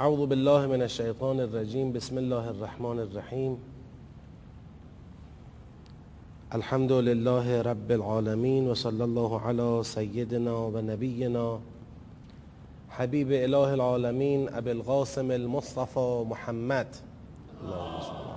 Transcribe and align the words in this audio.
أعوذ 0.00 0.26
بالله 0.26 0.66
من 0.66 0.82
الشيطان 0.82 1.40
الرجيم. 1.40 1.92
بسم 1.92 2.18
الله 2.18 2.50
الرحمن 2.50 2.98
الرحيم. 3.00 3.56
الحمد 6.54 6.92
لله 6.92 7.62
رب 7.62 7.90
العالمين 7.90 8.68
وصلى 8.68 9.04
الله 9.04 9.40
على 9.40 9.80
سيدنا 9.82 10.52
ونبينا 10.52 11.60
حبيب 12.90 13.32
إله 13.32 13.74
العالمين 13.74 14.48
أبي 14.52 14.72
القاسم 14.72 15.30
المصطفى 15.32 16.24
محمد. 16.28 16.88
اللهم 17.64 18.00
صل 18.00 18.35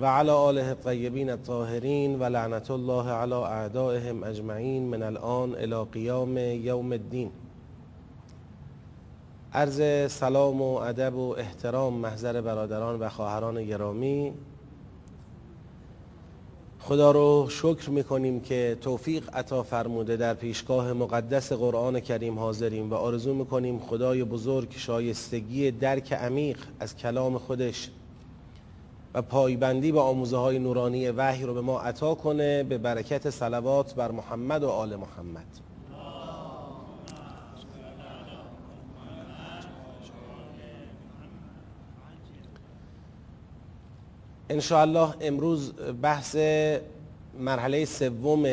و 0.00 0.06
علی 0.06 0.30
آله 0.30 0.66
الطیبین 0.66 1.30
الطاهرین 1.30 2.18
و 2.18 2.24
لعنت 2.24 2.70
الله 2.70 3.10
علی 3.10 3.32
اعدائهم 3.32 4.24
اجمعین 4.24 4.82
من 4.82 5.02
الان 5.02 5.54
الى 5.54 5.84
قیام 5.92 6.38
یوم 6.38 6.92
الدین. 6.92 7.30
عرض 9.52 10.12
سلام 10.12 10.62
و 10.62 10.74
ادب 10.74 11.14
و 11.14 11.34
احترام 11.38 11.94
محضر 11.94 12.40
برادران 12.40 13.00
و 13.00 13.08
خواهران 13.08 13.64
گرامی. 13.64 14.32
خدا 16.80 17.10
رو 17.10 17.46
شکر 17.50 17.90
می‌کنیم 17.90 18.40
که 18.40 18.78
توفیق 18.80 19.30
عطا 19.32 19.62
فرموده 19.62 20.16
در 20.16 20.34
پیشگاه 20.34 20.92
مقدس 20.92 21.52
قرآن 21.52 22.00
کریم 22.00 22.38
حاضریم 22.38 22.90
و 22.90 22.94
آرزو 22.94 23.34
می‌کنیم 23.34 23.78
خدای 23.78 24.24
بزرگ 24.24 24.72
شایستگی 24.76 25.70
درک 25.70 26.12
عمیق 26.12 26.58
از 26.80 26.96
کلام 26.96 27.38
خودش 27.38 27.90
و 29.16 29.22
پایبندی 29.22 29.92
به 29.92 30.00
آموزه 30.00 30.36
های 30.36 30.58
نورانی 30.58 31.08
وحی 31.08 31.44
رو 31.44 31.54
به 31.54 31.60
ما 31.60 31.80
عطا 31.80 32.14
کنه. 32.14 32.62
به 32.62 32.78
برکت 32.78 33.30
صلوات 33.30 33.94
بر 33.94 34.10
محمد 34.10 34.62
و 34.62 34.68
آل 34.68 34.96
محمد. 34.96 35.46
الله 44.70 45.14
امروز 45.20 45.72
بحث 46.02 46.36
مرحله 47.38 47.84
سوم 47.84 48.46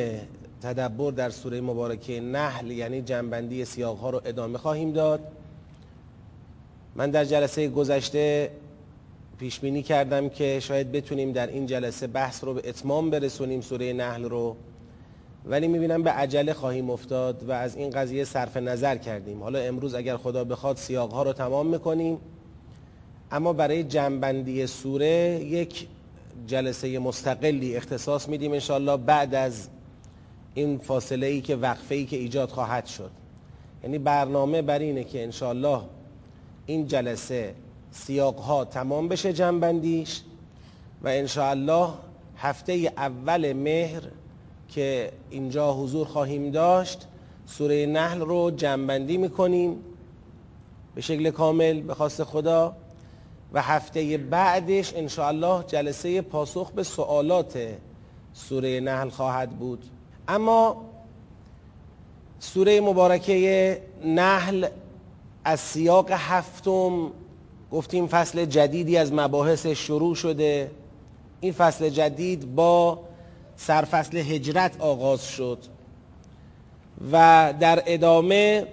تدبر 0.62 1.12
در 1.12 1.30
سوره 1.30 1.62
مبارکه 1.62 2.22
نحل 2.22 2.72
یعنی 2.72 3.02
جنبندی 3.02 3.66
سیاق 3.66 3.98
ها 3.98 4.10
رو 4.10 4.22
ادامه 4.26 4.58
خواهیم 4.58 4.92
داد. 4.92 5.20
من 6.96 7.12
در 7.12 7.26
جلسه 7.26 7.68
گذشته 7.70 8.52
پیش 9.40 9.60
بینی 9.60 9.84
کردم 9.84 10.30
که 10.30 10.60
شاید 10.60 10.92
بتونیم 10.92 11.32
در 11.32 11.48
این 11.48 11.66
جلسه 11.66 12.08
بحث 12.08 12.44
رو 12.44 12.54
به 12.54 12.70
اتمام 12.70 13.10
برسونیم 13.10 13.62
سوره 13.62 13.94
نحل 13.94 14.24
رو. 14.24 14.56
ولی 15.46 15.68
می‌بینم 15.68 16.04
به 16.04 16.12
عجله 16.12 16.54
خواهیم 16.54 16.90
افتاد 16.90 17.50
و 17.50 17.52
از 17.52 17.76
این 17.76 17.90
قضیه 17.90 18.24
صرف 18.24 18.58
نظر 18.58 18.98
کردیم. 18.98 19.44
حالا 19.44 19.60
امروز 19.60 19.96
اگر 19.96 20.18
خدا 20.18 20.44
بخواد 20.44 20.78
سیاق 20.78 21.14
ها 21.14 21.24
رو 21.24 21.34
تمام 21.34 21.68
می‌کنیم. 21.68 22.18
اما 23.32 23.54
برای 23.54 23.84
جنبندی 23.84 24.68
سوره 24.68 25.40
یک 25.44 25.88
جلسه 26.48 27.00
مستقلی 27.00 27.76
اختصاص 27.76 28.30
میدیم 28.30 28.52
انشاءالله 28.52 28.98
بعد 28.98 29.36
از 29.36 29.68
این 30.56 30.78
فاصله 30.78 31.28
ای 31.28 31.42
که 31.42 31.56
وقفه 31.56 31.96
ای 31.96 32.06
که 32.06 32.18
ایجاد 32.18 32.50
خواهد 32.50 32.86
شد. 32.86 33.12
یعنی 33.84 33.98
برنامه 33.98 34.62
بر 34.62 34.80
اینه 34.80 35.04
که 35.04 35.24
انشاءالله 35.24 35.82
این 36.66 36.88
جلسه 36.88 37.54
سیاق 37.94 38.40
ها 38.40 38.66
تمام 38.66 39.08
بشه 39.08 39.34
جنبندیش 39.34 40.22
و 41.02 41.08
انشاءالله 41.08 41.90
هفته 42.38 42.74
اول 42.98 43.54
مهر 43.54 44.02
که 44.70 45.12
اینجا 45.30 45.74
حضور 45.74 46.08
خواهیم 46.08 46.52
داشت 46.52 47.08
سوره 47.46 47.86
نحل 47.86 48.20
رو 48.20 48.52
جنبندی 48.52 49.18
می‌کنیم 49.18 49.80
به 50.96 51.02
شکل 51.02 51.30
کامل 51.32 51.82
به 51.82 51.94
خواست 51.94 52.24
خدا 52.24 52.76
و 53.54 53.62
هفته 53.62 54.18
بعدش 54.18 54.94
انشاءالله 54.94 55.64
جلسه 55.68 56.22
پاسخ 56.22 56.72
به 56.72 56.84
سوالات 56.84 57.60
سوره 58.34 58.80
نحل 58.80 59.10
خواهد 59.10 59.50
بود. 59.50 59.84
اما 60.28 60.86
سوره 62.40 62.82
مبارکه 62.82 63.82
نحل 64.06 64.68
از 65.46 65.60
سیاق 65.60 66.12
هفتم 66.12 67.12
گفتیم 67.74 68.08
فصل 68.08 68.46
جدیدی 68.46 68.98
از 68.98 69.14
مباحث 69.14 69.68
شروع 69.68 70.16
شده. 70.16 70.72
این 71.42 71.54
فصل 71.54 71.90
جدید 71.90 72.56
با 72.56 73.00
سرفصل 73.56 74.18
هجرت 74.18 74.82
آغاز 74.82 75.28
شد 75.28 75.58
و 77.12 77.54
در 77.60 77.84
ادامه 77.86 78.68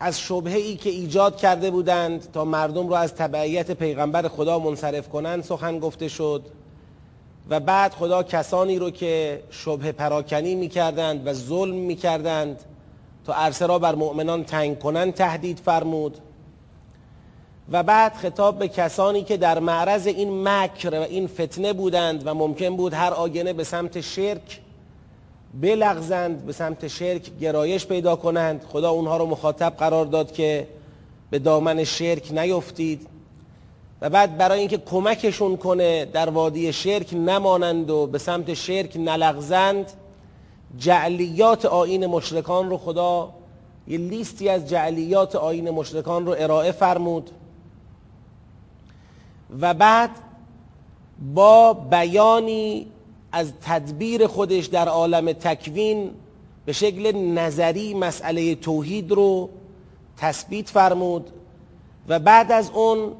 از 0.00 0.20
شبهه 0.20 0.56
ای 0.56 0.76
که 0.76 0.90
ایجاد 0.90 1.36
کرده 1.36 1.70
بودند 1.70 2.32
تا 2.32 2.44
مردم 2.44 2.88
رو 2.88 2.94
از 2.94 3.14
تبعیت 3.14 3.70
پیغمبر 3.70 4.28
خدا 4.28 4.58
منصرف 4.58 5.08
کنند 5.08 5.42
سخن 5.42 5.78
گفته 5.78 6.08
شد 6.08 6.42
و 7.50 7.60
بعد 7.60 7.92
خدا 7.92 8.22
کسانی 8.22 8.78
رو 8.78 8.90
که 8.90 9.42
شبه 9.50 9.92
پراکنی 9.92 10.54
می‌کردند 10.54 11.26
و 11.26 11.32
ظلم 11.32 11.74
می‌کردند 11.74 12.62
تا 13.24 13.34
عرصه 13.34 13.66
را 13.66 13.78
بر 13.78 13.94
مؤمنان 13.94 14.44
تنگ 14.44 14.78
کنند 14.78 15.14
تهدید 15.14 15.58
فرمود. 15.58 16.18
و 17.70 17.82
بعد 17.82 18.14
خطاب 18.14 18.58
به 18.58 18.68
کسانی 18.68 19.22
که 19.22 19.36
در 19.36 19.58
معرض 19.58 20.06
این 20.06 20.48
مکر 20.48 20.90
و 20.90 21.02
این 21.02 21.26
فتنه 21.26 21.72
بودند 21.72 22.22
و 22.26 22.34
ممکن 22.34 22.76
بود 22.76 22.94
هر 22.94 23.10
آگنه 23.10 23.52
به 23.52 23.64
سمت 23.64 24.00
شرک 24.00 24.60
بلغزند 25.54 26.46
به 26.46 26.52
سمت 26.52 26.88
شرک 26.88 27.30
گرایش 27.40 27.86
پیدا 27.86 28.16
کنند. 28.16 28.64
خدا 28.72 28.90
اونها 28.90 29.16
رو 29.16 29.26
مخاطب 29.26 29.74
قرار 29.78 30.06
داد 30.06 30.32
که 30.32 30.66
به 31.30 31.38
دامن 31.38 31.84
شرک 31.84 32.32
نیفتید 32.32 33.06
و 34.00 34.10
بعد 34.10 34.38
برای 34.38 34.58
اینکه 34.58 34.78
کمکشون 34.78 35.56
کنه 35.56 36.04
در 36.04 36.30
وادی 36.30 36.72
شرک 36.72 37.14
نمانند 37.14 37.90
و 37.90 38.06
به 38.06 38.18
سمت 38.18 38.54
شرک 38.54 38.96
نلغزند 38.96 39.92
جعلیات 40.78 41.64
آین 41.64 42.06
مشرکان 42.06 42.70
رو 42.70 42.78
خدا 42.78 43.28
یه 43.88 43.98
لیستی 43.98 44.48
از 44.48 44.68
جعلیات 44.68 45.36
آین 45.36 45.70
مشرکان 45.70 46.26
رو 46.26 46.34
ارائه 46.38 46.72
فرمود. 46.72 47.30
و 49.60 49.74
بعد 49.74 50.10
با 51.34 51.72
بیانی 51.72 52.86
از 53.32 53.52
تدبیر 53.62 54.26
خودش 54.26 54.66
در 54.66 54.88
عالم 54.88 55.32
تکوین 55.32 56.10
به 56.64 56.72
شکل 56.72 57.16
نظری 57.16 57.94
مسئله 57.94 58.54
توحید 58.54 59.12
رو 59.12 59.50
تثبیت 60.16 60.68
فرمود 60.68 61.30
و 62.08 62.18
بعد 62.18 62.52
از 62.52 62.70
اون 62.70 63.12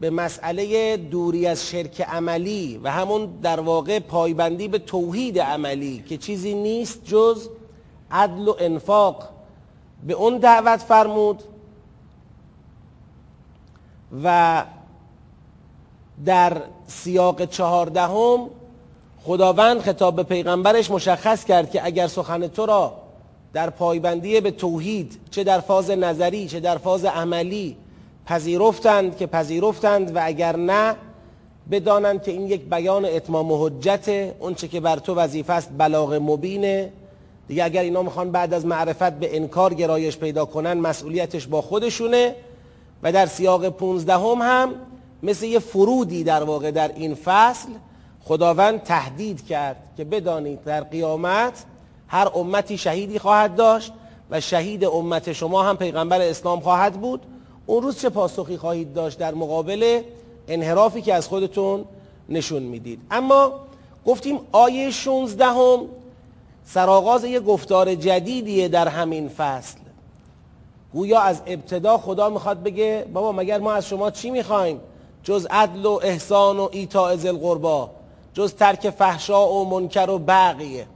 به 0.00 0.10
مسئله 0.10 0.96
دوری 0.96 1.46
از 1.46 1.66
شرک 1.66 2.00
عملی 2.00 2.80
و 2.82 2.90
همون 2.90 3.26
در 3.42 3.60
واقع 3.60 3.98
پایبندی 3.98 4.68
به 4.68 4.78
توحید 4.78 5.38
عملی 5.38 6.04
که 6.08 6.16
چیزی 6.16 6.54
نیست 6.54 7.04
جز 7.04 7.48
عدل 8.10 8.48
و 8.48 8.54
انفاق 8.58 9.28
به 10.06 10.12
اون 10.12 10.38
دعوت 10.38 10.80
فرمود 10.80 11.42
و 14.24 14.64
در 16.26 16.62
سیاق 16.86 17.44
چهاردهم 17.44 18.50
خداوند 19.24 19.80
خطاب 19.80 20.16
به 20.16 20.22
پیغمبرش 20.22 20.90
مشخص 20.90 21.44
کرد 21.44 21.70
که 21.70 21.84
اگر 21.84 22.06
سخن 22.06 22.48
تو 22.48 22.66
را 22.66 22.92
در 23.52 23.70
پایبندی 23.70 24.40
به 24.40 24.50
توحید 24.50 25.20
چه 25.30 25.44
در 25.44 25.60
فاز 25.60 25.90
نظری 25.90 26.48
چه 26.48 26.60
در 26.60 26.78
فاز 26.78 27.04
عملی 27.04 27.76
پذیرفتند 28.26 29.16
که 29.16 29.26
پذیرفتند 29.26 30.16
و 30.16 30.20
اگر 30.22 30.56
نه 30.56 30.96
بدانند 31.70 32.22
که 32.22 32.32
این 32.32 32.46
یک 32.46 32.68
بیان 32.70 33.04
اتمام 33.04 33.52
و 33.52 33.66
حجت 33.66 34.08
اونچه 34.40 34.68
که 34.68 34.80
بر 34.80 34.96
تو 34.96 35.14
وظیفه 35.14 35.52
است 35.52 35.70
بلاغ 35.78 36.14
مبینه. 36.14 36.92
دیگه 37.48 37.64
اگر 37.64 37.82
اینا 37.82 38.02
می‌خوان 38.02 38.30
بعد 38.30 38.54
از 38.54 38.66
معرفت 38.66 39.12
به 39.12 39.36
انکار 39.36 39.74
گرایش 39.74 40.16
پیدا 40.18 40.44
کنن 40.44 40.72
مسئولیتش 40.72 41.46
با 41.46 41.62
خودشونه. 41.62 42.34
و 43.02 43.12
در 43.12 43.26
سیاق 43.26 43.68
پونزدهم 43.68 44.42
هم 44.42 44.74
مثل 45.24 45.46
یه 45.46 45.58
فرودی 45.58 46.24
در 46.24 46.42
واقع 46.42 46.70
در 46.70 46.92
این 46.94 47.14
فصل 47.14 47.68
خداوند 48.24 48.82
تهدید 48.82 49.46
کرد 49.46 49.76
که 49.96 50.04
بدانید 50.04 50.64
در 50.64 50.80
قیامت 50.80 51.64
هر 52.08 52.28
امتی 52.34 52.78
شهیدی 52.78 53.18
خواهد 53.18 53.56
داشت 53.56 53.92
و 54.30 54.40
شهید 54.40 54.84
امت 54.84 55.32
شما 55.32 55.62
هم 55.62 55.76
پیغمبر 55.76 56.20
اسلام 56.20 56.60
خواهد 56.60 56.92
بود. 56.92 57.20
اون 57.66 57.82
روز 57.82 58.00
چه 58.00 58.08
پاسخی 58.08 58.56
خواهید 58.56 58.92
داشت 58.92 59.18
در 59.18 59.34
مقابل 59.34 60.02
انحرافی 60.48 61.02
که 61.02 61.14
از 61.14 61.28
خودتون 61.28 61.84
نشون 62.28 62.62
می‌دید؟ 62.62 63.00
اما 63.10 63.52
گفتیم 64.06 64.40
آیه 64.52 64.90
16 64.90 65.44
هم 65.44 65.80
سرآغاز 66.64 67.24
یه 67.24 67.40
گفتار 67.40 67.94
جدیدیه 67.94 68.68
در 68.68 68.88
همین 68.88 69.28
فصل. 69.28 69.78
گویا 70.92 71.20
از 71.20 71.42
ابتدا 71.46 71.98
خدا 71.98 72.28
می‌خواد 72.28 72.62
بگه 72.62 73.06
بابا 73.12 73.32
مگر 73.32 73.58
ما 73.58 73.72
از 73.72 73.88
شما 73.88 74.10
چی 74.10 74.30
می‌خوایم؟ 74.30 74.80
جز 75.24 75.46
عدل 75.50 75.86
و 75.86 76.00
احسان 76.02 76.58
و 76.58 76.68
ایتاء 76.72 77.16
ذی 77.16 77.28
القربا 77.28 77.90
جز 78.34 78.54
ترک 78.54 78.90
فحشا 78.90 79.48
و 79.48 79.70
منکر 79.70 80.10
و 80.10 80.18
بقیه 80.18 80.86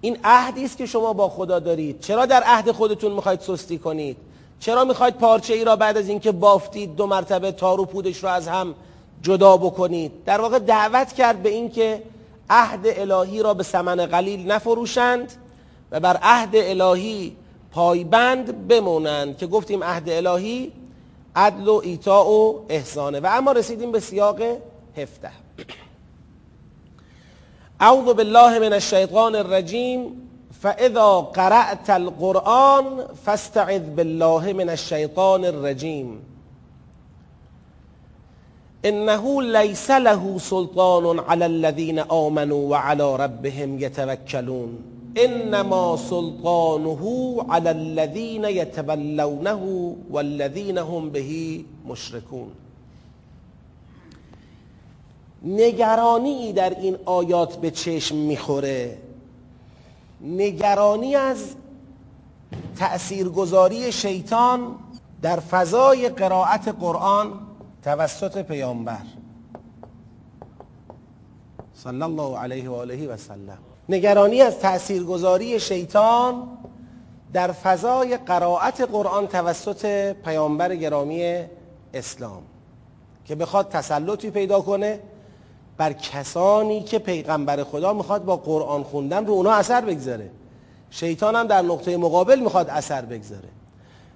این 0.00 0.18
عهدی 0.24 0.64
است 0.64 0.76
که 0.76 0.86
شما 0.86 1.12
با 1.12 1.28
خدا 1.28 1.58
دارید. 1.58 2.00
چرا 2.00 2.26
در 2.26 2.42
عهد 2.42 2.70
خودتون 2.70 3.12
می‌خواید 3.12 3.40
سستی 3.40 3.78
کنید؟ 3.78 4.16
چرا 4.60 4.84
می‌خواید 4.84 5.14
پارچه 5.14 5.54
ای 5.54 5.64
را 5.64 5.76
بعد 5.76 5.96
از 5.96 6.08
اینکه 6.08 6.32
بافتید 6.32 6.96
دو 6.96 7.06
مرتبه 7.06 7.52
تار 7.52 7.80
و 7.80 7.84
پودش 7.84 8.24
را 8.24 8.30
از 8.30 8.48
هم 8.48 8.74
جدا 9.22 9.56
بکنید؟ 9.56 10.12
در 10.24 10.40
واقع 10.40 10.58
دعوت 10.58 11.12
کرد 11.12 11.42
به 11.42 11.48
اینکه 11.48 12.02
عهد 12.50 12.80
الهی 12.84 13.42
را 13.42 13.54
به 13.54 13.62
ثمن 13.62 14.06
قلیل 14.06 14.52
نفروشند 14.52 15.32
و 15.90 16.00
بر 16.00 16.16
عهد 16.22 16.50
الهی 16.54 17.36
پایبند 17.72 18.68
بمونند. 18.68 19.38
که 19.38 19.46
گفتیم 19.46 19.84
عهد 19.84 20.10
الهی 20.10 20.72
عدل 21.36 21.68
و 21.68 21.80
ایتا 21.84 22.26
و 22.26 22.66
احسانه. 22.68 23.20
و 23.20 23.26
اما 23.26 23.52
رسیدیم 23.52 23.92
به 23.92 24.00
سیاق 24.00 24.40
هفته. 24.96 25.30
اعوذ 27.80 28.14
بالله 28.14 28.58
من 28.58 28.72
الشیطان 28.72 29.34
الرجیم. 29.34 30.28
فاذا 30.62 31.20
قرأت 31.20 31.90
القرآن 31.90 32.84
فاستعذ 33.24 33.82
بالله 33.96 34.52
من 34.52 34.68
الشیطان 34.68 35.44
الرجیم. 35.44 36.26
انه 38.84 39.42
لیس 39.42 39.90
له 39.90 40.38
سلطان 40.38 41.18
على 41.18 41.46
الذين 41.46 41.98
آمنوا 41.98 42.70
وعلى 42.70 43.16
ربهم 43.16 43.78
يتوكلون 43.78 44.78
انما 45.16 45.96
سلطانه 45.96 47.36
على 47.48 47.70
الذين 47.70 48.44
يتولونه 48.44 49.96
والذين 50.10 50.78
هم 50.78 51.10
به 51.10 51.60
مشركون 51.86 52.52
نگرانی 55.44 56.52
در 56.52 56.70
این 56.70 56.96
آیات 57.04 57.56
به 57.56 57.70
چشم 57.70 58.16
می‌خوره. 58.16 58.98
نگرانی 60.20 61.16
از 61.16 61.54
تأثیرگذاری 62.76 63.92
شیطان 63.92 64.74
در 65.22 65.40
فضای 65.40 66.08
قرائت 66.08 66.68
قرآن 66.68 67.32
توسط 67.84 68.42
پیامبر. 68.42 69.02
صلی 71.74 72.02
الله 72.02 72.38
علیه 72.38 72.70
و 72.70 72.74
آله 72.74 73.08
و 73.08 73.16
سلم. 73.16 73.58
نگرانی 73.88 74.42
از 74.42 74.58
تاثیرگذاری 74.58 75.60
شیطان 75.60 76.48
در 77.32 77.52
فضای 77.52 78.16
قرائت 78.16 78.80
قرآن 78.80 79.26
توسط 79.26 80.12
پیامبر 80.12 80.76
گرامی 80.76 81.44
اسلام 81.94 82.42
که 83.24 83.34
بخواد 83.34 83.68
تسلطی 83.68 84.30
پیدا 84.30 84.60
کنه 84.60 85.00
بر 85.76 85.92
کسانی 85.92 86.82
که 86.82 86.98
پیغمبر 86.98 87.64
خدا 87.64 87.92
می‌خواد 87.92 88.24
با 88.24 88.36
قرآن 88.36 88.82
خوندن 88.82 89.26
رو 89.26 89.32
اونا 89.32 89.52
اثر 89.52 89.80
بگذاره. 89.80 90.30
شیطان 90.90 91.36
هم 91.36 91.46
در 91.46 91.62
نقطه 91.62 91.96
مقابل 91.96 92.38
می‌خواد 92.38 92.68
اثر 92.68 93.02
بگذاره. 93.02 93.48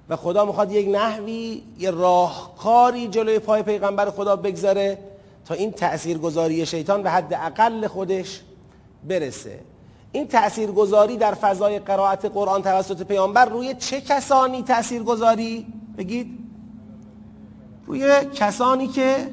و 0.09 0.17
خدا 0.17 0.45
می‌خواد 0.45 0.73
یک 0.73 0.89
نحوی 0.89 1.63
یه 1.79 1.91
راهکاری 1.91 3.09
جلوی 3.09 3.39
پای 3.39 3.63
پیغمبر 3.63 4.11
خدا 4.11 4.37
بگذاره 4.37 4.99
تا 5.45 5.55
این 5.55 5.73
تاثیرگذاری 5.73 6.67
شیطان 6.67 7.03
به 7.03 7.11
حد 7.11 7.35
اقل 7.35 7.87
خودش 7.87 8.43
برسه. 9.09 9.61
این 10.13 10.29
تاثیرگذاری 10.29 11.17
در 11.17 11.35
فضای 11.35 11.79
قرائت 11.79 12.25
قرآن 12.25 12.63
توسط 12.63 13.03
پیامبر 13.03 13.45
روی 13.45 13.75
چه 13.75 14.01
کسانی 14.01 14.63
تاثیرگذاری 14.63 15.67
بگید. 15.99 16.39
روی 17.87 18.25
کسانی 18.35 18.87
که 18.89 19.31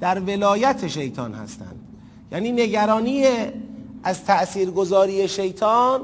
در 0.00 0.20
ولایت 0.20 0.86
شیطان 0.86 1.34
هستند. 1.34 1.80
یعنی 2.32 2.52
نگرانی 2.52 3.24
از 4.02 4.24
تاثیرگذاری 4.24 5.28
شیطان 5.28 6.00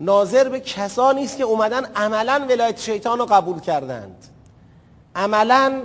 ناظر 0.00 0.48
به 0.48 0.60
کسانی 0.60 1.24
است 1.24 1.36
که 1.36 1.44
اومدن 1.44 1.84
عملا 1.84 2.46
ولایت 2.50 2.78
شیطان 2.80 3.18
رو 3.18 3.26
قبول 3.26 3.60
کردند. 3.60 4.16
عملا 5.14 5.82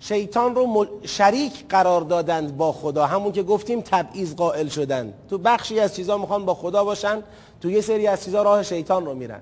شیطان 0.00 0.54
رو 0.54 0.86
شریک 1.02 1.68
قرار 1.68 2.00
دادند 2.00 2.56
با 2.56 2.72
خدا. 2.72 3.06
همون 3.06 3.32
که 3.32 3.42
گفتیم 3.42 3.80
تبعیض 3.80 4.34
قائل 4.34 4.68
شدن. 4.68 5.12
تو 5.30 5.38
بخشی 5.38 5.80
از 5.80 5.96
چیزها 5.96 6.18
می‌خوان 6.18 6.44
با 6.44 6.54
خدا 6.54 6.84
باشن 6.84 7.22
تو 7.60 7.70
یه 7.70 7.80
سری 7.80 8.06
از 8.06 8.24
چیزها 8.24 8.42
راه 8.42 8.62
شیطان 8.62 9.06
رو 9.06 9.14
میرن. 9.14 9.40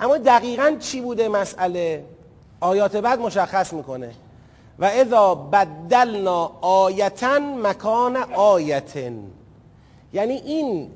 اما 0.00 0.18
دقیقا 0.18 0.76
چی 0.80 1.00
بوده 1.00 1.28
مسئله؟ 1.28 2.04
آیات 2.60 2.96
بعد 2.96 3.20
مشخص 3.20 3.72
می‌کنه. 3.72 4.14
و 4.78 4.84
اذا 4.84 5.34
بدلنا 5.34 6.52
آیتا 6.60 7.38
مکان 7.38 8.16
آیتن. 8.36 9.18
یعنی 10.12 10.34
این 10.34 10.90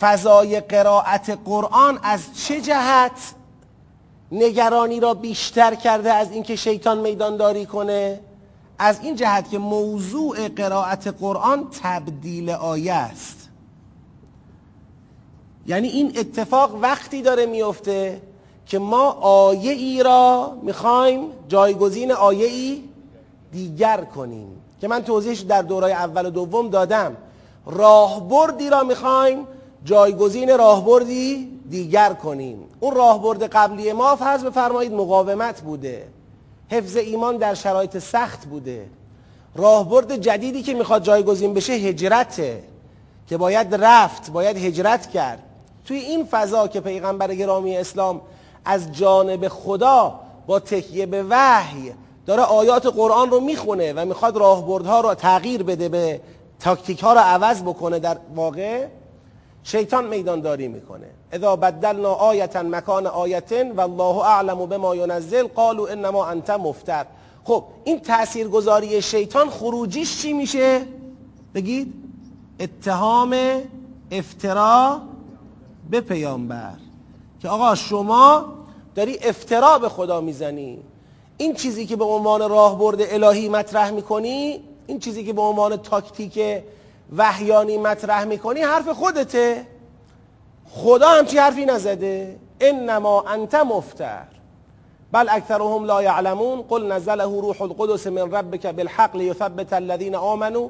فضای 0.00 0.60
قرائت 0.60 1.38
قرآن 1.44 1.98
از 2.02 2.20
چه 2.34 2.60
جهت 2.60 3.34
نگرانی 4.32 5.00
را 5.00 5.14
بیشتر 5.14 5.74
کرده 5.74 6.12
از 6.12 6.32
اینکه 6.32 6.56
شیطان 6.56 6.98
میدانداری 6.98 7.66
کنه؟ 7.66 8.20
از 8.78 9.00
این 9.02 9.16
جهت 9.16 9.50
که 9.50 9.58
موضوع 9.58 10.48
قرائت 10.48 11.06
قرآن 11.06 11.66
تبدیل 11.82 12.50
آیه 12.50 12.92
است. 12.92 13.48
یعنی 15.66 15.88
این 15.88 16.12
اتفاق 16.18 16.74
وقتی 16.82 17.22
داره 17.22 17.46
میفته 17.46 18.22
که 18.66 18.78
ما 18.78 19.10
آیه 19.20 19.72
ای 19.72 20.02
را 20.02 20.56
می‌خوایم 20.62 21.20
جایگزین 21.48 22.12
آیه 22.12 22.46
ای 22.46 22.82
دیگر 23.52 24.04
کنیم. 24.04 24.48
که 24.80 24.88
من 24.88 25.02
توضیحش 25.02 25.40
در 25.40 25.62
دورای 25.62 25.92
اول 25.92 26.26
و 26.26 26.30
دوم 26.30 26.68
دادم. 26.68 27.16
راهبردی 27.66 28.70
را 28.70 28.82
می‌خوایم 28.82 29.46
جایگزین 29.84 30.58
راهبردی 30.58 31.61
دیگر 31.72 32.12
کنیم. 32.12 32.64
اون 32.80 32.94
راهبرد 32.94 33.42
قبلی 33.42 33.92
ما 33.92 34.16
فرض 34.16 34.44
بفرمایید 34.44 34.92
مقاومت 34.92 35.60
بوده. 35.60 36.08
حفظ 36.70 36.96
ایمان 36.96 37.36
در 37.36 37.54
شرایط 37.54 37.98
سخت 37.98 38.44
بوده. 38.46 38.86
راهبرد 39.54 40.16
جدیدی 40.16 40.62
که 40.62 40.74
می‌خواد 40.74 41.02
جایگزین 41.02 41.54
بشه 41.54 41.72
هجرته. 41.72 42.62
که 43.28 43.36
باید 43.36 43.74
رفت 43.74 44.30
باید 44.30 44.56
هجرت 44.56 45.10
کرد. 45.10 45.42
توی 45.84 45.98
این 45.98 46.24
فضا 46.24 46.68
که 46.68 46.80
پیغمبر 46.80 47.34
گرامی 47.34 47.76
اسلام 47.76 48.20
از 48.64 48.92
جانب 48.92 49.48
خدا 49.48 50.20
با 50.46 50.58
تکیه 50.58 51.06
به 51.06 51.24
وحی 51.30 51.92
داره 52.26 52.42
آیات 52.42 52.86
قرآن 52.86 53.30
رو 53.30 53.40
می‌خونه 53.40 53.92
و 53.92 54.04
می‌خواد 54.04 54.36
راهبردها 54.36 55.00
رو 55.00 55.14
تغییر 55.14 55.62
بده 55.62 55.88
به 55.88 56.20
تاکتیک 56.60 57.00
ها 57.00 57.12
رو 57.12 57.20
عوض 57.20 57.62
بکنه 57.62 57.98
در 57.98 58.16
واقع 58.34 58.86
شیطان 59.64 60.06
میدان 60.06 60.40
داری 60.40 60.68
می‌کنه. 60.68 61.06
اذا 61.32 61.56
بدلنا 61.56 62.12
آیتا 62.12 62.62
مکان 62.62 63.06
آیتن 63.06 63.70
و 63.70 63.80
الله 63.80 64.16
اعلم 64.16 64.66
بما 64.66 64.96
ینزل 64.96 65.46
قالوا 65.46 65.88
انما 65.88 66.26
انت 66.26 66.50
مفتر. 66.50 67.06
خب 67.44 67.64
این 67.84 68.00
تاثیرگذاری 68.00 69.02
شیطان 69.02 69.50
خروجیش 69.50 70.22
چی 70.22 70.32
میشه؟ 70.32 70.80
بگید 71.54 71.94
اتهام 72.60 73.36
افترا 74.10 75.00
به 75.90 76.00
پیامبر. 76.00 76.74
که 77.42 77.48
آقا 77.48 77.74
شما 77.74 78.44
داری 78.94 79.18
افترا 79.22 79.78
به 79.78 79.88
خدا 79.88 80.20
می‌زنی. 80.20 80.78
این 81.38 81.54
چیزی 81.54 81.86
که 81.86 81.96
به 81.96 82.04
عنوان 82.04 82.48
راهبرد 82.48 82.98
الهی 83.00 83.48
مطرح 83.48 83.90
می‌کنی 83.90 84.60
این 84.86 84.98
چیزی 84.98 85.24
که 85.24 85.32
به 85.32 85.42
عنوان 85.42 85.76
تاکتیک 85.76 86.62
وحیانی 87.16 87.78
مطرح 87.78 88.24
می‌کنی 88.24 88.60
حرف 88.60 88.88
خودته. 88.88 89.66
خدا 90.70 91.08
همچی 91.08 91.38
حرفی 91.38 91.64
نزده؟ 91.64 92.38
انما 92.60 93.22
انت 93.22 93.54
مفتر. 93.54 94.24
بل 95.12 95.28
اکثرهم 95.28 95.84
لا 95.84 96.02
یعلمون. 96.02 96.62
قل 96.62 96.92
نزله 96.92 97.40
روح 97.40 97.62
القدس 97.62 98.06
من 98.06 98.32
ربك 98.32 98.66
بالحق 98.66 99.16
لیثبت 99.16 99.72
الذين 99.72 100.14
آمنوا 100.14 100.68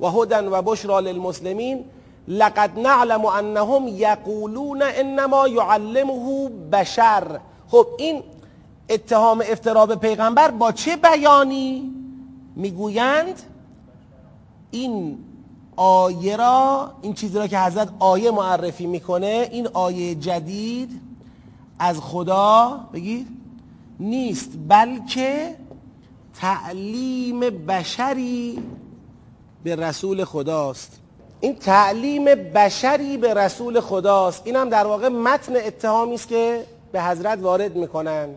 و 0.00 0.06
هدى 0.06 0.46
و 0.46 0.62
بشرا 0.62 1.00
للمسلمین. 1.00 1.84
لقد 2.28 2.78
نعلم 2.78 3.26
انهم 3.26 3.88
یقولون 3.88 4.82
انما 4.82 5.48
يعلمه 5.48 6.48
بشر. 6.72 7.40
خب 7.68 7.86
این 7.98 8.22
اتهام 8.90 9.40
افترا 9.40 9.86
به 9.86 9.96
پیغمبر 9.96 10.50
با 10.50 10.72
چه 10.72 10.96
بیانی؟ 10.96 11.90
می‌گویند 12.56 13.42
این 14.70 15.18
آیه 15.76 16.36
را 16.36 16.90
این 17.02 17.14
چیزی 17.14 17.38
را 17.38 17.46
که 17.46 17.58
حضرت 17.58 17.88
آیه 17.98 18.30
معرفی 18.30 18.86
می‌کنه 18.86 19.48
این 19.52 19.68
آیه 19.72 20.14
جدید 20.14 21.00
از 21.78 22.00
خدا 22.00 22.80
بگید 22.92 23.26
نیست 24.00 24.50
بلکه 24.68 25.56
تعلیم 26.34 27.40
بشری 27.40 28.58
به 29.64 29.76
رسول 29.76 30.24
خداست. 30.24 31.00
این 31.40 31.54
تعلیم 31.56 32.24
بشری 32.24 33.16
به 33.16 33.34
رسول 33.34 33.80
خداست. 33.80 34.42
این 34.44 34.56
هم 34.56 34.68
در 34.68 34.86
واقع 34.86 35.08
متن 35.08 35.56
اتهامی 35.56 36.14
است 36.14 36.28
که 36.28 36.64
به 36.92 37.02
حضرت 37.02 37.38
وارد 37.42 37.76
می‌کنن. 37.76 38.28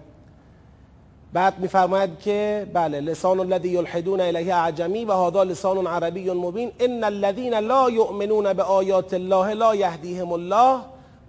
بعد 1.33 1.59
میفرماید 1.59 2.19
که 2.19 2.67
بله 2.73 3.01
لسان 3.01 3.39
الذی 3.39 3.69
یلحدون 3.69 4.21
الیه 4.21 4.55
اعجمی 4.55 5.05
و 5.05 5.13
هذا 5.13 5.43
لسان 5.43 5.87
عربی 5.87 6.31
مبین. 6.31 6.71
ان 6.79 7.03
الذين 7.03 7.53
لا 7.53 7.89
یؤمنون 7.89 8.53
بآیات 8.53 9.13
الله 9.13 9.53
لا 9.53 9.75
یهدیهم 9.75 10.33
الله 10.33 10.79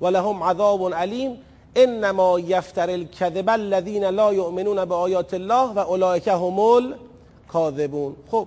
ولهم 0.01 0.43
عذاب 0.43 0.95
علیم. 0.95 1.39
انما 1.77 2.41
یفتر 2.41 2.91
الكذب 2.91 3.51
الذين 3.51 4.05
لا 4.05 4.35
یؤمنون 4.35 4.85
بآیات 4.85 5.35
الله 5.35 5.73
و 5.73 5.79
اولئک 5.79 6.29
هم 6.29 6.59
الکاذبون. 6.59 8.17
خب 8.31 8.47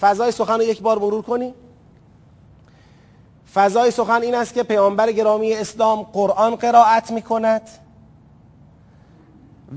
فضای 0.00 0.30
سخن 0.30 0.54
رو 0.54 0.62
یک 0.62 0.82
بار 0.82 0.98
مرور 0.98 1.22
کنیم. 1.22 1.54
فضای 3.54 3.90
سخن 3.90 4.22
این 4.22 4.34
است 4.34 4.54
که 4.54 4.62
پیامبر 4.62 5.12
گرامی 5.12 5.54
اسلام 5.54 6.02
قرآن 6.02 6.56
قرائت 6.56 7.10
می 7.10 7.22
کند 7.22 7.62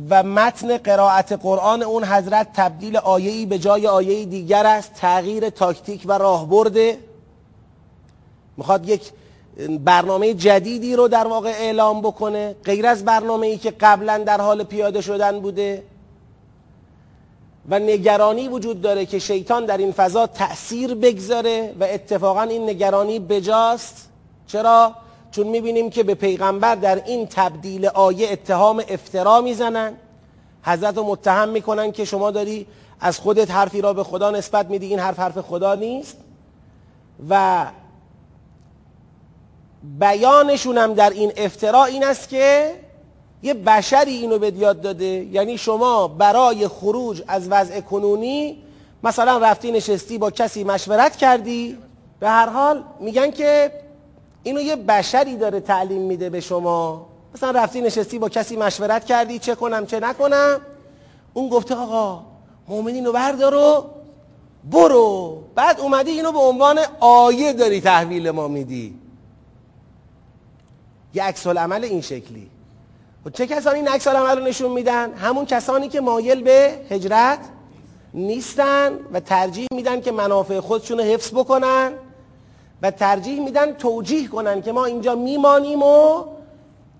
و 0.09 0.23
متن 0.23 0.77
قرائت 0.77 1.31
قرآن 1.31 1.83
اون 1.83 2.03
حضرت 2.03 2.47
تبدیل 2.53 2.97
آیه‌ای 2.97 3.45
به 3.45 3.59
جای 3.59 3.88
آیه 3.88 4.25
دیگر 4.25 4.65
است. 4.65 4.93
تغییر 4.93 5.50
تاکتیک 5.50 6.03
و 6.05 6.17
راهبرده 6.17 6.97
می‌خواد 8.57 8.89
یک 8.89 9.12
برنامه 9.79 10.33
جدیدی 10.33 10.95
رو 10.95 11.07
در 11.07 11.27
واقع 11.27 11.50
اعلام 11.50 12.01
بکنه 12.01 12.55
غیر 12.65 12.88
از 12.88 13.05
برنامه 13.05 13.47
ای 13.47 13.57
که 13.57 13.71
قبلا 13.71 14.17
در 14.17 14.41
حال 14.41 14.63
پیاده 14.63 15.01
شدن 15.01 15.39
بوده. 15.39 15.83
و 17.69 17.79
نگرانی 17.79 18.47
وجود 18.47 18.81
داره 18.81 19.05
که 19.05 19.19
شیطان 19.19 19.65
در 19.65 19.77
این 19.77 19.91
فضا 19.91 20.27
تأثیر 20.27 20.95
بگذاره 20.95 21.75
و 21.79 21.83
اتفاقا 21.83 22.41
این 22.41 22.69
نگرانی 22.69 23.19
بجاست. 23.19 24.09
چرا؟ 24.47 24.95
چون 25.34 25.48
می‌بینیم 25.48 25.90
که 25.90 26.04
به 26.04 26.16
پیغمبر 26.16 26.75
در 26.75 27.04
این 27.06 27.28
تبدیل 27.28 27.86
آیه 27.86 28.32
اتهام 28.32 28.84
افترا 28.88 29.42
می‌زنن. 29.42 29.94
حضرت 30.63 30.98
رو 30.98 31.04
متهم 31.04 31.50
می‌کنن 31.50 31.92
که 31.92 32.06
شما 32.06 32.32
داری 32.32 32.68
از 33.00 33.20
خودت 33.20 33.52
حرفی 33.52 33.82
را 33.82 33.94
به 33.94 34.04
خدا 34.04 34.32
نسبت 34.32 34.70
میدی 34.70 34.86
این 34.86 35.00
حرف 35.00 35.20
حرف 35.20 35.38
خدا 35.38 35.75
نیست. 35.75 36.18
و 37.30 37.66
بیانشون 40.00 40.78
هم 40.78 40.94
در 40.94 41.10
این 41.10 41.32
افترا 41.38 41.86
این 41.86 42.04
است 42.04 42.30
که 42.30 42.75
یه 43.44 43.54
بشری 43.54 44.12
اینو 44.12 44.40
به 44.40 44.54
یاد 44.58 44.82
داده. 44.82 45.06
یعنی 45.06 45.58
شما 45.58 46.08
برای 46.08 46.68
خروج 46.68 47.24
از 47.28 47.48
وضع 47.50 47.82
کنونی 47.82 48.63
مثلا 49.04 49.38
رفتی 49.38 49.72
نشستی 49.72 50.18
با 50.18 50.32
کسی 50.32 50.63
مشورت 50.63 51.16
کردی 51.16 51.78
به 52.20 52.30
هر 52.30 52.50
حال 52.50 52.84
میگن 53.00 53.32
که 53.32 53.72
اینو 54.43 54.62
یه 54.62 54.75
بشری 54.75 55.38
داره 55.38 55.59
تعلیم 55.59 56.01
میده 56.01 56.29
به 56.29 56.39
شما. 56.39 57.05
مثلا 57.35 57.51
رفتی 57.51 57.81
نشستی 57.81 58.19
با 58.19 58.29
کسی 58.29 58.55
مشورت 58.55 59.05
کردی 59.05 59.39
چه 59.39 59.55
کنم 59.55 59.85
چه 59.85 60.00
نکنم. 60.00 60.62
اون 61.33 61.50
گفته 61.50 61.75
آقا 61.75 62.21
مؤمنینو 62.67 63.12
بردار 63.12 63.55
و 63.55 63.85
برو. 64.71 65.43
بعد 65.55 65.79
اومدی 65.79 66.12
اینو 66.12 66.31
به 66.31 66.39
عنوان 66.39 66.79
آیه 67.00 67.53
داری 67.53 67.81
تحویل 67.81 68.31
ما 68.31 68.47
میدی. 68.47 68.95
یه 71.13 71.23
عکس 71.23 71.47
عمل 71.47 71.83
این 71.83 72.01
شکلی. 72.01 72.50
و 73.25 73.29
چه 73.29 73.47
کسانی 73.47 73.79
این 73.79 73.88
عکس 73.88 74.07
عمل 74.07 74.38
رو 74.38 74.43
نشون 74.43 74.71
میدن؟ 74.71 75.13
همون 75.13 75.45
کسانی 75.45 75.89
که 75.89 76.01
مایل 76.01 76.41
به 76.41 76.79
هجرت 76.89 77.39
نیستن 78.13 78.91
و 79.13 79.19
ترجیح 79.19 79.67
میدن 79.73 80.01
که 80.01 80.12
منافع 80.12 80.59
خودشون 80.59 80.97
رو 80.97 81.03
حفظ 81.03 81.31
بکنن. 81.33 81.91
و 82.84 82.92
ترجیح 82.92 83.40
میدن 83.40 83.74
توجیه 83.74 84.28
کنن 84.28 84.62
که 84.62 84.72
ما 84.72 84.86
اینجا 84.86 85.16
میمانیم 85.16 85.84
و 85.84 86.24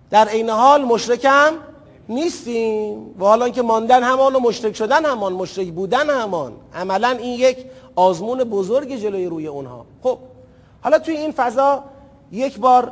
در 0.10 0.28
عین 0.28 0.50
حال 0.50 0.84
مشرکم 0.84 1.52
نیستیم 2.10 3.16
و 3.20 3.26
حالا 3.26 3.50
که 3.50 3.62
ماندن 3.62 4.04
همان 4.04 4.36
و 4.36 4.40
مشرک 4.40 4.76
شدن 4.76 5.06
همان 5.06 5.34
مشرک 5.34 5.68
بودن 5.68 6.10
همان. 6.10 6.54
عملا 6.76 7.10
این 7.10 7.40
یک 7.40 7.66
آزمون 7.96 8.44
بزرگ 8.44 8.96
جلوی 8.96 9.26
روی 9.26 9.48
اونها. 9.48 9.86
خب 10.04 10.18
حالا 10.82 11.00
توی 11.00 11.18
این 11.18 11.32
فضا 11.32 11.84
یک 12.32 12.60
بار 12.60 12.92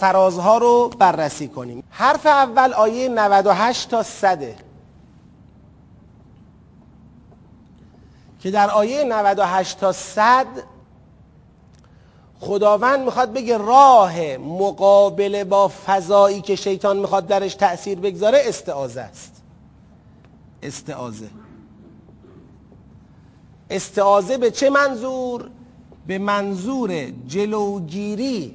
فرازها 0.00 0.58
رو 0.58 0.88
بررسی 0.88 1.48
کنیم. 1.48 1.84
حرف 1.90 2.26
اول 2.26 2.72
آیه 2.72 3.08
98 3.08 3.90
تا 3.90 4.02
100 4.02 4.38
که 8.40 8.50
در 8.50 8.70
آیه 8.70 9.04
98 9.04 9.80
تا 9.80 9.92
100 9.92 10.46
خداوند 12.40 13.04
می‌خواد 13.04 13.32
بگه 13.32 13.58
راه 13.58 14.36
مقابله 14.36 15.44
با 15.44 15.68
فضایی 15.68 16.40
که 16.40 16.56
شیطان 16.56 16.96
می‌خواد 16.96 17.26
درش 17.26 17.54
تأثیر 17.54 17.98
بگذاره 17.98 18.38
استعازه 18.44 19.00
است. 19.00 19.42
استعازه 20.62 21.28
استعازه 23.70 24.38
به 24.38 24.50
چه 24.50 24.70
منظور؟ 24.70 25.50
به 26.06 26.18
منظور 26.18 27.10
جلوگیری 27.26 28.54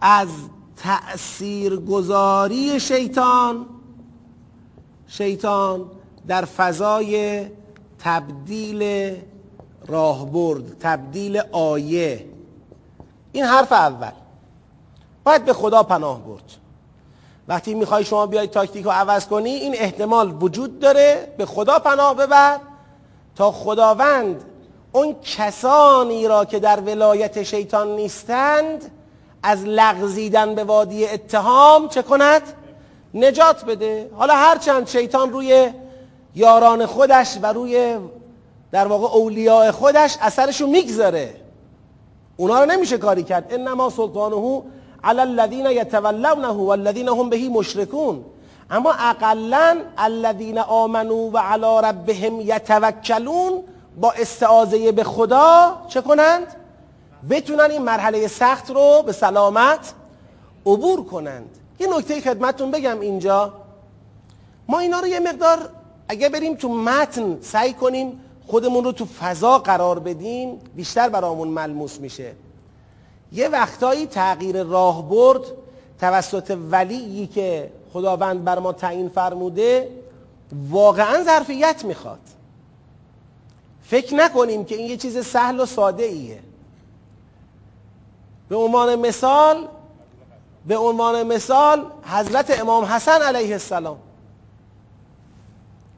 از 0.00 0.28
تأثیرگذاری 0.76 2.80
شیطان. 2.80 3.66
شیطان 5.06 5.84
در 6.26 6.44
فضای 6.44 7.46
تبدیل 7.98 9.14
راهبرد 9.86 10.76
تبدیل 10.80 11.40
آیه. 11.52 12.26
این 13.32 13.44
حرف 13.44 13.72
اول. 13.72 14.10
باید 15.24 15.44
به 15.44 15.52
خدا 15.52 15.82
پناه 15.82 16.20
برد. 16.20 16.42
وقتی 17.48 17.74
می‌خوای 17.74 18.04
شما 18.04 18.26
بیای 18.26 18.46
تاکتیک 18.46 18.84
رو 18.84 18.90
عوض 18.90 19.26
کنی 19.26 19.50
این 19.50 19.74
احتمال 19.78 20.36
وجود 20.40 20.78
داره 20.78 21.34
به 21.38 21.46
خدا 21.46 21.78
پناه 21.78 22.14
ببر 22.14 22.58
تا 23.36 23.52
خداوند 23.52 24.44
اون 24.92 25.16
کسانی 25.22 26.28
را 26.28 26.44
که 26.44 26.58
در 26.58 26.80
ولایت 26.80 27.42
شیطان 27.42 27.96
نیستند 27.96 28.90
از 29.42 29.64
لغزیدن 29.64 30.54
به 30.54 30.64
وادی 30.64 31.06
اتهام 31.06 31.88
چه 31.88 32.02
کند؟ 32.02 32.42
نجات 33.14 33.64
بده. 33.64 34.10
حالا 34.16 34.34
هرچند 34.34 34.88
شیطان 34.88 35.32
روی 35.32 35.70
یاران 36.34 36.86
خودش 36.86 37.38
و 37.42 37.46
روی 37.46 37.98
در 38.72 38.86
واقع 38.86 39.16
اولیاء 39.16 39.72
خودش 39.72 40.16
اثرشو 40.20 40.66
می‌گذاره. 40.66 41.34
اونا 42.40 42.60
رو 42.60 42.66
نمیشه 42.66 42.98
کاری 42.98 43.22
کرد. 43.22 43.54
انما 43.54 43.90
سلطانه 43.90 44.62
علی 45.04 45.20
الذین 45.20 45.66
یتولونه 45.66 46.48
والذین 46.48 47.08
هم 47.08 47.30
بهی 47.30 47.48
مشرکون. 47.48 48.24
اما 48.70 48.92
اقلا 48.92 49.78
الذین 49.98 50.58
آمنو 50.58 51.30
و 51.30 51.38
علی 51.38 51.86
ربهم 51.88 52.40
یتوکلون 52.40 53.64
با 54.00 54.12
استعاذه 54.12 54.92
به 54.92 55.04
خدا 55.04 55.76
چه 55.88 56.00
کنند؟ 56.00 56.46
بتونن 57.30 57.70
این 57.70 57.82
مرحله 57.82 58.26
سخت 58.26 58.70
رو 58.70 59.02
به 59.06 59.12
سلامت 59.12 59.92
عبور 60.66 61.04
کنند. 61.04 61.50
یه 61.80 61.96
نکته 61.96 62.20
خدمتتون 62.20 62.70
بگم 62.70 63.00
اینجا. 63.00 63.52
ما 64.68 64.78
اینا 64.78 65.00
رو 65.00 65.06
یه 65.06 65.20
مقدار 65.20 65.58
اگه 66.08 66.28
بریم 66.28 66.54
تو 66.54 66.68
متن 66.68 67.38
سعی 67.40 67.72
کنیم 67.72 68.20
خودمون 68.48 68.84
رو 68.84 68.92
تو 68.92 69.06
فضا 69.06 69.58
قرار 69.58 69.98
بدیم 69.98 70.60
بیشتر 70.76 71.08
برامون 71.08 71.48
ملموس 71.48 72.00
میشه. 72.00 72.32
یه 73.32 73.48
وقتایی 73.48 74.06
تغییر 74.06 74.62
راهبرد 74.62 75.40
توسط 76.00 76.56
ولیی 76.70 77.26
که 77.26 77.72
خداوند 77.92 78.44
بر 78.44 78.58
ما 78.58 78.72
تعیین 78.72 79.08
فرموده 79.08 79.88
واقعا 80.70 81.24
ظرفیت 81.24 81.84
می‌خواد. 81.84 82.20
فکر 83.82 84.14
نکنیم 84.14 84.64
که 84.64 84.74
این 84.74 84.86
یه 84.86 84.96
چیز 84.96 85.26
سهل 85.26 85.60
و 85.60 85.66
ساده 85.66 86.04
ایه 86.04 86.40
به 88.48 88.56
عنوان 88.56 88.94
مثال 88.94 89.68
به 90.66 90.76
عنوان 90.76 91.22
مثال 91.22 91.84
حضرت 92.02 92.60
امام 92.60 92.84
حسن 92.84 93.22
علیه 93.22 93.52
السلام 93.52 93.98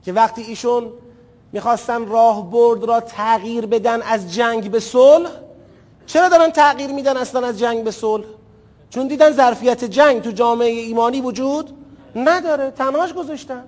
که 0.05 0.13
وقتی 0.13 0.43
ایشون 0.43 0.93
می‌خواستن 1.53 2.07
راهبرد 2.07 2.85
را 2.85 3.01
تغییر 3.01 3.67
بدن 3.67 4.03
از 4.03 4.35
جنگ 4.35 4.71
به 4.71 4.81
صلح. 4.81 5.31
چرا 6.07 6.29
دارن 6.29 6.51
تغییر 6.51 6.93
میدن 6.93 7.17
اصلا 7.17 7.47
از 7.47 7.59
جنگ 7.59 7.85
به 7.85 7.91
صلح؟ 7.91 8.27
چون 8.91 9.09
دیدن 9.09 9.33
ظرفیت 9.33 9.85
جنگ 9.85 10.23
تو 10.23 10.31
جامعه 10.31 10.69
ایمانی 10.69 11.21
وجود 11.21 11.71
نداره 12.17 12.71
تنهاش 12.71 13.15
گذاشتن. 13.15 13.65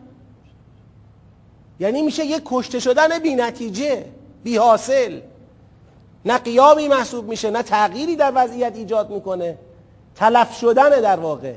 یعنی 1.80 2.02
میشه 2.02 2.24
یک 2.24 2.42
کشته 2.44 2.80
شدن 2.80 3.18
بی 3.18 3.34
نتیجه 3.34 4.04
بی 4.44 4.56
حاصل 4.56 5.20
نه 6.24 6.38
قیامی 6.38 6.88
محسوب 6.88 7.28
میشه 7.28 7.50
نه 7.50 7.62
تغییری 7.62 8.16
در 8.16 8.32
وضعیت 8.34 8.76
ایجاد 8.76 9.10
می‌کنه. 9.10 9.58
تلف 10.16 10.58
شدن 10.58 10.88
در 10.88 11.20
واقع. 11.20 11.54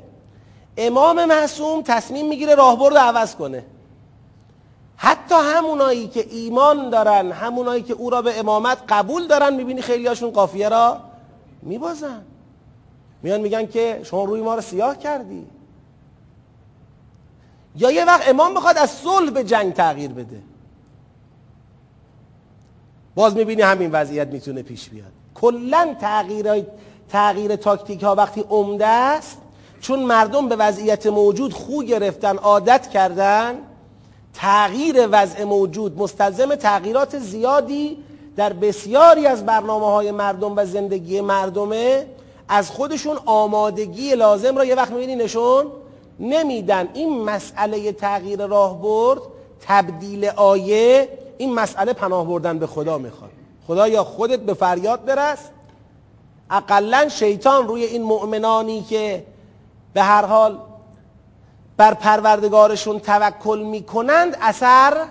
امام 0.78 1.26
معصوم 1.26 1.82
تصمیم 1.82 2.28
می‌گیره 2.28 2.56
راهبرد 2.56 2.98
عوض 2.98 3.36
کنه. 3.36 3.64
حتی 4.98 5.36
همونایی 5.36 6.08
که 6.08 6.28
ایمان 6.30 6.90
دارن 6.90 7.32
همونایی 7.32 7.84
که 7.84 7.94
او 7.94 8.10
را 8.10 8.22
به 8.22 8.40
امامت 8.40 8.78
قبول 8.90 9.28
دارن 9.28 9.54
می‌بینی 9.54 9.82
خیلی 9.82 10.08
هاشون 10.08 10.32
قافیه 10.32 10.70
را 10.70 11.00
میبازن. 11.62 12.22
میان 13.24 13.42
میگن 13.42 13.66
که 13.68 14.02
شما 14.04 14.24
روی 14.24 14.42
ما 14.42 14.56
رو 14.56 14.62
سیاه 14.62 14.98
کردی. 14.98 15.48
یا 17.76 17.92
یه 17.92 18.06
وقت 18.06 18.30
امام 18.30 18.54
بخواد 18.54 18.78
از 18.78 18.90
صلح 18.92 19.30
به 19.30 19.44
جنگ 19.44 19.74
تغییر 19.74 20.12
بده. 20.12 20.42
باز 23.16 23.36
می‌بینی 23.36 23.62
همین 23.62 23.92
وضعیت 23.92 24.28
می‌تونه 24.28 24.62
پیش 24.62 24.90
بیاد. 24.90 25.12
کلا 25.36 25.96
تغییر 26.02 26.66
تغییر 27.10 27.56
تاکتیک 27.56 28.04
ها 28.04 28.16
وقتی 28.16 28.42
عمده 28.50 28.88
است 28.88 29.38
چون 29.82 30.00
مردم 30.00 30.50
به 30.50 30.56
وضعیت 30.56 31.08
موجود 31.08 31.54
خو 31.54 31.84
گرفتن 31.84 32.38
عادت 32.38 32.90
کردن 32.90 33.56
تغییر 34.36 35.08
وضع 35.12 35.44
موجود 35.44 35.98
مستلزم 35.98 36.56
تغییرات 36.56 37.20
زیادی 37.20 37.98
در 38.36 38.54
بسیاری 38.54 39.28
از 39.28 39.46
برنامه 39.46 39.86
های 39.86 40.12
مردم 40.12 40.54
و 40.58 40.66
زندگی 40.66 41.22
مردمه. 41.22 42.06
از 42.48 42.72
خودشون 42.72 43.18
آمادگی 43.26 44.16
لازم 44.16 44.58
را 44.58 44.66
یه 44.66 44.76
وقت 44.76 44.92
می‌بینی 44.92 45.16
نشون 45.16 45.66
نمیدن. 46.20 46.90
این 46.94 47.24
مسئله 47.24 47.92
تغییر 47.92 48.46
راهبرد 48.46 49.22
تبدیل 49.68 50.26
آیه 50.26 51.10
این 51.38 51.54
مسئله 51.54 51.94
پناه 51.94 52.28
بردن 52.28 52.60
به 52.60 52.68
خدا 52.68 52.98
می‌خواد. 52.98 53.32
خدا 53.68 53.88
یا 53.88 54.04
خودت 54.04 54.40
به 54.40 54.54
فریاد 54.54 55.06
برس. 55.06 55.40
اقلا 56.50 57.10
شیطان 57.10 57.68
روی 57.68 57.84
این 57.84 58.04
مؤمنانی 58.04 58.82
که 58.82 59.26
به 59.94 60.02
هر 60.02 60.26
حال 60.26 60.58
بر 61.78 61.94
پروردگارشون 61.94 63.00
توکل 63.00 63.60
می‌کنند 63.60 64.38
اثر 64.42 65.06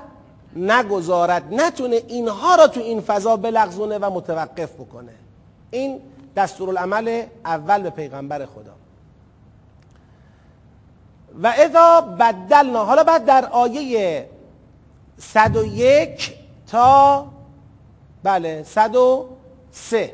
نگذارد. 0.57 1.55
نتونه 1.55 1.97
اینها 2.09 2.55
را 2.55 2.67
تو 2.67 2.81
این 2.81 3.01
فضا 3.01 3.37
بلغزونه 3.37 3.99
و 3.99 4.11
متوقف 4.11 4.73
بکنه. 4.73 5.13
این 5.71 6.01
دستورالعمل 6.37 7.23
اول 7.45 7.83
به 7.83 7.91
پیغمبر 7.91 8.47
خدا. 8.47 8.75
و 11.43 11.47
اذا 11.47 12.01
بدلنا 12.01 12.85
حالا 12.85 13.05
بعد 13.05 13.25
در 13.25 13.45
آیه 13.45 14.29
101 15.19 16.35
تا 16.67 17.27
بله 18.23 18.63
103 18.63 20.13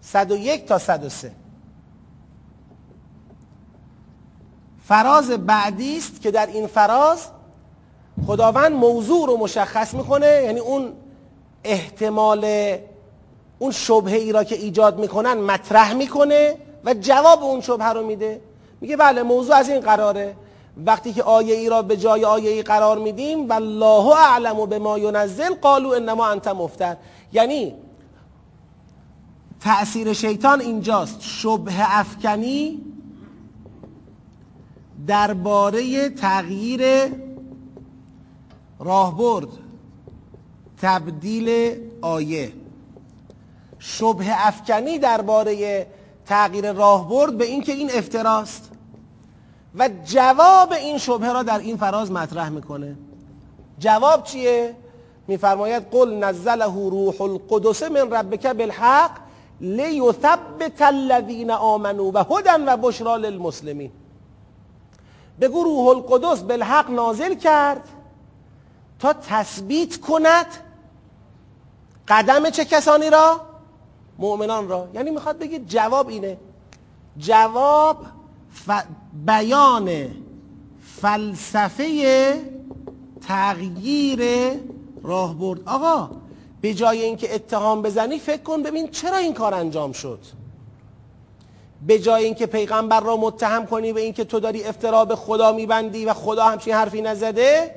101 0.00 0.66
تا 0.66 0.78
103 0.78 1.32
فراز 4.88 5.30
بعدی 5.30 5.98
است 5.98 6.20
که 6.22 6.30
در 6.30 6.46
این 6.46 6.66
فراز 6.66 7.26
خداوند 8.26 8.72
موضوع 8.72 9.26
رو 9.26 9.36
مشخص 9.36 9.94
می‌کنه 9.94 10.42
یعنی 10.44 10.60
اون 10.60 10.92
احتمال 11.64 12.74
اون 13.58 13.70
شبهه 13.70 14.14
ای 14.14 14.32
را 14.32 14.44
که 14.44 14.54
ایجاد 14.54 14.98
می‌کنن 14.98 15.32
مطرح 15.32 15.92
می‌کنه 15.92 16.56
و 16.84 16.94
جواب 16.94 17.42
اون 17.42 17.60
شبهه 17.60 17.88
رو 17.88 18.06
میده. 18.06 18.40
میگه 18.80 18.96
بله 18.96 19.22
موضوع 19.22 19.56
از 19.56 19.68
این 19.68 19.80
قراره. 19.80 20.36
وقتی 20.86 21.12
که 21.12 21.22
آیه 21.22 21.54
ای 21.54 21.68
را 21.68 21.82
به 21.82 21.96
جای 21.96 22.24
آیه 22.24 22.50
ای 22.50 22.62
قرار 22.62 22.98
میدیم 22.98 23.48
والله 23.48 24.06
اعلم 24.06 24.66
به 24.66 24.78
ما 24.78 24.98
ینزل 24.98 25.54
قالوا 25.54 25.94
انما 25.94 26.26
انت 26.26 26.48
مفتر. 26.48 26.96
یعنی 27.32 27.74
تأثیر 29.60 30.12
شیطان 30.12 30.60
اینجاست. 30.60 31.18
شبه 31.20 31.98
افکنی 31.98 32.80
درباره 35.06 36.08
تغییر 36.08 37.12
راهبرد 38.78 39.48
تبدیل 40.82 41.76
آیه. 42.02 42.52
شبه 43.78 44.46
افکنی 44.46 44.98
درباره 44.98 45.86
تغییر 46.26 46.72
راهبرد 46.72 47.38
به 47.38 47.44
اینکه 47.44 47.72
این 47.72 47.90
افتراست 47.94 48.70
و 49.74 49.88
جواب 50.04 50.72
این 50.72 50.98
شبهه 50.98 51.32
را 51.32 51.42
در 51.42 51.58
این 51.58 51.76
فراز 51.76 52.12
مطرح 52.12 52.48
می‌کنه. 52.48 52.96
جواب 53.78 54.24
چیه؟ 54.24 54.74
میفرماید 55.28 55.82
قل 55.90 56.14
نزله 56.14 56.64
روح 56.64 57.22
القدس 57.22 57.82
من 57.82 58.10
ربک 58.10 58.46
بالحق 58.46 59.10
لیثبت 59.60 60.82
الذین 60.82 61.50
آمنوا 61.50 62.10
و 62.14 62.18
هدى 62.18 62.64
و 62.66 62.76
بشرا 62.76 63.16
للمسلمین. 63.16 63.90
بگو 65.40 65.64
روح 65.64 65.86
القدس 65.88 66.40
بالحق 66.42 66.90
نازل 66.90 67.34
کرد 67.34 67.88
تا 68.98 69.12
تثبیت 69.12 69.96
کند 70.00 70.46
قدم 72.08 72.50
چه 72.50 72.64
کسانی 72.64 73.10
را؟ 73.10 73.40
مؤمنان 74.18 74.68
را. 74.68 74.88
یعنی 74.94 75.10
می‌خواد 75.10 75.38
بگید 75.38 75.68
جواب 75.68 76.08
اینه. 76.08 76.38
جواب 77.18 78.06
ف... 78.52 78.70
بیان 79.26 79.90
فلسفه 81.00 82.40
تغییر 83.26 84.52
راهبرد. 85.02 85.68
آقا 85.68 86.10
به 86.60 86.74
جای 86.74 87.02
اینکه 87.02 87.34
اتهام 87.34 87.82
بزنی 87.82 88.18
فکر 88.18 88.42
کن 88.42 88.62
ببین 88.62 88.88
چرا 88.88 89.16
این 89.16 89.34
کار 89.34 89.54
انجام 89.54 89.92
شد. 89.92 90.18
به 91.86 91.98
جای 91.98 92.24
اینکه 92.24 92.46
پیغمبر 92.46 93.00
را 93.00 93.16
متهم 93.16 93.66
کنی 93.66 93.92
به 93.92 94.00
اینکه 94.00 94.24
تو 94.24 94.40
داری 94.40 94.64
افترا 94.64 95.04
به 95.04 95.16
خدا 95.16 95.52
میبندی 95.52 96.04
و 96.04 96.14
خدا 96.14 96.44
همچین 96.44 96.74
حرفی 96.74 97.02
نزده 97.02 97.74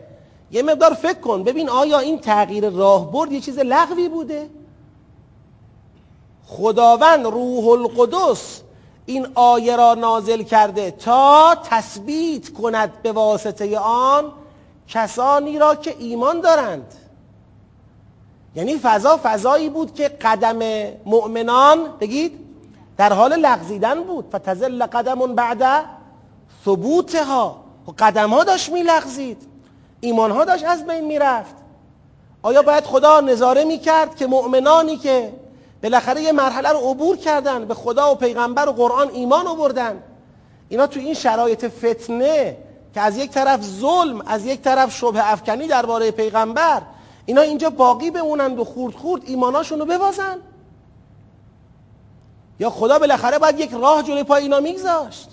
یه 0.52 0.62
مقدار 0.62 0.94
فکر 0.94 1.20
کن. 1.20 1.44
ببین 1.44 1.70
آیا 1.70 2.00
این 2.00 2.20
تغییر 2.20 2.70
راهبرد 2.70 3.32
یه 3.32 3.40
چیز 3.40 3.60
لغوی 3.60 4.10
بوده؟ 4.10 4.50
خداوند 6.46 7.26
روح 7.26 7.68
القدس 7.68 8.62
این 9.06 9.28
آیه 9.36 9.76
را 9.76 9.94
نازل 9.94 10.44
کرده 10.44 10.92
تا 10.92 11.56
تثبیت 11.64 12.50
کند 12.50 13.02
به 13.02 13.12
واسطه 13.12 13.80
آن 13.80 14.32
کسانی 14.88 15.60
را 15.60 15.76
که 15.76 15.96
ایمان 16.00 16.42
دارند. 16.42 16.94
یعنی 18.56 18.78
فضا 18.78 19.20
فضایی 19.24 19.70
بود 19.70 19.94
که 19.94 20.08
قدم 20.08 20.60
مؤمنان 21.06 21.80
بگید 22.00 22.49
در 23.00 23.14
حال 23.14 23.34
لغزیدن 23.34 24.04
بود. 24.04 24.26
فتزل 24.36 24.86
قدم 24.86 25.36
بعد 25.36 25.86
ثبوتها. 26.66 27.64
و 27.88 27.92
قدم 28.00 28.30
ها 28.30 28.44
داشت 28.44 28.70
میلغزید. 28.70 29.38
ایمان 30.02 30.32
ها 30.32 30.46
داشت 30.46 30.66
از 30.66 30.86
بین 30.88 31.06
می‌رفت. 31.06 31.56
آیا 32.42 32.62
باید 32.62 32.84
خدا 32.84 33.22
نظاره 33.22 33.64
می‌کرد 33.64 34.16
که 34.16 34.28
مؤمنانی 34.28 34.98
که 34.98 35.34
بالاخره 35.84 36.22
یه 36.22 36.32
مرحله 36.32 36.70
رو 36.70 36.80
عبور 36.80 37.18
کردن 37.18 37.66
به 37.66 37.74
خدا 37.74 38.12
و 38.12 38.16
پیغمبر 38.16 38.70
و 38.70 38.72
قرآن 38.72 39.10
ایمان 39.14 39.48
آوردن؟ 39.48 40.04
اینا 40.70 40.88
تو 40.88 41.00
این 41.00 41.14
شرایط 41.14 41.66
فتنه 41.66 42.58
که 42.94 43.02
از 43.02 43.18
یک 43.18 43.32
طرف 43.32 43.62
ظلم 43.64 44.22
از 44.28 44.46
یک 44.46 44.62
طرف 44.62 44.98
شبه 44.98 45.32
افکنی 45.32 45.68
درباره 45.68 46.12
پیغمبر 46.12 46.82
اینا 47.26 47.42
اینجا 47.42 47.70
باقی 47.70 48.12
بمونند 48.12 48.60
و 48.60 48.64
خورد 48.64 48.96
خورد 48.96 49.22
ایماناشون 49.26 49.80
رو 49.80 49.86
ببازن. 49.86 50.38
یا 52.60 52.70
خدا 52.70 53.00
بالاخره 53.00 53.40
باید 53.40 53.60
یک 53.60 53.72
راه 53.72 54.04
جلوی 54.04 54.24
پای 54.24 54.44
اینا 54.44 54.60
میگذاشت. 54.60 55.30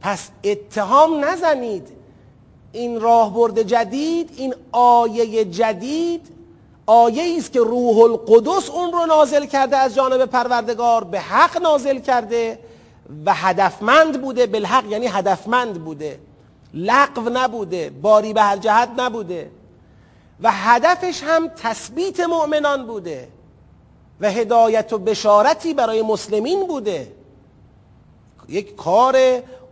پس 0.00 0.30
اتهام 0.44 1.24
نزنید. 1.24 1.88
این 2.72 3.00
راهبرد 3.00 3.62
جدید 3.62 4.30
این 4.36 4.54
آیه 4.72 5.44
جدید 5.44 6.28
آیه 6.86 7.38
است 7.38 7.52
که 7.52 7.60
روح 7.60 7.98
القدس 7.98 8.70
اون 8.70 8.92
رو 8.92 9.06
نازل 9.06 9.46
کرده 9.46 9.76
از 9.76 9.94
جانب 9.94 10.24
پروردگار 10.24 11.04
به 11.04 11.20
حق 11.20 11.62
نازل 11.62 11.98
کرده 11.98 12.58
و 13.26 13.34
هدفمند 13.34 14.22
بوده 14.22 14.46
بالحق 14.46 14.84
یعنی 14.86 15.06
هدفمند 15.06 15.84
بوده. 15.84 16.18
لغو 16.74 17.30
نبوده 17.30 17.90
باری 18.02 18.32
به 18.32 18.42
هر 18.42 18.56
جهت 18.56 18.88
نبوده. 18.96 19.50
و 20.40 20.50
هدفش 20.52 21.22
هم 21.22 21.48
تثبیت 21.48 22.20
مؤمنان 22.20 22.86
بوده. 22.86 23.28
و 24.20 24.30
هدایت 24.30 24.92
و 24.92 24.98
بشارتی 24.98 25.74
برای 25.74 26.02
مسلمین 26.02 26.66
بوده. 26.66 27.12
یک 28.48 28.76
کار 28.76 29.16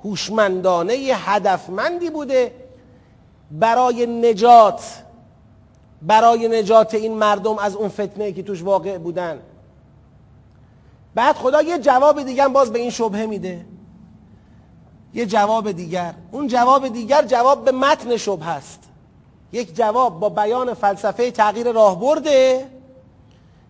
هوشمندانه 0.05 0.93
هدفمندی 0.93 2.11
بوده. 2.11 2.53
برای 3.51 4.07
نجات 4.07 5.05
برای 6.03 6.49
نجات 6.49 6.95
این 6.95 7.15
مردم 7.15 7.59
از 7.59 7.77
اون 7.77 7.89
فتنه 7.89 8.33
که 8.33 8.43
توش 8.43 8.63
واقع 8.63 8.99
بودن. 8.99 9.41
بعد 11.15 11.37
خدا 11.37 11.63
یه 11.63 11.79
جواب 11.79 12.23
دیگر 12.23 12.49
باز 12.49 12.73
به 12.73 12.79
این 12.79 12.91
شبهه 12.91 13.27
میده. 13.27 13.65
یه 15.15 15.27
جواب 15.27 15.73
دیگر. 15.73 16.15
اون 16.31 16.47
جواب 16.47 16.89
دیگر 16.89 17.23
جواب 17.23 17.65
به 17.65 17.73
متن 17.73 18.17
شبه 18.17 18.49
است 18.49 18.81
یک 19.53 19.77
جواب 19.77 20.21
با 20.21 20.29
بیان 20.29 20.75
فلسفه 20.75 21.31
تغییر 21.31 21.73
راهبرده. 21.73 22.67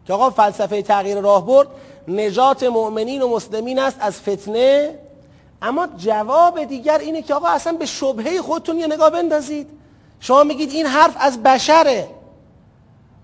که 0.06 0.12
آقا 0.12 0.30
فلسفه 0.30 0.82
تغییر 0.82 1.20
راهبرد 1.20 1.68
نجات 2.08 2.62
مؤمنین 2.62 3.22
و 3.22 3.28
مسلمین 3.28 3.78
است 3.78 3.96
از 4.00 4.20
فتنه. 4.20 4.98
اما 5.62 5.86
جواب 5.96 6.64
دیگر 6.64 6.98
اینه 6.98 7.22
که 7.22 7.34
آقا 7.34 7.48
اصلا 7.48 7.72
به 7.72 7.86
شبهه 7.86 8.42
خودتون 8.42 8.78
یه 8.78 8.86
نگاه 8.86 9.10
بندازید. 9.10 9.68
شما 10.20 10.44
میگید 10.44 10.70
این 10.70 10.86
حرف 10.86 11.16
از 11.20 11.42
بشره. 11.42 12.08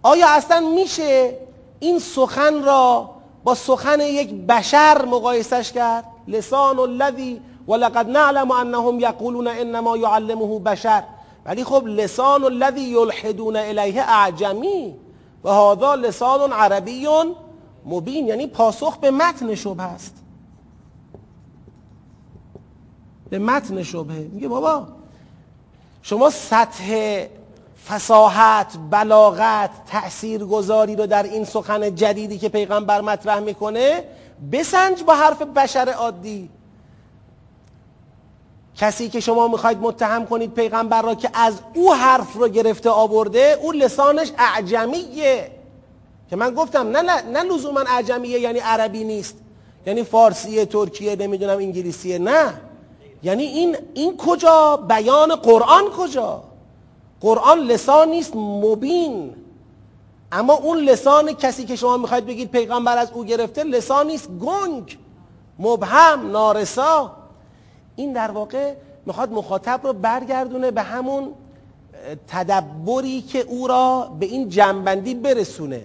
آیا 0.03 0.29
اصلا 0.29 0.61
میشه 0.61 1.37
این 1.81 1.99
سخن 1.99 2.63
را 2.63 3.11
با 3.45 3.55
سخن 3.55 4.01
یک 4.01 4.35
بشر 4.35 5.05
مقایسش 5.05 5.73
کرد؟ 5.73 6.05
لسان 6.29 6.79
الذی 6.79 7.41
ولقد 7.69 8.09
نعلم 8.09 8.51
انهم 8.51 9.01
یقولون 9.01 9.49
انما 9.49 9.97
یعلمه 9.97 10.59
بشر. 10.59 11.03
ولی 11.47 11.65
خب 11.65 11.87
لسان 11.87 12.45
الذی 12.45 12.81
یلحدون 12.81 13.57
الیه 13.57 14.03
اعجمی. 14.03 14.95
و 15.45 15.51
هذا 15.51 15.95
لسان 15.95 16.53
عربی 16.53 17.07
مبین 17.85 18.27
یعنی 18.27 18.47
پاسخ 18.47 18.97
به 18.97 19.11
متن 19.11 19.55
شبه 19.55 19.83
است. 19.83 20.15
به 23.31 23.39
متن 23.39 23.83
شبهه 23.83 24.29
میگه 24.33 24.49
بابا 24.49 24.87
شما 26.03 26.31
سطح 26.31 27.21
فساحت 27.89 28.77
بلاغت 28.91 29.71
تاثیرگذاری 29.87 30.97
رو 30.97 31.07
در 31.07 31.23
این 31.23 31.45
سخن 31.45 31.95
جدیدی 31.95 32.39
که 32.39 32.49
پیغمبر 32.49 33.01
مطرح 33.01 33.41
می‌کنه 33.41 34.05
بسنج 34.53 35.03
با 35.03 35.15
حرف 35.15 35.43
بشر 35.43 35.89
عادی. 35.89 36.51
کسی 38.81 39.09
که 39.09 39.21
شما 39.21 39.49
می‌خواید 39.49 39.79
متهم 39.79 40.27
کنید 40.27 40.55
پیغمبر 40.55 41.03
را 41.03 41.15
که 41.15 41.31
از 41.35 41.55
او 41.75 41.95
حرف 41.95 42.33
رو 42.35 42.49
گرفته 42.49 42.91
آورده 42.91 43.59
او 43.63 43.73
لسانش 43.73 44.33
اعجمیه. 44.39 45.51
که 46.31 46.37
من 46.37 46.55
گفتم 46.55 46.89
نه 46.97 47.03
نه 47.23 47.43
لزوما 47.43 47.81
اعجمیه 47.81 48.41
یعنی 48.41 48.59
عربی 48.59 49.05
نیست. 49.05 49.37
یعنی 49.87 50.03
فارسیه 50.03 50.65
ترکیه 50.65 51.17
نمی‌دونم 51.17 51.57
انگلیسیه 51.59 52.19
نه. 52.19 52.61
یعنی 53.23 53.43
این 53.43 53.77
این 53.95 54.17
کجا؟ 54.17 54.77
بیان 54.77 55.35
قرآن 55.35 55.85
کجا؟ 55.99 56.43
قرآن 57.21 57.59
لسان 57.59 58.09
نیست 58.09 58.37
مبین. 58.37 59.35
اما 60.33 60.53
اون 60.53 60.79
لسان 60.79 61.33
کسی 61.33 61.65
که 61.65 61.77
شما 61.77 61.97
می‌خواید 61.97 62.27
بگید 62.27 62.51
پیغمبر 62.51 62.99
از 62.99 63.11
او 63.13 63.25
گرفته 63.25 63.65
لسان 63.65 64.07
نیست 64.07 64.29
گنگ 64.29 64.99
مبهم 65.59 66.31
نارسا. 66.31 67.20
این 67.97 68.13
در 68.13 68.31
واقع 68.31 68.75
می‌خواد 69.07 69.33
مخاطب 69.33 69.81
رو 69.83 69.93
برگردونه 69.93 70.71
به 70.71 70.83
همون 70.83 71.33
تدبری 72.29 73.23
که 73.23 73.41
او 73.41 73.67
را 73.67 74.11
به 74.21 74.27
این 74.27 74.49
جنبندی 74.49 75.15
برسونه. 75.15 75.83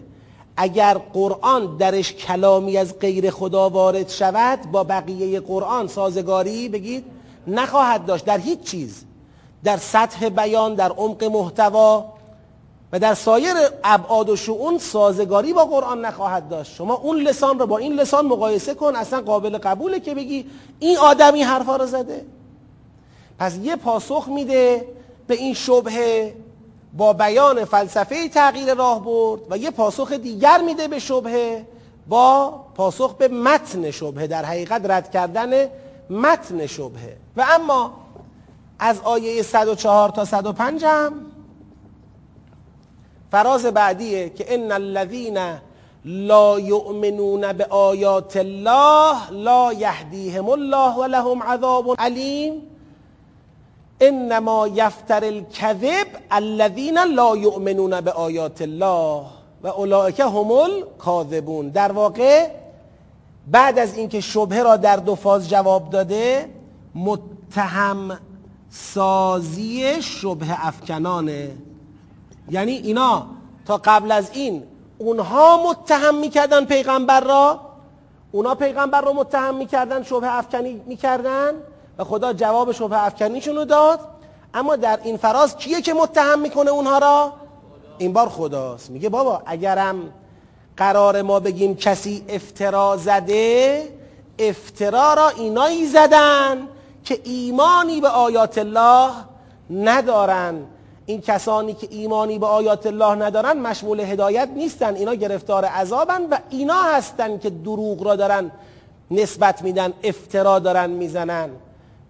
اگر 0.57 0.93
قرآن 1.13 1.77
درش 1.77 2.13
کلامی 2.13 2.77
از 2.77 2.99
غیر 2.99 3.31
خدا 3.31 3.69
وارد 3.69 4.09
شود 4.09 4.71
با 4.71 4.83
بقیه 4.83 5.39
قرآن 5.39 5.87
سازگاری 5.87 6.69
بگید 6.69 7.05
نخواهد 7.47 8.05
داشت. 8.05 8.25
در 8.25 8.37
هیچ 8.37 8.61
چیز. 8.61 9.05
در 9.63 9.77
سطح 9.77 10.29
بیان 10.29 10.75
در 10.75 10.91
عمق 10.91 11.23
محتوا 11.23 12.14
و 12.91 12.99
در 12.99 13.13
سایر 13.13 13.55
ابعاد 13.83 14.29
و 14.29 14.35
شؤون 14.35 14.77
سازگاری 14.77 15.53
با 15.53 15.65
قرآن 15.65 16.05
نخواهد 16.05 16.49
داشت. 16.49 16.75
شما 16.75 16.93
اون 16.93 17.17
لسان 17.17 17.59
رو 17.59 17.67
با 17.67 17.77
این 17.77 17.93
لسان 17.93 18.25
مقایسه 18.25 18.73
کن 18.73 18.95
اصلا 18.95 19.21
قابل 19.21 19.57
قبوله 19.57 19.99
که 19.99 20.15
بگی 20.15 20.45
این 20.79 20.97
آدمی 20.97 21.43
حرفا 21.43 21.75
رو 21.75 21.85
زده. 21.85 22.25
پس 23.39 23.57
یه 23.57 23.75
پاسخ 23.75 24.27
میده 24.27 24.87
به 25.27 25.35
این 25.35 25.53
شبهه 25.53 26.35
با 26.93 27.13
بیان 27.13 27.65
فلسفه 27.65 28.29
تغییر 28.29 28.73
راه 28.73 29.03
برد 29.03 29.41
و 29.49 29.57
یه 29.57 29.71
پاسخ 29.71 30.11
دیگر 30.11 30.61
میده 30.61 30.87
به 30.87 30.99
شبهه 30.99 31.65
با 32.07 32.53
پاسخ 32.75 33.13
به 33.13 33.27
متن 33.27 33.91
شبهه 33.91 34.27
در 34.27 34.45
حقیقت 34.45 34.81
رد 34.89 35.11
کردن 35.11 35.67
متن 36.09 36.67
شبهه. 36.67 37.17
و 37.37 37.45
اما 37.49 37.93
از 38.79 39.01
آیه 39.03 39.41
104 39.41 40.09
تا 40.09 40.25
105 40.25 40.85
هم 40.85 41.13
فراز 43.31 43.65
بعدیه 43.65 44.29
که 44.29 44.53
ان 44.53 44.71
الذين 44.71 45.37
لا 46.05 46.59
یؤمنون 46.59 47.53
به 47.53 47.65
آیات 47.65 48.37
الله 48.37 49.31
لا 49.31 49.73
یهدیهم 49.73 50.49
الله 50.49 50.95
ولهم 50.97 51.43
عذاب 51.43 51.95
علیم. 51.99 52.61
انما 54.01 54.67
یفتر 54.67 55.23
الكذب 55.23 56.07
الذين 56.31 56.99
لا 56.99 57.37
یؤمنون 57.37 58.01
به 58.01 58.11
آیات 58.11 58.61
الله 58.61 59.21
و 59.63 59.67
اولئک 59.67 60.19
هم 60.19 60.51
الکاذبون. 60.51 61.69
در 61.69 61.91
واقع 61.91 62.47
بعد 63.47 63.79
از 63.79 63.97
اینکه 63.97 64.21
شبهه 64.21 64.63
را 64.63 64.77
در 64.77 64.95
دو 64.95 65.15
فاز 65.15 65.49
جواب 65.49 65.89
داده 65.89 66.49
متهم 66.95 68.19
سازی 68.69 70.01
شبه 70.01 70.67
افکنانه. 70.67 71.51
یعنی 72.49 72.71
اینا 72.71 73.27
تا 73.65 73.77
قبل 73.83 74.11
از 74.11 74.29
این 74.33 74.63
اونها 74.97 75.69
متهم 75.69 76.15
می‌کردن 76.15 76.65
پیغمبر 76.65 77.19
را؟ 77.19 77.59
اونا 78.31 78.55
پیغمبر 78.55 79.01
را 79.01 79.13
متهم 79.13 79.55
می‌کردن 79.55 80.03
شبه 80.03 80.37
افکنی 80.37 80.81
می‌کردن؟ 80.85 81.51
و 81.97 82.03
خدا 82.03 82.33
جواب 82.33 82.71
شبه 82.71 83.05
افکنیشون 83.05 83.55
رو 83.55 83.65
داد. 83.65 83.99
اما 84.53 84.75
در 84.75 84.99
این 85.03 85.17
فراز 85.17 85.57
کیه 85.57 85.81
که 85.81 85.93
متهم 85.93 86.39
می‌کنه 86.39 86.71
اونها 86.71 86.97
را؟ 86.97 87.33
این 87.97 88.13
بار 88.13 88.29
خداست. 88.29 88.89
میگه 88.89 89.09
بابا 89.09 89.41
اگرم 89.45 89.95
قرار 90.77 91.21
ما 91.21 91.39
بگیم 91.39 91.75
کسی 91.75 92.25
افترا 92.29 92.97
زده 92.97 93.89
افترا 94.39 95.13
را 95.13 95.29
اینایی 95.29 95.85
زدن 95.85 96.67
که 97.03 97.21
ایمانی 97.23 98.01
به 98.01 98.07
آیات 98.07 98.57
الله 98.57 99.11
ندارن. 99.69 100.65
این 101.05 101.21
کسانی 101.21 101.73
که 101.73 101.87
ایمانی 101.91 102.39
به 102.39 102.45
آیات 102.45 102.85
الله 102.85 103.15
ندارن 103.15 103.57
مشمول 103.57 103.99
هدایت 103.99 104.49
نیستن. 104.55 104.95
اینا 104.95 105.13
گرفتار 105.13 105.65
عذابن 105.65 106.21
و 106.31 106.37
اینا 106.49 106.81
هستن 106.81 107.37
که 107.37 107.49
دروغ 107.49 108.03
را 108.03 108.15
دارن 108.15 108.51
نسبت 109.11 109.61
میدن 109.61 109.93
افترا 110.03 110.59
دارن 110.59 110.89
می‌زنن. 110.89 111.49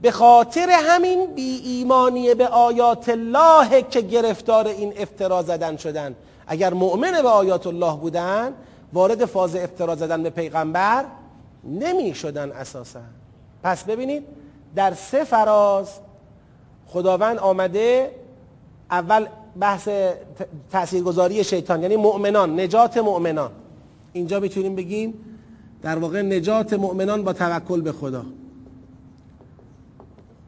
به 0.02 0.12
خاطر 0.12 0.70
همین 0.70 1.26
بی 1.26 1.62
ایمانی 1.66 2.34
به 2.34 2.48
آیات 2.48 3.10
الله 3.10 3.82
که 3.82 4.02
گرفتار 4.02 4.68
این 4.68 4.94
افترا 4.98 5.44
زدن 5.44 5.78
شدن. 5.78 6.16
اگر 6.48 6.74
مؤمن 6.74 7.12
به 7.22 7.30
آیات 7.30 7.68
الله 7.68 7.96
بودن 7.96 8.54
وارد 8.94 9.26
فاز 9.26 9.56
افترا 9.56 9.96
زدن 9.96 10.24
به 10.24 10.30
پیغمبر 10.30 11.06
نمی 11.64 12.16
شدن 12.16 12.52
اساسا. 12.52 13.00
پس 13.64 13.84
ببینید 13.84 14.24
در 14.76 14.94
سه 14.94 15.24
فراز 15.24 15.90
خداوند 16.88 17.38
آمده 17.38 18.12
اول 18.92 19.28
بحث 19.60 19.90
تاثیرگذاری 20.72 21.44
شیطان 21.44 21.82
یعنی 21.82 21.96
مؤمنان 21.96 22.60
نجات 22.60 22.98
مؤمنان. 22.98 23.52
اینجا 24.14 24.40
می‌تونیم 24.40 24.76
بگیم 24.76 25.14
در 25.82 25.98
واقع 25.98 26.22
نجات 26.22 26.74
مؤمنان 26.74 27.24
با 27.24 27.34
توکل 27.34 27.82
به 27.82 27.92
خدا 27.92 28.26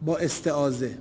با 0.01 0.17
استعازه 0.17 0.97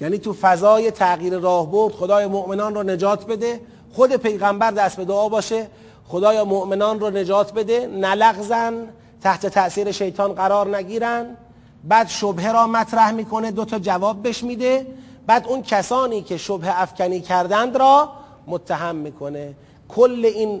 یعنی 0.00 0.18
تو 0.18 0.32
فضای 0.32 0.90
تغییر 0.90 1.38
راهبرد 1.38 1.92
خدای 1.92 2.26
مؤمنان 2.26 2.74
رو 2.74 2.82
نجات 2.82 3.26
بده 3.26 3.60
خود 3.92 4.16
پیغمبر 4.16 4.70
دست 4.70 4.96
به 4.96 5.04
دعا 5.04 5.28
باشه 5.28 5.66
خدایا 6.08 6.44
مؤمنان 6.44 7.00
رو 7.00 7.10
نجات 7.10 7.52
بده 7.52 7.86
نلغزن 7.86 8.88
تحت 9.22 9.46
تأثیر 9.46 9.92
شیطان 9.92 10.32
قرار 10.32 10.76
نگیرن 10.76 11.36
بعد 11.84 12.08
شبهه 12.08 12.52
را 12.52 12.66
مطرح 12.66 13.12
می‌کنه 13.12 13.50
دو 13.50 13.64
تا 13.64 13.78
جواب 13.78 14.28
بش 14.28 14.44
میده 14.44 14.86
بعد 15.26 15.46
اون 15.48 15.62
کسانی 15.62 16.22
که 16.22 16.36
شبه 16.36 16.82
افکنی 16.82 17.20
کردند 17.20 17.76
را 17.76 18.08
متهم 18.46 18.96
می‌کنه. 18.96 19.54
کل 19.88 20.30
این 20.34 20.60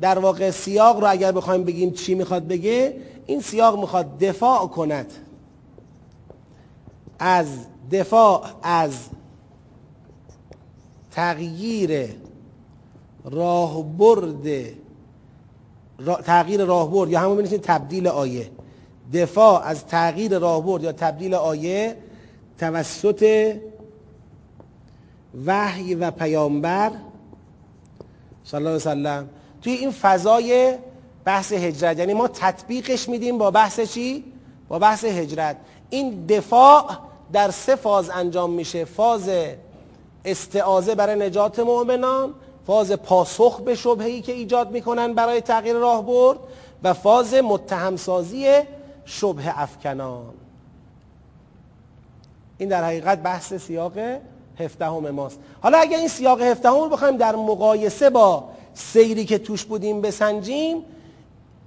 در 0.00 0.18
واقع 0.18 0.50
سیاق 0.50 1.00
رو 1.00 1.10
اگر 1.10 1.32
بخوایم 1.32 1.64
بگیم 1.64 1.90
چی 1.90 2.14
می‌خواد 2.14 2.46
بگه 2.46 2.96
این 3.26 3.40
سیاق 3.40 3.78
می‌خواد 3.80 4.18
دفاع 4.18 4.66
کند. 4.66 5.12
از 7.18 7.46
دفاع 7.92 8.44
از 8.62 8.92
تغییر 11.10 12.08
راهبرد 13.24 14.46
را 15.98 16.14
تغییر 16.14 16.64
راهبرد 16.64 17.10
یا 17.10 17.20
همون 17.20 17.36
بنویسید 17.36 17.60
تبدیل 17.60 18.08
آیه. 18.08 18.50
دفاع 19.12 19.62
از 19.62 19.86
تغییر 19.86 20.38
راهبرد 20.38 20.82
یا 20.82 20.92
تبدیل 20.92 21.34
آیه 21.34 21.96
توسط 22.58 23.54
وحی 25.46 25.94
و 25.94 26.10
پیامبر 26.10 26.90
صلی 28.44 28.58
الله 28.58 28.70
علیه 28.70 28.76
وسلم. 28.76 29.28
توی 29.62 29.72
این 29.72 29.90
فضای 29.90 30.76
بحث 31.24 31.52
هجرت 31.52 31.98
یعنی 31.98 32.14
ما 32.14 32.28
تطبیقش 32.28 33.08
میدیم 33.08 33.38
با 33.38 33.50
بحث 33.50 33.80
چی؟ 33.80 34.24
با 34.68 34.78
بحث 34.78 35.04
هجرت. 35.04 35.56
این 35.90 36.26
دفاع 36.26 36.90
در 37.32 37.50
سه 37.50 37.76
فاز 37.76 38.10
انجام 38.10 38.52
میشه. 38.52 38.84
فاز 38.84 39.30
استعازه 40.24 40.94
برای 40.94 41.28
نجات 41.28 41.58
مؤمنان 41.58 42.34
فاز 42.66 42.92
پاسخ 42.92 43.60
به 43.60 43.74
شبهی 43.74 44.20
که 44.22 44.32
ایجاد 44.32 44.70
می‌کنن 44.70 45.14
برای 45.14 45.40
تغییر 45.40 45.76
راهبرد 45.76 46.38
و 46.82 46.92
فاز 46.92 47.34
متهمسازی 47.34 48.60
شبه 49.04 49.62
افکنان. 49.62 50.34
این 52.58 52.68
در 52.68 52.84
حقیقت 52.84 53.18
بحث 53.22 53.54
سیاق 53.54 53.92
هفدهم 54.60 55.10
ماست 55.10 55.38
حالا 55.62 55.78
اگر 55.78 55.98
این 55.98 56.08
سیاق 56.08 56.40
هفدهم 56.40 56.74
رو 56.74 56.88
بخوایم 56.88 57.16
در 57.16 57.36
مقایسه 57.36 58.10
با 58.10 58.44
سیری 58.74 59.24
که 59.24 59.38
توش 59.38 59.64
بودیم 59.64 60.00
بسنجیم 60.00 60.84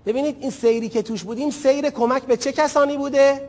ببینید 0.06 0.38
این 0.40 0.52
سیری 0.52 0.90
که 0.90 1.02
توش 1.02 1.24
بودیم 1.24 1.50
سیر 1.50 1.90
کمک 1.90 2.24
به 2.24 2.38
چه 2.38 2.52
کسانی 2.52 2.98
بوده؟ 2.98 3.42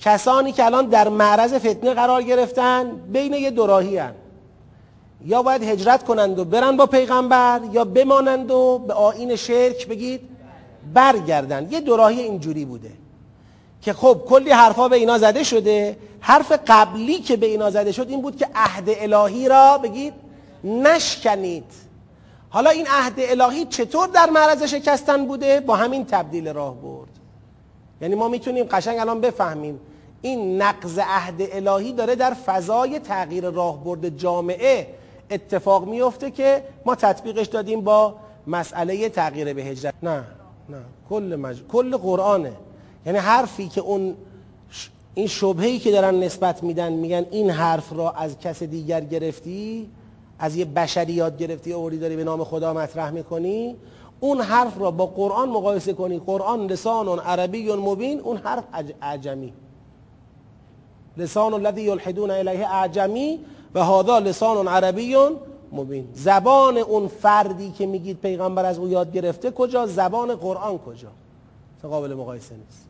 کسانی 0.00 0.52
که 0.52 0.64
الان 0.64 0.86
در 0.86 1.08
معرض 1.08 1.54
فتنه 1.54 1.94
قرار 1.94 2.22
گرفتن 2.22 2.90
بین 3.12 3.32
یه 3.32 3.50
دوراهی 3.50 3.98
هن. 3.98 4.14
یا 5.24 5.42
باید 5.42 5.62
هجرت 5.62 6.04
کنند 6.04 6.38
و 6.38 6.44
برن 6.44 6.76
با 6.76 6.86
پیغمبر 6.86 7.60
یا 7.72 7.84
بمانند 7.84 8.50
و 8.50 8.78
به 8.78 8.94
آین 8.94 9.36
شرک 9.36 9.88
بگید 9.88 10.20
برگردن 10.94 11.68
یه 11.70 11.80
دوراهی 11.80 12.20
اینجوری 12.20 12.64
بوده 12.64 12.90
که 13.82 13.92
خب 13.92 14.22
کلی 14.28 14.50
حرفا 14.50 14.88
به 14.88 14.96
اینا 14.96 15.18
زده 15.18 15.44
شده. 15.44 15.96
حرف 16.20 16.52
قبلی 16.66 17.18
که 17.18 17.36
به 17.36 17.46
اینا 17.46 17.70
زده 17.70 17.92
شد 17.92 18.08
این 18.08 18.22
بود 18.22 18.36
که 18.36 18.48
عهد 18.54 18.88
الهی 18.88 19.48
را 19.48 19.78
بگید 19.78 20.14
نشکنید. 20.64 21.64
حالا 22.50 22.70
این 22.70 22.86
عهد 22.90 23.14
الهی 23.18 23.64
چطور 23.64 24.08
در 24.08 24.30
معرض 24.30 24.62
شکستن 24.62 25.26
بوده؟ 25.26 25.60
با 25.60 25.76
همین 25.76 26.04
تبدیل 26.04 26.48
راه 26.48 26.74
برد. 26.74 27.08
یعنی 28.00 28.14
ما 28.14 28.28
می‌تونیم 28.28 28.66
قشنگ 28.70 28.98
الان 28.98 29.20
بفهمیم. 29.20 29.80
این 30.22 30.62
نقض 30.62 30.98
عهد 30.98 31.42
الهی 31.52 31.92
داره 31.92 32.14
در 32.14 32.34
فضای 32.34 32.98
تغییر 32.98 33.50
راهبرد 33.50 34.08
جامعه 34.08 34.86
اتفاق 35.30 35.88
میفته 35.88 36.30
که 36.30 36.64
ما 36.84 36.94
تطبیقش 36.94 37.46
دادیم 37.46 37.80
با 37.80 38.14
مسئله 38.46 39.08
تغییر 39.08 39.54
به 39.54 39.62
هجرت. 39.62 39.94
نه 40.02 40.24
نه. 40.68 40.76
کل 41.10 41.36
مج... 41.36 41.62
کل 41.72 41.96
قرآنه. 41.96 42.52
یعنی 43.06 43.18
حرفی 43.18 43.68
که 43.68 43.80
اون 43.80 44.16
این 45.14 45.26
شبهه‌ای 45.26 45.78
که 45.78 45.90
دارن 45.90 46.14
نسبت 46.14 46.62
میدن 46.62 46.92
میگن 46.92 47.26
این 47.30 47.50
حرف 47.50 47.92
را 47.92 48.10
از 48.10 48.38
کس 48.38 48.62
دیگر 48.62 49.00
گرفتی؟ 49.00 49.88
از 50.38 50.56
یه 50.56 50.64
بشری 50.64 51.12
یاد 51.12 51.38
گرفتی 51.38 51.72
اوری 51.72 51.98
داری 51.98 52.16
به 52.16 52.24
نام 52.24 52.44
خدا 52.44 52.74
مطرح 52.74 53.10
می‌کنی؟ 53.10 53.76
اون 54.20 54.40
حرف 54.40 54.80
را 54.80 54.90
با 54.90 55.06
قرآن 55.06 55.48
مقایسه 55.48 55.92
کنی. 55.92 56.18
قرآن 56.18 56.66
لسان 56.66 57.18
عربی 57.18 57.72
مبین 57.72 58.20
اون 58.20 58.36
حرف 58.36 58.64
اعجمی. 59.02 59.52
لسان 61.16 61.54
الذی 61.54 61.82
یلحدون 61.82 62.30
الیه 62.30 62.68
اعجمی 62.68 63.40
و 63.74 63.84
هذا 63.84 64.18
لسان 64.18 64.68
عربی 64.68 65.16
مبین. 65.72 66.08
زبان 66.14 66.76
اون 66.78 67.08
فردی 67.08 67.70
که 67.70 67.86
میگید 67.86 68.20
پیغمبر 68.20 68.64
از 68.64 68.78
او 68.78 68.88
یاد 68.88 69.12
گرفته 69.12 69.50
کجا؟ 69.50 69.86
زبان 69.86 70.34
قرآن 70.34 70.78
کجا؟ 70.78 71.08
قابل 71.82 72.14
مقایسه 72.14 72.54
نیست. 72.54 72.89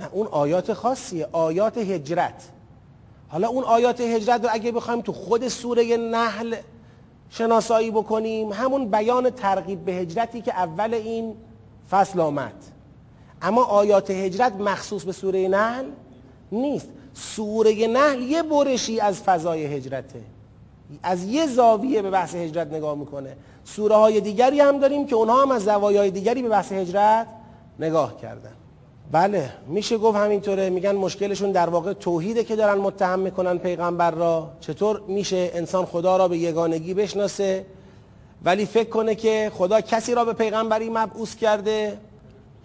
نه 0.00 0.08
اون 0.12 0.26
آیات 0.26 0.72
خاصیه 0.72 1.28
آیات 1.32 1.78
هجرت. 1.78 2.48
حالا 3.28 3.48
اون 3.48 3.64
آیات 3.64 4.00
هجرت 4.00 4.44
رو 4.44 4.50
اگه 4.52 4.72
بخوایم 4.72 5.00
تو 5.00 5.12
خود 5.12 5.48
سوره 5.48 5.96
نحل 5.96 6.56
شناسایی 7.30 7.90
بکنیم 7.90 8.52
همون 8.52 8.90
بیان 8.90 9.30
ترغیب 9.30 9.84
به 9.84 9.92
هجرتی 9.92 10.40
که 10.40 10.54
اول 10.54 10.94
این 10.94 11.34
فصل 11.90 12.20
آمد. 12.20 12.54
اما 13.42 13.64
آیات 13.64 14.10
هجرت 14.10 14.52
مخصوص 14.52 15.04
به 15.04 15.12
سوره 15.12 15.48
نحل 15.48 15.84
نیست. 16.52 16.88
سوره 17.14 17.86
نحل 17.86 18.22
یه 18.22 18.42
برشی 18.42 19.00
از 19.00 19.22
فضای 19.22 19.64
هجرته. 19.64 20.20
از 21.02 21.24
یه 21.24 21.46
زاویه 21.46 22.02
به 22.02 22.10
بحث 22.10 22.34
هجرت 22.34 22.72
نگاه 22.72 22.94
می‌کنه. 22.94 23.36
سوره 23.64 23.96
های 23.96 24.20
دیگری 24.20 24.60
هم 24.60 24.78
داریم 24.78 25.06
که 25.06 25.16
اونها 25.16 25.42
هم 25.42 25.50
از 25.50 25.64
زوایای 25.64 26.10
دیگری 26.10 26.42
به 26.42 26.48
بحث 26.48 26.72
هجرت 26.72 27.26
نگاه 27.78 28.16
کردن. 28.16 28.52
بله 29.12 29.50
میشه 29.66 29.98
گفت 29.98 30.16
همینطوره. 30.18 30.70
میگن 30.70 30.92
مشکلشون 30.94 31.52
در 31.52 31.68
واقع 31.68 31.92
توحیده 31.92 32.44
که 32.44 32.56
دارن 32.56 32.78
متهم 32.78 33.18
می‌کنن 33.18 33.58
پیغمبر 33.58 34.10
را. 34.10 34.50
چطور 34.60 35.02
میشه 35.08 35.50
انسان 35.54 35.84
خدا 35.84 36.16
را 36.16 36.28
به 36.28 36.38
یگانگی 36.38 36.94
بشناسه؟ 36.94 37.66
ولی 38.44 38.66
فکر 38.66 38.88
کنه 38.88 39.14
که 39.14 39.52
خدا 39.54 39.80
کسی 39.80 40.14
را 40.14 40.24
به 40.24 40.32
پیغمبری 40.32 40.90
مبعوث 40.90 41.34
کرده 41.34 41.98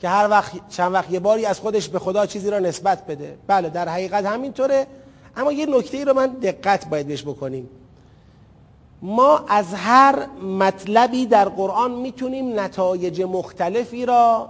که 0.01 0.09
هر 0.09 0.29
وقت 0.29 0.69
چند 0.69 0.93
وقت 0.93 1.11
یه 1.11 1.19
باری 1.19 1.45
از 1.45 1.59
خودش 1.59 1.89
به 1.89 1.99
خدا 1.99 2.25
چیزی 2.25 2.49
را 2.49 2.59
نسبت 2.59 3.05
بده. 3.05 3.37
بله 3.47 3.69
در 3.69 3.89
حقیقت 3.89 4.25
همینطوره. 4.25 4.87
اما 5.37 5.51
یه 5.51 5.65
نکته 5.65 5.97
ای 5.97 6.05
رو 6.05 6.13
من 6.13 6.27
دقت 6.27 6.89
باید 6.89 7.07
بهش 7.07 7.23
بکنیم. 7.23 7.69
ما 9.01 9.45
از 9.47 9.73
هر 9.73 10.25
مطلبی 10.59 11.25
در 11.25 11.49
قرآن 11.49 11.91
می‌تونیم 11.91 12.59
نتایج 12.59 13.21
مختلفی 13.21 14.05
را 14.05 14.49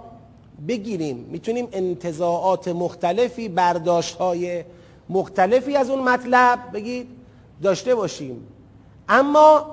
بگیریم. 0.68 1.16
می‌تونیم 1.16 1.68
انتظاعات 1.72 2.68
مختلفی 2.68 3.48
برداشت 3.48 4.14
های 4.16 4.64
مختلفی 5.08 5.76
از 5.76 5.90
اون 5.90 6.02
مطلب 6.02 6.58
بگید 6.74 7.08
داشته 7.62 7.94
باشیم. 7.94 8.46
اما 9.08 9.66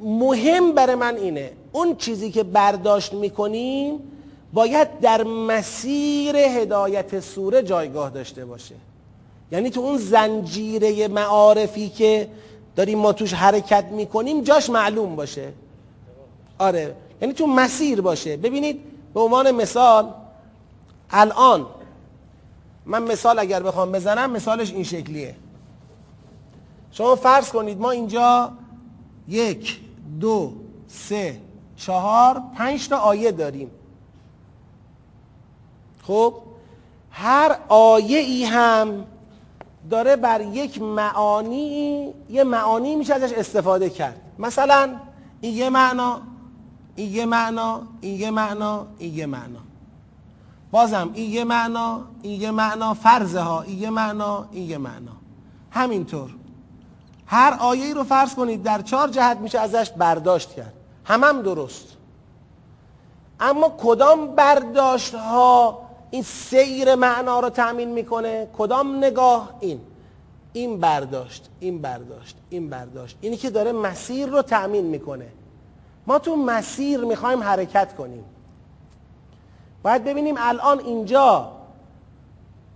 مهم 0.00 0.72
برای 0.72 0.94
من 0.94 1.16
اینه 1.16 1.52
اون 1.72 1.96
چیزی 1.96 2.30
که 2.30 2.42
برداشت 2.42 3.12
می‌کنیم 3.14 3.98
باید 4.52 5.00
در 5.00 5.22
مسیر 5.22 6.36
هدایت 6.36 7.20
سوره 7.20 7.62
جایگاه 7.62 8.10
داشته 8.10 8.44
باشه. 8.44 8.74
یعنی 9.52 9.70
تو 9.70 9.80
اون 9.80 9.96
زنجیره 9.96 11.08
معارفی 11.08 11.88
که 11.88 12.28
داریم 12.76 12.98
ما 12.98 13.12
توش 13.12 13.32
حرکت 13.32 13.84
می‌کنیم 13.84 14.40
جاش 14.42 14.70
معلوم 14.70 15.16
باشه. 15.16 15.52
آره. 16.58 16.94
یعنی 17.22 17.34
تو 17.34 17.46
مسیر 17.46 18.00
باشه. 18.00 18.36
ببینید 18.36 18.80
به 19.14 19.20
عنوان 19.20 19.50
مثال 19.50 20.14
الان 21.10 21.66
من 22.86 23.02
مثال 23.02 23.38
اگر 23.38 23.62
بخوام 23.62 23.92
بزنم 23.92 24.30
مثالش 24.30 24.72
این 24.72 24.82
شکلیه. 24.82 25.34
شما 26.92 27.16
فرض 27.16 27.48
کنید 27.50 27.80
ما 27.80 27.90
اینجا 27.90 28.52
یک 29.28 29.80
دو 30.20 30.52
سه 30.88 31.40
چهار 31.76 32.42
پنج 32.56 32.88
تا 32.88 32.96
آیه 32.96 33.32
داریم. 33.32 33.70
خب 36.02 36.34
هر 37.10 37.58
آیه 37.68 38.18
ای 38.18 38.44
هم 38.44 39.04
داره 39.90 40.16
بر 40.16 40.40
یک 40.40 40.82
معانی 40.82 42.14
یه 42.30 42.44
معانی 42.44 42.96
میشه 42.96 43.14
ازش 43.14 43.32
استفاده 43.32 43.90
کرد. 43.90 44.20
مثلا 44.38 44.96
این 45.40 45.54
یه 45.54 45.70
معنا 45.70 46.20
این 46.96 47.12
یه 47.12 47.24
معنا 47.26 47.82
این 48.00 48.20
یه 48.20 48.30
معنا 48.30 48.86
این 48.98 49.14
یه 49.14 49.26
معنا. 49.26 49.65
بازم 50.76 51.10
این 51.14 51.30
یه 51.30 51.44
معنا 51.44 52.00
این 52.22 52.40
یه 52.40 52.50
معنا 52.50 52.94
فرضه 52.94 53.40
ها 53.40 53.62
این 53.62 53.78
یه 53.78 53.90
معنا 53.90 54.48
این 54.52 54.70
یه 54.70 54.78
معنا. 54.78 55.12
همینطور. 55.70 56.30
هر 57.26 57.56
آیه 57.60 57.84
ای 57.84 57.94
رو 57.94 58.04
فرض 58.04 58.34
کنید 58.34 58.62
در 58.62 58.82
چهار 58.82 59.08
جهت 59.08 59.36
میشه 59.36 59.58
ازش 59.58 59.90
برداشت 59.90 60.54
کرد. 60.54 60.72
همم 61.04 61.24
هم 61.24 61.42
درست. 61.42 61.96
اما 63.40 63.74
کدام 63.78 64.34
برداشت 64.34 65.14
ها 65.14 65.82
این 66.10 66.22
سیر 66.22 66.94
معنا 66.94 67.40
رو 67.40 67.50
تأمین 67.50 67.92
می‌کنه؟ 67.92 68.48
کدام 68.58 68.96
نگاه؟ 68.96 69.50
این. 69.60 69.80
این 70.52 70.80
برداشت 70.80 71.50
این 71.60 71.82
برداشت 71.82 72.36
این 72.50 72.70
برداشت. 72.70 73.16
اینی 73.20 73.36
که 73.36 73.50
داره 73.50 73.72
مسیر 73.72 74.28
رو 74.28 74.42
تأمین 74.42 74.84
می‌کنه. 74.84 75.28
ما 76.06 76.18
تو 76.18 76.36
مسیر 76.36 77.00
می‌خوایم 77.00 77.42
حرکت 77.42 77.96
کنیم. 77.96 78.24
باید 79.86 80.04
ببینیم 80.04 80.34
الان 80.38 80.78
اینجا 80.78 81.52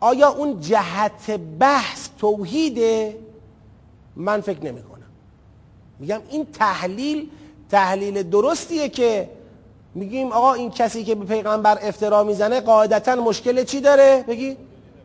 آیا 0.00 0.28
اون 0.28 0.60
جهت 0.60 1.30
بحث 1.58 2.08
توحیده؟ 2.18 3.18
من 4.16 4.40
فکر 4.40 4.64
نمی 4.64 4.82
کنم 4.82 5.10
میگم 5.98 6.20
این 6.30 6.46
تحلیل 6.52 7.30
تحلیل 7.70 8.22
درستیه 8.22 8.88
که 8.88 9.30
میگیم 9.94 10.32
آقا 10.32 10.52
این 10.52 10.70
کسی 10.70 11.04
که 11.04 11.14
به 11.14 11.24
پیغمبر 11.24 11.78
افترا 11.82 12.24
می‌زنه 12.24 12.60
قاعدتا 12.60 13.14
مشکل 13.14 13.64
چی 13.64 13.80
داره؟ 13.80 14.24
بگی 14.28 14.56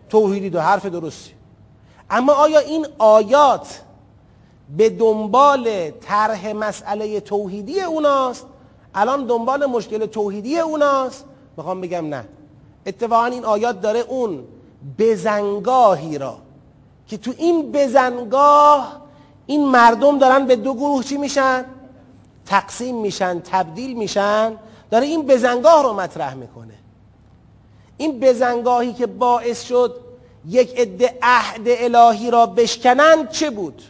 توحیدی 0.09 0.49
دو 0.49 0.59
حرف 0.59 0.85
درستی. 0.85 1.31
اما 2.09 2.33
آیا 2.33 2.59
این 2.59 2.87
آیات 2.97 3.81
به 4.77 4.89
دنبال 4.89 5.91
طرح 5.91 6.53
مسئله 6.53 7.19
توحیدی 7.19 7.81
اوناست؟ 7.81 8.45
الان 8.95 9.25
دنبال 9.25 9.65
مشکل 9.65 10.05
توحیدی 10.05 10.59
اوناست؟ 10.59 11.25
می‌خوام 11.57 11.81
بگم 11.81 12.09
نه. 12.09 12.25
اتفاقا 12.85 13.25
این 13.25 13.45
آیات 13.45 13.81
داره 13.81 13.99
اون 13.99 14.43
بزنگاهی 14.99 16.17
را 16.17 16.37
که 17.07 17.17
تو 17.17 17.33
این 17.37 17.71
بزنگاه 17.71 19.01
این 19.45 19.67
مردم 19.67 20.19
دارن 20.19 20.45
به 20.45 20.55
دو 20.55 20.73
گروه 20.73 21.03
چی 21.03 21.17
میشن؟ 21.17 21.65
تقسیم 22.45 23.01
میشن 23.01 23.39
تبدیل 23.39 23.97
میشن 23.97 24.53
داره 24.91 25.05
این 25.05 25.21
بزنگاه 25.21 25.83
رو 25.83 25.93
مطرح 25.93 26.33
می‌کنه. 26.33 26.73
این 27.97 28.19
بزنگاهی 28.19 28.93
که 28.93 29.07
باعث 29.07 29.63
شد 29.63 29.95
یک 30.47 30.79
عده 30.79 31.17
عهد 31.21 31.61
الهی 31.65 32.31
را 32.31 32.45
بشکنند 32.45 33.29
چه 33.29 33.49
بود؟ 33.49 33.81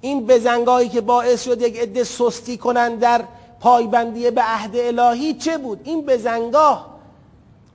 این 0.00 0.26
بزنگاهی 0.26 0.88
که 0.88 1.00
باعث 1.00 1.44
شد 1.44 1.62
یک 1.62 1.78
عده 1.78 2.04
سستی 2.04 2.56
کنند 2.56 3.00
در 3.00 3.24
پایبندی 3.62 4.30
به 4.30 4.42
عهد 4.42 4.76
الهی 4.76 5.34
چه 5.34 5.58
بود؟ 5.58 5.80
این 5.84 6.06
بزنگاه 6.06 6.92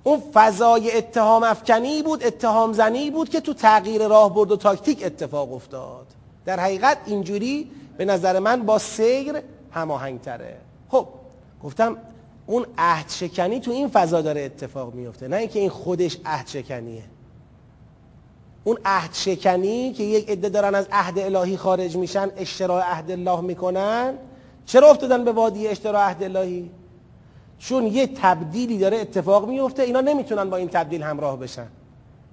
اون 0.03 0.21
فضای 0.33 0.97
اتهام 0.97 1.43
افکنی 1.43 2.03
بود 2.03 2.23
اتهام 2.23 2.73
زنی 2.73 3.11
بود 3.11 3.29
که 3.29 3.39
تو 3.39 3.53
تغییر 3.53 4.07
راهبرد 4.07 4.51
و 4.51 4.57
تاکتیک 4.57 5.05
اتفاق 5.05 5.53
افتاد. 5.53 6.05
در 6.45 6.59
حقیقت 6.59 6.97
اینجوری 7.05 7.71
به 7.97 8.05
نظر 8.05 8.39
من 8.39 8.61
با 8.61 8.77
سیر 8.77 9.41
هماهنگ 9.71 10.21
تره 10.21 10.57
خب 10.89 11.07
گفتم 11.63 11.97
اون 12.45 12.65
عهد 12.77 13.09
شکنی 13.09 13.59
تو 13.59 13.71
این 13.71 13.87
فضا 13.87 14.21
داره 14.21 14.41
اتفاق 14.41 14.93
میفته 14.93 15.27
نه 15.27 15.35
اینکه 15.35 15.59
این 15.59 15.69
خودش 15.69 16.17
عهد 16.25 16.47
شکنیه. 16.47 17.03
اون 18.63 18.77
عهد 18.85 19.13
شکنی 19.13 19.93
که 19.93 20.03
یک 20.03 20.29
عده 20.29 20.49
دارن 20.49 20.75
از 20.75 20.87
عهد 20.91 21.19
الهی 21.19 21.57
خارج 21.57 21.97
میشن 21.97 22.29
اشتراع 22.37 22.91
عهد 22.91 23.11
الله 23.11 23.41
می‌کنن 23.41 24.13
چرا 24.67 24.89
افتادن 24.89 25.23
به 25.23 25.31
وادی 25.31 25.67
اشتراع 25.67 26.09
عهد 26.09 26.23
الهی؟ 26.23 26.71
چون 27.59 27.85
یه 27.85 28.07
تبدیلی 28.07 28.77
داره 28.77 28.97
اتفاق 28.97 29.47
میفته 29.47 29.83
اینا 29.83 30.01
نمی‌تونن 30.01 30.49
با 30.49 30.57
این 30.57 30.69
تبدیل 30.69 31.03
همراه 31.03 31.39
بشن. 31.39 31.67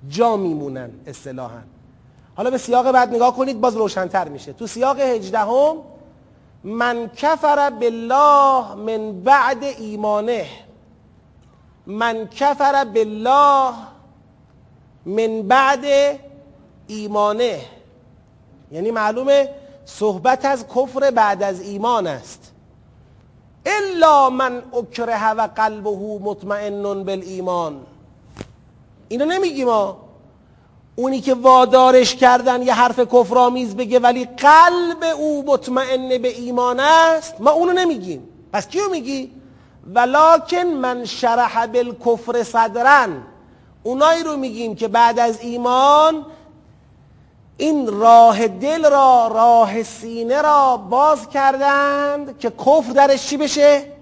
جا 0.08 0.36
میمونن 0.36 0.90
اصطلاحا. 1.06 1.60
حالا 2.36 2.50
به 2.50 2.58
سیاق 2.58 2.92
بعد 2.92 3.14
نگاه 3.14 3.36
کنید 3.36 3.60
باز 3.60 3.76
روشنتر 3.76 4.28
میشه. 4.28 4.52
تو 4.52 4.66
سیاق 4.66 5.00
هجدهم 5.00 5.76
من 6.64 7.10
کفر 7.16 7.70
بالله 7.70 8.74
من 8.74 9.20
بعد 9.20 9.64
ایمانه. 9.64 10.46
من 11.86 12.26
کفر 12.26 12.84
بالله 12.84 13.74
من 15.06 15.42
بعد 15.42 15.84
ایمانه. 16.86 17.60
یعنی 18.72 18.90
معلومه 18.90 19.48
صحبت 19.86 20.44
از 20.44 20.64
کفر 20.68 21.10
بعد 21.10 21.42
از 21.42 21.60
ایمان 21.60 22.06
است. 22.06 22.52
الا 23.66 24.30
من 24.30 24.62
اکره 24.72 25.30
و 25.30 25.48
قلبه 25.56 25.90
مطمئن 26.22 27.04
بالایمان. 27.04 27.80
اینو 29.08 29.24
نمیگیم 29.24 29.66
ما 29.66 29.96
اونی 30.96 31.20
که 31.20 31.34
وادارش 31.34 32.14
کردن 32.14 32.62
یه 32.62 32.74
حرف 32.74 33.00
کفرآمیز 33.00 33.76
بگه 33.76 33.98
ولی 33.98 34.24
قلب 34.24 35.04
او 35.16 35.44
مطمئن 35.46 36.08
به 36.18 36.28
ایمان 36.28 36.80
است 36.80 37.40
ما 37.40 37.50
اونو 37.50 37.72
نمیگیم. 37.72 38.28
پس 38.52 38.68
کیو 38.68 38.90
میگی؟ 38.90 39.30
ولکن 39.94 40.66
من 40.66 41.04
شرح 41.04 41.66
بالکفر 41.66 42.42
صدرن 42.42 43.22
اونایی 43.82 44.22
رو 44.22 44.36
میگیم 44.36 44.74
که 44.74 44.88
بعد 44.88 45.18
از 45.18 45.40
ایمان 45.40 46.26
این 47.56 47.86
راه 48.00 48.48
دل 48.48 48.90
را 48.90 49.28
راه 49.34 49.82
سینه 49.82 50.42
را 50.42 50.76
باز 50.76 51.28
کردند 51.28 52.38
که 52.38 52.50
کفر 52.50 52.92
درش 52.92 53.26
چی 53.26 53.36
بشه؟ 53.36 53.92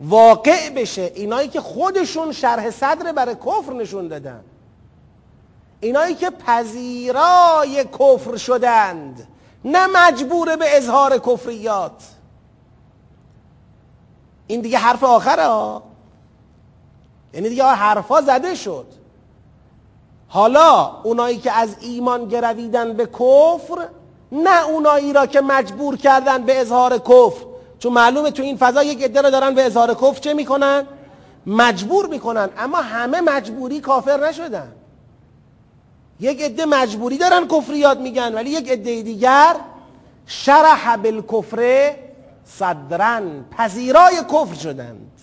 واقع 0.00 0.70
بشه. 0.70 1.12
اینایی 1.14 1.48
که 1.48 1.60
خودشون 1.60 2.32
شرح 2.32 2.70
صدر 2.70 3.12
برای 3.12 3.34
کفر 3.34 3.72
نشون 3.72 4.08
دادن. 4.08 4.44
اینایی 5.80 6.14
که 6.14 6.30
پذیرای 6.30 7.84
کفر 7.84 8.36
شدند. 8.36 9.28
نه 9.64 9.86
مجبور 9.86 10.56
به 10.56 10.76
اظهار 10.76 11.18
کفریات. 11.18 12.04
این 14.46 14.60
دیگه 14.60 14.78
حرف 14.78 15.04
آخره 15.04 15.82
یعنی 17.34 17.48
دیگه 17.48 17.64
حرفا 17.64 18.20
زده 18.20 18.54
شد. 18.54 18.86
حالا 20.28 20.90
اونایی 21.02 21.38
که 21.38 21.52
از 21.52 21.76
ایمان 21.80 22.28
گرویدن 22.28 22.92
به 22.92 23.06
کفر 23.06 23.88
نه 24.32 24.68
اونایی 24.68 25.12
را 25.12 25.26
که 25.26 25.40
مجبور 25.40 25.96
کردن 25.96 26.42
به 26.42 26.60
اظهار 26.60 26.98
کفر. 26.98 27.44
چون 27.78 27.92
معلومه 27.92 28.30
تو 28.30 28.42
این 28.42 28.56
فضا 28.56 28.82
یک 28.82 29.02
عده 29.02 29.22
رو 29.22 29.30
دارن 29.30 29.54
به 29.54 29.66
اظهار 29.66 29.94
کفر 29.94 30.20
چه 30.20 30.34
می‌کنن؟ 30.34 30.86
مجبور 31.46 32.06
می‌کنن. 32.06 32.48
اما 32.58 32.78
همه 32.78 33.20
مجبوری 33.20 33.80
کافر 33.80 34.28
نشدن. 34.28 34.72
یک 36.20 36.42
عده 36.42 36.64
مجبوری 36.64 37.18
دارن 37.18 37.48
کفریات 37.48 37.98
میگن 37.98 38.34
ولی 38.34 38.50
یک 38.50 38.70
عده 38.70 39.02
دیگر 39.02 39.56
شرح 40.26 40.96
بالکفر 40.96 41.94
صدرن 42.44 43.44
پذیرای 43.50 44.16
کفر 44.16 44.54
شدند 44.54 45.17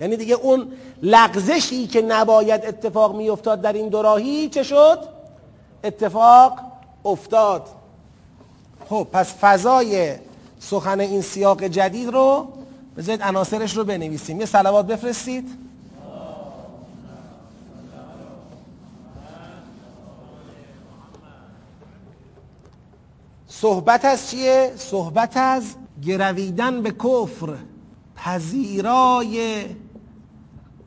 یعنی 0.00 0.16
دیگه 0.16 0.34
اون 0.34 0.72
لغزشی 1.02 1.86
که 1.86 2.02
نباید 2.02 2.66
اتفاق 2.66 3.16
میافتاد 3.16 3.60
در 3.60 3.72
این 3.72 3.88
دوراهی 3.88 4.48
چه 4.48 4.62
شد؟ 4.62 4.98
اتفاق 5.84 6.60
افتاد. 7.04 7.66
خب 8.88 9.06
پس 9.12 9.34
فضای 9.40 10.14
سخن 10.60 11.00
این 11.00 11.22
سیاق 11.22 11.64
جدید 11.64 12.08
رو 12.08 12.48
بذارید 12.96 13.22
عناصرش 13.22 13.76
رو 13.76 13.84
بنویسیم. 13.84 14.40
یه 14.40 14.46
صلوات 14.46 14.86
بفرستید. 14.86 15.48
صحبت 23.48 24.04
از 24.04 24.30
چیه؟ 24.30 24.72
صحبت 24.76 25.36
از 25.36 25.62
گرویدن 26.02 26.82
به 26.82 26.90
کفر 26.90 27.54
پذیرای 28.16 29.64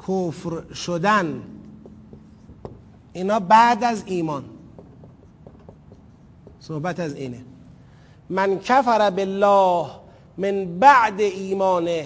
کفر 0.07 0.73
شدن. 0.73 1.43
اینا 3.13 3.39
بعد 3.39 3.83
از 3.83 4.03
ایمان. 4.05 4.43
صحبت 6.59 6.99
از 6.99 7.15
اینه. 7.15 7.45
من 8.29 8.59
کفر 8.59 9.09
بالله 9.09 9.87
من 10.37 10.79
بعد 10.79 11.21
ایمانه 11.21 12.05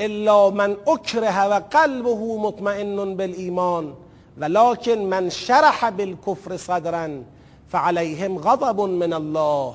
الا 0.00 0.50
من 0.50 0.76
اکره 0.86 1.44
و 1.44 1.60
قلبه 1.70 2.38
مطمئن 2.38 3.16
بالایمان 3.16 3.92
ولكن 4.40 4.98
من 4.98 5.30
شرح 5.30 5.90
بالكفر 5.90 6.56
صدرا 6.56 7.22
فعليهم 7.68 8.38
غضب 8.38 8.80
من 8.80 9.12
الله 9.12 9.74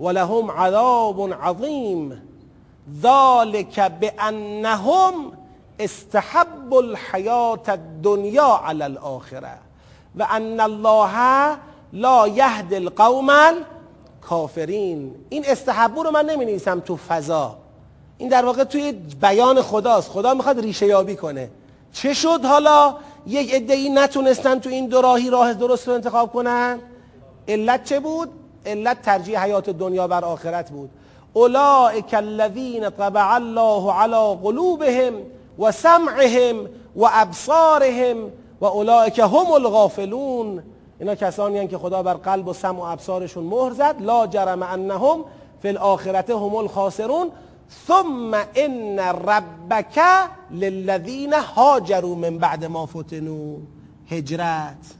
ولهم 0.00 0.50
عذاب 0.50 1.32
عظیم. 1.32 2.22
ذلك 3.02 3.80
بانهم 3.80 5.32
استحب 5.78 6.74
الحیات 6.74 7.68
الدنیا 7.68 8.60
علی 8.66 8.82
الاخره 8.82 9.58
و 10.16 10.26
ان 10.30 10.60
الله 10.60 11.56
لا 11.92 12.28
یهد 12.28 12.74
القوم 12.74 13.30
الکافرین. 13.30 15.14
این 15.28 15.44
استحبو 15.46 16.02
رو 16.02 16.10
من 16.10 16.26
نمی 16.26 16.44
نویسم 16.44 16.80
تو 16.80 16.96
فضا. 16.96 17.56
این 18.18 18.28
در 18.28 18.44
واقع 18.44 18.64
توی 18.64 18.92
بیان 19.20 19.62
خداست. 19.62 20.10
خدا 20.10 20.34
می‌خواد 20.34 20.60
ریشه 20.60 20.86
یابی 20.86 21.16
کنه. 21.16 21.50
چه 21.92 22.14
شد 22.14 22.44
حالا؟ 22.44 22.96
یک 23.26 23.50
ادعی 23.52 23.88
نتونستن 23.88 24.58
تو 24.58 24.70
این 24.70 24.86
دوراهی 24.86 25.30
راه 25.30 25.54
درست 25.54 25.88
رو 25.88 25.94
انتخاب 25.94 26.32
کنن؟ 26.32 26.78
علت 27.48 27.84
چه 27.84 28.00
بود؟ 28.00 28.28
علت 28.66 29.02
ترجیح 29.02 29.44
حیات 29.44 29.70
دنیا 29.70 30.08
بر 30.08 30.24
آخرت 30.24 30.70
بود. 30.70 30.90
اولئک 31.32 32.14
الذین 32.14 32.90
طبع 32.90 33.34
الله 33.34 33.92
علی 33.92 34.36
قلوبهم 34.42 35.14
و 35.58 35.72
سمعهم 35.72 36.66
و 36.96 37.08
ابصارهم 37.12 38.16
و 38.60 38.64
اولئک 38.64 39.18
هم 39.18 39.52
الغافلون. 39.52 40.62
اینا 41.00 41.14
کسانی 41.14 41.54
هستند 41.56 41.70
که 41.70 41.78
خدا 41.78 42.02
بر 42.02 42.14
قلب 42.14 42.48
و 42.48 42.52
سمع 42.52 42.78
و 42.78 42.82
ابصارشون 42.82 43.44
مهر 43.44 43.72
زد. 43.72 43.96
لا 44.00 44.26
جرم 44.26 44.62
انهم 44.62 45.24
فی 45.62 45.68
الاخرته 45.68 46.36
هم 46.36 46.54
الخاسرون. 46.54 47.30
ثم 47.86 48.34
ان 48.54 48.98
ربک 48.98 50.00
للذین 50.50 51.32
هاجروا 51.32 52.14
من 52.14 52.38
بعد 52.38 52.64
ما 52.64 52.86
فتنوا 52.86 53.56
هجرت. 54.10 54.94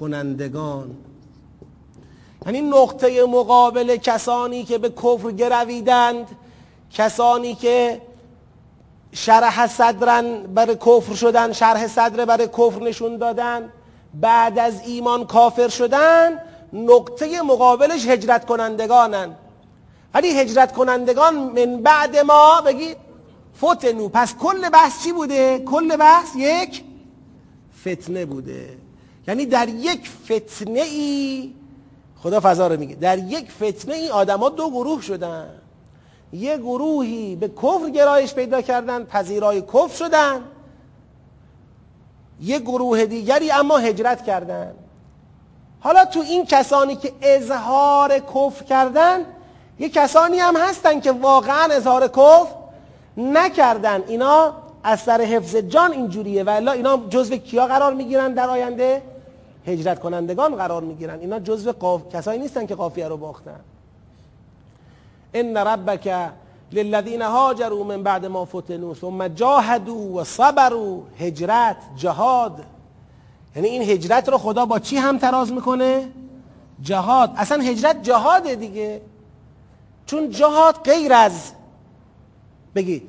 کنندگان. 0.00 0.96
یعنی 2.46 2.60
نقطه 2.60 3.26
مقابل 3.26 3.96
کسانی 3.96 4.64
که 4.64 4.78
به 4.78 4.90
کفر 4.90 5.30
گرویدند 5.30 6.26
کسانی 6.92 7.54
که 7.54 8.00
شرح 9.12 9.66
صدرن 9.66 10.42
برای 10.42 10.76
کفر 10.76 11.14
شدن 11.14 11.52
شرح 11.52 11.86
صدر 11.86 12.24
برای 12.24 12.48
کفر 12.48 12.82
نشون 12.82 13.16
دادن. 13.16 13.72
بعد 14.14 14.58
از 14.58 14.80
ایمان 14.86 15.26
کافر 15.26 15.68
شدن 15.68 16.38
نقطه 16.72 17.42
مقابلش 17.42 18.06
هجرت 18.06 18.44
کنندگانن. 18.46 19.34
ولی 20.14 20.28
هجرت 20.40 20.72
کنندگان 20.72 21.34
من 21.34 21.82
بعد 21.82 22.16
ما 22.16 22.60
بگید 22.60 22.96
فتنو 23.58 24.08
پس 24.08 24.34
کل 24.34 24.68
بحث 24.68 25.04
چی 25.04 25.12
بوده؟ 25.12 25.58
کل 25.58 25.96
بحث 25.96 26.28
یک 26.36 26.84
فتنه 27.80 28.24
بوده. 28.24 28.78
یعنی 29.28 29.46
در 29.46 29.68
یک 29.68 30.10
فتنه 30.24 30.80
ای 30.80 31.52
خدا 32.22 32.40
فضا 32.40 32.66
رو 32.66 32.80
میگه 32.80 32.94
در 32.94 33.18
یک 33.18 33.50
فتنه 33.50 33.94
ای 33.94 34.08
آدما 34.08 34.48
دو 34.48 34.70
گروه 34.70 35.02
شدن. 35.02 35.61
یه 36.32 36.56
گروهی 36.56 37.36
به 37.36 37.48
کفر 37.48 37.90
گرایش 37.90 38.34
پیدا 38.34 38.62
کردن 38.62 39.04
پذیرای 39.04 39.62
کفر 39.62 39.96
شدن. 39.96 40.40
یه 42.40 42.58
گروه 42.58 43.06
دیگری 43.06 43.50
اما 43.50 43.78
هجرت 43.78 44.24
کردن. 44.24 44.72
حالا 45.80 46.04
تو 46.04 46.20
این 46.20 46.46
کسانی 46.46 46.96
که 46.96 47.12
اظهار 47.22 48.18
کفر 48.18 48.64
کردن 48.64 49.20
یه 49.78 49.88
کسانی 49.88 50.38
هم 50.38 50.56
هستن 50.56 51.00
که 51.00 51.12
واقعا 51.12 51.68
اظهار 51.72 52.08
کفر 52.08 52.46
نکردن. 53.16 54.02
اینا 54.06 54.54
از 54.84 55.00
سر 55.00 55.20
حفظ 55.20 55.56
جان 55.56 55.92
اینجوریه 55.92 56.44
و 56.44 56.70
اینا 56.74 56.96
جزو 56.96 57.36
کیا 57.36 57.66
قرار 57.66 57.94
می‌گیرن 57.94 58.34
در 58.34 58.50
آینده؟ 58.50 59.02
هجرت 59.66 60.00
کنندگان 60.00 60.56
قرار 60.56 60.82
می‌گیرن. 60.82 61.20
اینا 61.20 61.38
جزو 61.38 61.72
قاف... 61.72 62.08
کسایی 62.14 62.40
نیستن 62.40 62.66
که 62.66 62.74
قافیه 62.74 63.08
رو 63.08 63.16
باختن. 63.16 63.60
ان 65.34 65.56
ربک 65.56 66.32
للذین 66.72 67.22
هاجروا 67.22 67.84
من 67.84 68.02
بعد 68.02 68.26
ما 68.26 68.44
فتنوا 68.44 68.94
ثم 68.94 69.28
جاهدوا 69.28 69.94
و 69.94 70.24
هجرت 71.18 71.76
جهاد. 71.96 72.64
یعنی 73.56 73.68
این 73.68 73.82
هجرت 73.82 74.28
رو 74.28 74.38
خدا 74.38 74.66
با 74.66 74.78
چی 74.78 74.96
هم 74.96 75.18
تراز 75.18 75.52
می‌کنه؟ 75.52 76.08
جهاد. 76.82 77.32
اصلا 77.36 77.62
هجرت 77.62 78.02
جهاده 78.02 78.54
دیگه. 78.54 79.00
چون 80.06 80.30
جهاد 80.30 80.74
غیر 80.74 81.12
از 81.12 81.52
بگید 82.74 83.08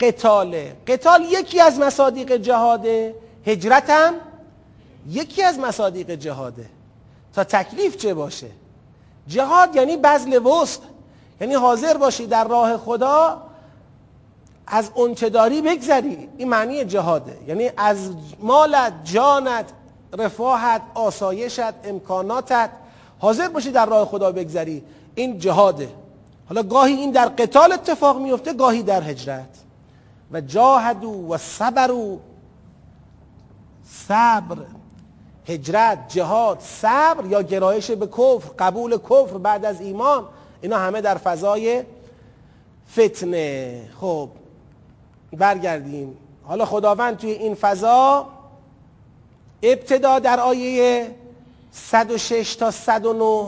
قتاله 0.00 0.76
قتال 0.86 1.22
یکی 1.22 1.60
از 1.60 1.78
مصادیق 1.78 2.36
جهاده. 2.36 3.14
هجرت 3.46 3.90
هم 3.90 4.14
یکی 5.08 5.42
از 5.42 5.58
مصادیق 5.58 6.10
جهاده. 6.10 6.66
تا 7.34 7.44
تکلیف 7.44 7.96
چه 7.96 8.14
باشه؟ 8.14 8.46
جهاد 9.28 9.76
یعنی 9.76 9.96
بذل 9.96 10.46
وسط. 10.46 10.80
یعنی 11.40 11.54
حاضر 11.54 11.96
باشی 11.96 12.26
در 12.26 12.48
راه 12.48 12.76
خدا 12.76 13.42
از 14.66 14.90
اونچه 14.94 15.30
بگذری. 15.30 16.28
این 16.36 16.48
معنی 16.48 16.84
جهاده. 16.84 17.38
یعنی 17.46 17.70
از 17.76 18.10
مالت 18.40 18.92
جانت 19.04 19.64
رفاهت 20.18 20.82
آسایشت 20.94 21.74
امکاناتت 21.84 22.70
حاضر 23.18 23.48
باشی 23.48 23.70
در 23.70 23.86
راه 23.86 24.08
خدا 24.08 24.32
بگذری. 24.32 24.82
این 25.14 25.38
جهاده. 25.38 25.88
حالا 26.48 26.62
گاهی 26.62 26.94
این 26.94 27.10
در 27.10 27.28
قتال 27.28 27.72
اتفاق 27.72 28.20
میفته 28.20 28.52
گاهی 28.52 28.82
در 28.82 29.02
هجرت. 29.02 29.58
و 30.32 30.40
جاهدو 30.40 31.26
و 31.28 31.38
صبرو 31.38 32.20
صبر 33.84 34.56
هجرت 35.46 36.08
جهاد 36.08 36.60
صبر 36.60 37.26
یا 37.26 37.42
گرایش 37.42 37.90
به 37.90 38.06
کفر 38.06 38.50
قبول 38.58 38.96
کفر 38.96 39.38
بعد 39.38 39.64
از 39.64 39.80
ایمان. 39.80 40.24
اینا 40.62 40.78
همه 40.78 41.00
در 41.00 41.18
فضای 41.18 41.82
فتنه. 42.92 43.80
خب 44.00 44.28
برگردیم. 45.32 46.16
حالا 46.42 46.64
خداوند 46.64 47.16
توی 47.16 47.30
این 47.30 47.54
فضا 47.54 48.26
ابتدا 49.62 50.18
در 50.18 50.40
آیه 50.40 51.14
106 51.72 52.54
تا 52.56 52.70
109 52.70 53.46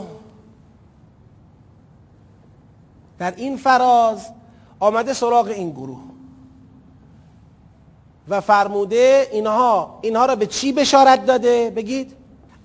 در 3.19 3.33
این 3.37 3.57
فراز 3.57 4.27
آمده 4.79 5.13
سراغ 5.13 5.47
این 5.47 5.71
گروه 5.71 5.99
و 8.27 8.41
فرموده 8.41 9.27
اینها 9.31 9.99
اینها 10.01 10.25
را 10.25 10.35
به 10.35 10.45
چی 10.45 10.71
بشارت 10.71 11.25
داده؟ 11.25 11.69
بگید. 11.69 12.15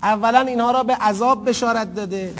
اولا 0.02 0.40
اینها 0.40 0.70
را 0.70 0.82
به 0.82 0.94
عذاب 0.94 1.48
بشارت 1.48 1.94
داده. 1.94 2.34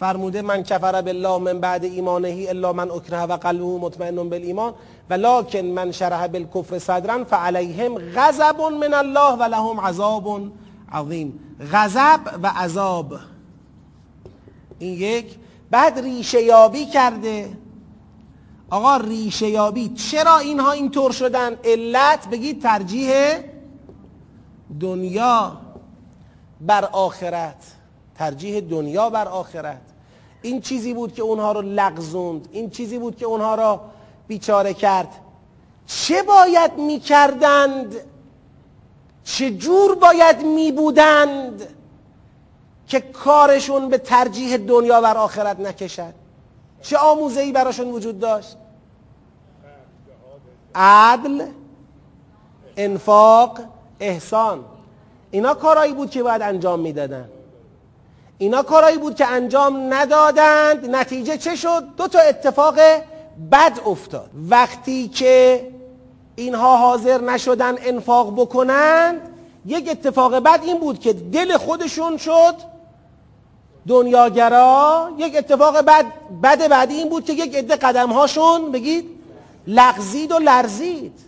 فرموده 0.00 0.42
من 0.42 0.62
کفر 0.62 1.02
بالله 1.02 1.38
من 1.38 1.60
بعد 1.60 1.84
ایمانه 1.84 2.46
الا 2.48 2.72
من 2.72 2.90
اکره 2.90 3.22
و 3.22 3.32
قلبه 3.32 3.78
مطمئن 3.78 4.28
بالایمان 4.28 4.74
ولکن 5.10 5.64
من 5.64 5.92
شرح 5.92 6.26
بالکفر 6.26 6.78
صدرا 6.78 7.24
فعلیهم 7.24 7.98
غضب 7.98 8.60
من 8.60 8.94
الله 8.94 9.36
و 9.36 9.42
لهم 9.42 9.80
عذاب 9.80 10.50
عظیم. 10.92 11.40
غضب 11.72 12.20
و 12.42 12.46
عذاب. 12.46 13.14
این 14.78 14.92
یک. 14.92 15.36
بعد 15.70 15.98
ریشه 15.98 16.42
یابی 16.42 16.86
کرده. 16.86 17.56
آقا 18.70 18.96
ریشه 18.96 19.48
یابی. 19.48 19.88
چرا 19.88 20.38
اینها 20.38 20.72
اینطور 20.72 21.12
شدن؟ 21.12 21.56
علت 21.64 22.28
بگید 22.28 22.62
ترجیح 22.62 23.12
دنیا 24.80 25.52
بر 26.60 26.84
آخرت. 26.84 27.75
ترجیح 28.18 28.60
دنیا 28.60 29.10
بر 29.10 29.28
آخرت. 29.28 29.80
این 30.42 30.60
چیزی 30.60 30.94
بود 30.94 31.14
که 31.14 31.22
اونها 31.22 31.52
رو 31.52 31.62
لغزوند. 31.62 32.48
این 32.52 32.70
چیزی 32.70 32.98
بود 32.98 33.16
که 33.16 33.26
اونها 33.26 33.54
را 33.54 33.80
بیچاره 34.28 34.74
کرد. 34.74 35.08
چه 35.86 36.22
باید 36.22 36.78
می‌کردند؟ 36.78 37.94
چه 39.24 39.50
جور 39.50 39.94
باید 39.94 40.42
میبودند 40.42 41.62
که 42.86 43.00
کارشون 43.00 43.88
به 43.88 43.98
ترجیح 43.98 44.56
دنیا 44.56 45.00
بر 45.00 45.16
آخرت 45.16 45.60
نکشد؟ 45.60 46.14
چه 46.82 46.96
آموزه 46.98 47.40
ای 47.40 47.52
براشون 47.52 47.90
وجود 47.90 48.20
داشت؟ 48.20 48.56
عدل 50.74 51.46
انفاق 52.76 53.58
احسان. 54.00 54.64
اینا 55.30 55.54
کارایی 55.54 55.92
بود 55.92 56.10
که 56.10 56.22
باید 56.22 56.42
انجام 56.42 56.80
می‌دادن. 56.80 57.28
اینا 58.38 58.62
کارایی 58.62 58.98
بود 58.98 59.16
که 59.16 59.26
انجام 59.26 59.94
ندادند. 59.94 60.96
نتیجه 60.96 61.38
چه 61.38 61.56
شد؟ 61.56 61.84
دو 61.96 62.08
تا 62.08 62.18
اتفاق 62.18 62.78
بد 63.52 63.80
افتاد. 63.86 64.30
وقتی 64.50 65.08
که 65.08 65.66
اینها 66.36 66.76
حاضر 66.76 67.20
نشدن 67.20 67.74
انفاق 67.80 68.32
بکنند 68.32 69.20
یک 69.66 69.88
اتفاق 69.90 70.38
بد 70.38 70.60
این 70.64 70.78
بود 70.78 71.00
که 71.00 71.12
دل 71.12 71.56
خودشون 71.56 72.16
شد. 72.16 72.54
دنیاگرا 73.88 75.10
یک 75.18 75.36
اتفاق 75.36 75.80
بد 75.80 76.06
بد 76.42 76.68
بعدی 76.68 76.94
این 76.94 77.08
بود 77.08 77.24
که 77.24 77.32
یک 77.32 77.56
عده 77.56 77.76
قدم 77.76 78.12
هاشون 78.12 78.72
بگید 78.72 79.10
لغزید 79.66 80.32
و 80.32 80.38
لرزید. 80.38 81.20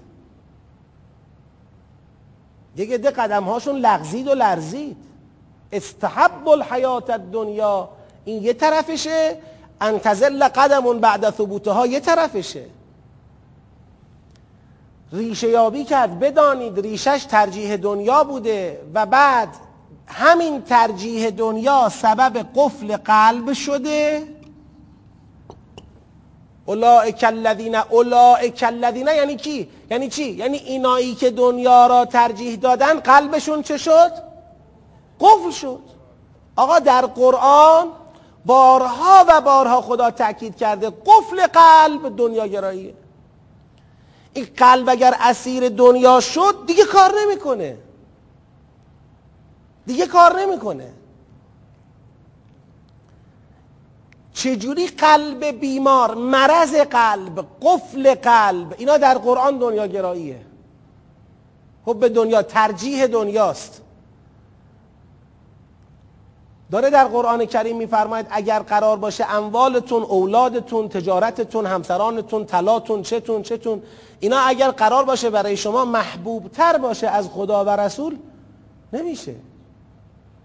یک 2.77 2.93
عده 2.93 3.11
قدم 3.11 3.45
هاشون 3.45 3.77
لغزید 3.77 4.29
و 4.29 4.35
لرزید. 4.35 5.08
استحب 5.73 6.49
الحیات 6.49 7.11
الدنیا. 7.11 7.89
این 8.25 8.43
یه 8.43 8.53
طرفشه. 8.53 9.37
انتزل 9.81 10.49
قدم 10.49 11.01
بعد 11.01 11.31
ثبوتها 11.31 11.87
یه 11.87 12.01
طرفشه. 12.01 12.65
ریشه 15.13 15.49
یابی 15.49 15.85
کرد. 15.85 16.19
بدانید 16.19 16.81
ریشش 16.81 17.25
ترجیح 17.31 17.77
دنیا 17.77 18.25
بوده 18.25 18.81
و 18.95 19.07
بعد 19.07 19.49
همین 20.07 20.63
ترجیح 20.63 21.31
دنیا 21.31 21.89
سبب 21.89 22.47
قفل 22.57 22.97
قلب 22.97 23.53
شده. 23.53 24.23
اولائک 26.67 27.25
الذین 27.25 27.75
اولائک 27.75 28.65
الذین. 28.67 29.07
یعنی 29.07 29.37
کی؟ 29.37 29.69
یعنی 29.91 30.09
چی؟ 30.09 30.25
یعنی 30.25 30.57
اینایی 30.57 31.15
که 31.15 31.31
دنیا 31.31 31.87
را 31.87 32.05
ترجیح 32.05 32.57
دادن 32.57 33.01
قلبشون 33.01 33.63
چه 33.63 33.77
شد؟ 33.77 34.28
قفل 35.21 35.51
شد. 35.51 35.81
آقا 36.57 36.79
در 36.79 37.07
قرآن 37.07 37.89
بارها 38.47 39.25
و 39.29 39.41
بارها 39.41 39.81
خدا 39.81 40.11
تاکید 40.11 40.57
کرده 40.57 40.91
قفل 40.91 41.47
قلب 41.47 42.17
دنیا 42.17 42.47
گراییه 42.47 42.95
این 44.33 44.47
قلب 44.57 44.89
اگر 44.89 45.15
اسیر 45.21 45.69
دنیا 45.69 46.21
شد 46.21 46.55
دیگه 46.67 46.85
کار 46.85 47.13
نمی‌کنه. 47.23 47.79
دیگه 49.87 50.07
کار 50.07 50.41
نمی‌کنه. 50.41 50.93
چجوری 54.35 54.87
قلب 54.87 55.45
بیمار 55.45 56.15
مرض 56.15 56.75
قلب 56.75 57.47
قفل 57.63 58.15
قلب 58.15 58.75
اینا 58.79 58.97
در 58.97 59.19
قرآن 59.19 59.59
دنیا 59.59 59.87
گراییه. 59.87 60.41
حب 61.87 62.09
دنیا 62.09 62.43
ترجیح 62.43 63.07
دنیاست. 63.07 63.83
داره 66.71 66.91
در 66.91 67.05
قرآن 67.05 67.45
کریم 67.45 67.77
میفرماید 67.77 68.27
اگر 68.31 68.59
قرار 68.59 68.97
باشه 68.97 69.35
اموالتون 69.35 70.03
اولادتون 70.03 70.89
تجارتتون 70.89 71.67
همسرانتون 71.67 72.47
طلاتون 72.47 73.03
چتون 73.03 73.43
چتون 73.43 73.83
اینا 74.21 74.39
اگر 74.39 74.71
قرار 74.71 75.05
باشه 75.05 75.31
برای 75.31 75.57
شما 75.57 75.85
محبوب 75.85 76.49
تر 76.49 76.79
باشه 76.79 77.09
از 77.09 77.29
خدا 77.29 77.65
و 77.65 77.69
رسول 77.69 78.17
نمیشه. 78.93 79.35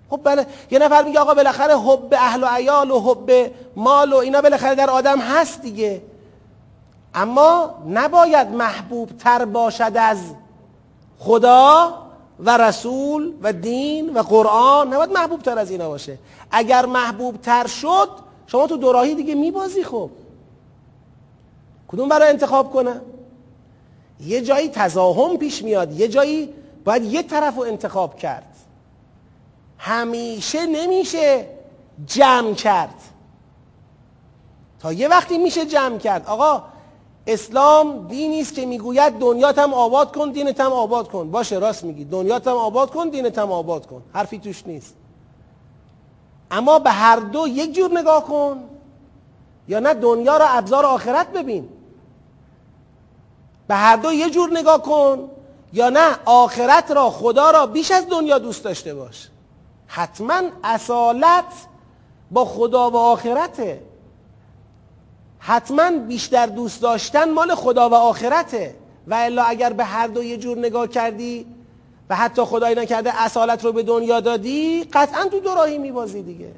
خب 0.10 0.20
بله 0.24 0.46
یه 0.72 0.80
نفر 0.80 1.04
میگه 1.04 1.20
آقا 1.20 1.34
بالاخره 1.34 1.78
حب 1.78 2.14
اهل 2.14 2.44
و 2.44 2.48
عیال 2.48 2.92
و 2.92 3.00
حب 3.00 3.52
مال 3.76 4.14
و 4.14 4.18
اینا 4.18 4.42
بالاخره 4.42 4.76
در 4.76 4.90
آدم 4.90 5.20
هست 5.20 5.62
دیگه. 5.62 6.02
اما 7.16 7.70
نباید 7.90 8.48
محبوب 8.48 9.10
تر 9.18 9.46
باشد 9.46 9.92
از 9.96 10.20
خدا 11.20 12.03
و 12.44 12.58
رسول 12.58 13.34
و 13.42 13.54
دین 13.54 14.14
و 14.14 14.22
قرآن 14.22 14.94
نباید 14.94 15.12
محبوب 15.12 15.42
تر 15.42 15.60
از 15.60 15.72
اینا 15.72 15.90
باشه. 15.90 16.18
اگر 16.52 16.86
محبوب 16.86 17.42
تر 17.42 17.68
شد 17.68 18.10
شما 18.48 18.68
تو 18.68 18.78
دوراهی 18.78 19.16
دیگه 19.16 19.36
میبازی 19.36 19.84
خب. 19.84 20.10
کدوم 21.88 22.10
برای 22.10 22.30
انتخاب 22.30 22.72
کنه 22.74 23.02
یه 24.20 24.42
جایی 24.42 24.70
تزاهم 24.70 25.38
پیش 25.38 25.64
میاد 25.64 26.00
یه 26.00 26.08
جایی 26.08 26.54
باید 26.86 27.04
یه 27.04 27.24
طرف 27.24 27.56
رو 27.56 27.62
انتخاب 27.62 28.18
کرد. 28.18 28.56
همیشه 29.78 30.66
نمیشه 30.66 31.48
جمع 32.06 32.54
کرد. 32.54 32.96
تا 34.80 34.94
یه 34.94 35.08
وقتی 35.08 35.38
میشه 35.38 35.66
جمع 35.66 35.98
کرد. 35.98 36.26
آقا 36.26 36.64
اسلام 37.28 38.08
دینی 38.08 38.42
است 38.42 38.54
که 38.54 38.66
می‌گوید 38.66 39.14
دنیات 39.14 39.58
هم 39.58 39.74
آباد 39.74 40.16
کن 40.16 40.32
دینت 40.32 40.60
هم 40.60 40.72
آباد 40.72 41.08
کن. 41.08 41.32
باشه 41.32 41.58
راست 41.58 41.84
میگی. 41.84 42.06
دنیات 42.06 42.48
هم 42.48 42.54
آباد 42.54 42.92
کن 42.92 43.10
دینت 43.10 43.38
هم 43.40 43.52
آباد 43.52 43.88
کن. 43.88 44.04
حرفی 44.14 44.40
توش 44.40 44.68
نیست. 44.68 44.96
اما 46.52 46.80
به 46.80 46.90
هر 46.90 47.16
دو 47.16 47.48
یک 47.48 47.74
جور 47.74 48.00
نگاه 48.00 48.24
کن. 48.24 48.64
یا 49.68 49.80
نه 49.80 49.94
دنیا 49.94 50.38
را 50.38 50.48
ابزار 50.48 50.86
آخرت 50.86 51.32
ببین. 51.32 51.70
به 53.68 53.76
هر 53.76 53.96
دو 53.96 54.14
یه 54.14 54.30
جور 54.30 54.60
نگاه 54.60 54.82
کن. 54.82 55.30
یا 55.74 55.90
نه 55.90 56.18
آخرت 56.26 56.92
را 56.92 57.10
خدا 57.10 57.52
را 57.52 57.66
بیش 57.66 57.92
از 57.92 58.10
دنیا 58.10 58.40
دوست 58.40 58.64
داشته 58.64 58.94
باش. 58.96 59.30
حتما 59.88 60.42
اصالت 60.64 61.46
با 62.32 62.46
خدا 62.46 62.90
و 62.90 62.96
آخرته. 62.98 63.82
حتما 65.46 65.92
بیشتر 65.92 66.46
دوست 66.46 66.82
داشتن 66.82 67.32
مال 67.32 67.56
خدا 67.56 67.90
و 67.90 67.94
آخرته. 67.94 68.76
و 69.08 69.14
الا 69.14 69.44
اگر 69.44 69.74
به 69.74 69.84
هر 69.84 70.08
دو 70.08 70.24
یه 70.24 70.38
جور 70.38 70.58
نگاه 70.58 70.88
کردی 70.88 71.46
و 72.10 72.16
حتی 72.16 72.42
خدایی 72.42 72.76
نکرده 72.76 73.22
اصالت 73.22 73.66
رو 73.66 73.72
به 73.72 73.84
دنیا 73.84 74.20
دادی 74.20 74.84
قطعا 74.84 75.26
تو 75.26 75.40
دو 75.40 75.56
راهی 75.56 75.78
میبازی 75.78 76.24
دیگه. 76.24 76.52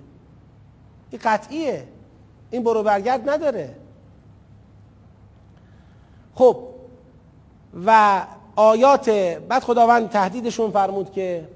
این 1.11 1.21
قطعیه. 1.23 1.87
این 2.51 2.63
برو 2.63 2.83
برگرد 2.83 3.29
نداره. 3.29 3.75
خب 6.35 6.57
و 7.85 8.21
آیات 8.55 9.09
بعد 9.49 9.63
خداوند 9.63 10.09
تهدیدشون 10.09 10.71
فرمود 10.71 11.11
که 11.11 11.47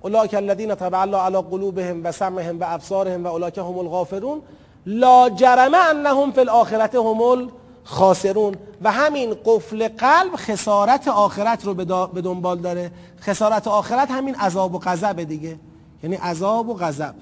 اولاک 0.00 0.34
الذین 0.34 0.74
طبع 0.74 1.00
الله 1.00 1.18
علی 1.18 1.36
قلوبهم 1.36 2.04
و 2.04 2.12
سمعهم 2.12 2.60
و 2.60 2.64
ابصارهم 2.66 3.24
و 3.24 3.26
اولاک 3.26 3.58
هم 3.58 3.78
الغافرون 3.78 4.42
لا 4.86 5.30
جرم 5.30 5.74
انهم 5.74 6.32
فی 6.32 6.40
الاخرت 6.40 6.94
هم 6.94 7.20
الخاسرون. 7.22 8.54
و 8.82 8.92
همین 8.92 9.36
قفل 9.44 9.88
قلب 9.88 10.36
خسارت 10.36 11.08
آخرت 11.08 11.64
رو 11.64 11.74
به 11.74 12.20
دنبال 12.22 12.58
داره. 12.58 12.90
خسارت 13.20 13.68
آخرت 13.68 14.10
همین 14.10 14.34
عذاب 14.34 14.74
و 14.74 14.78
غضب 14.78 15.22
دیگه. 15.22 15.58
یعنی 16.02 16.16
عذاب 16.16 16.68
و 16.68 16.74
غضب. 16.74 17.14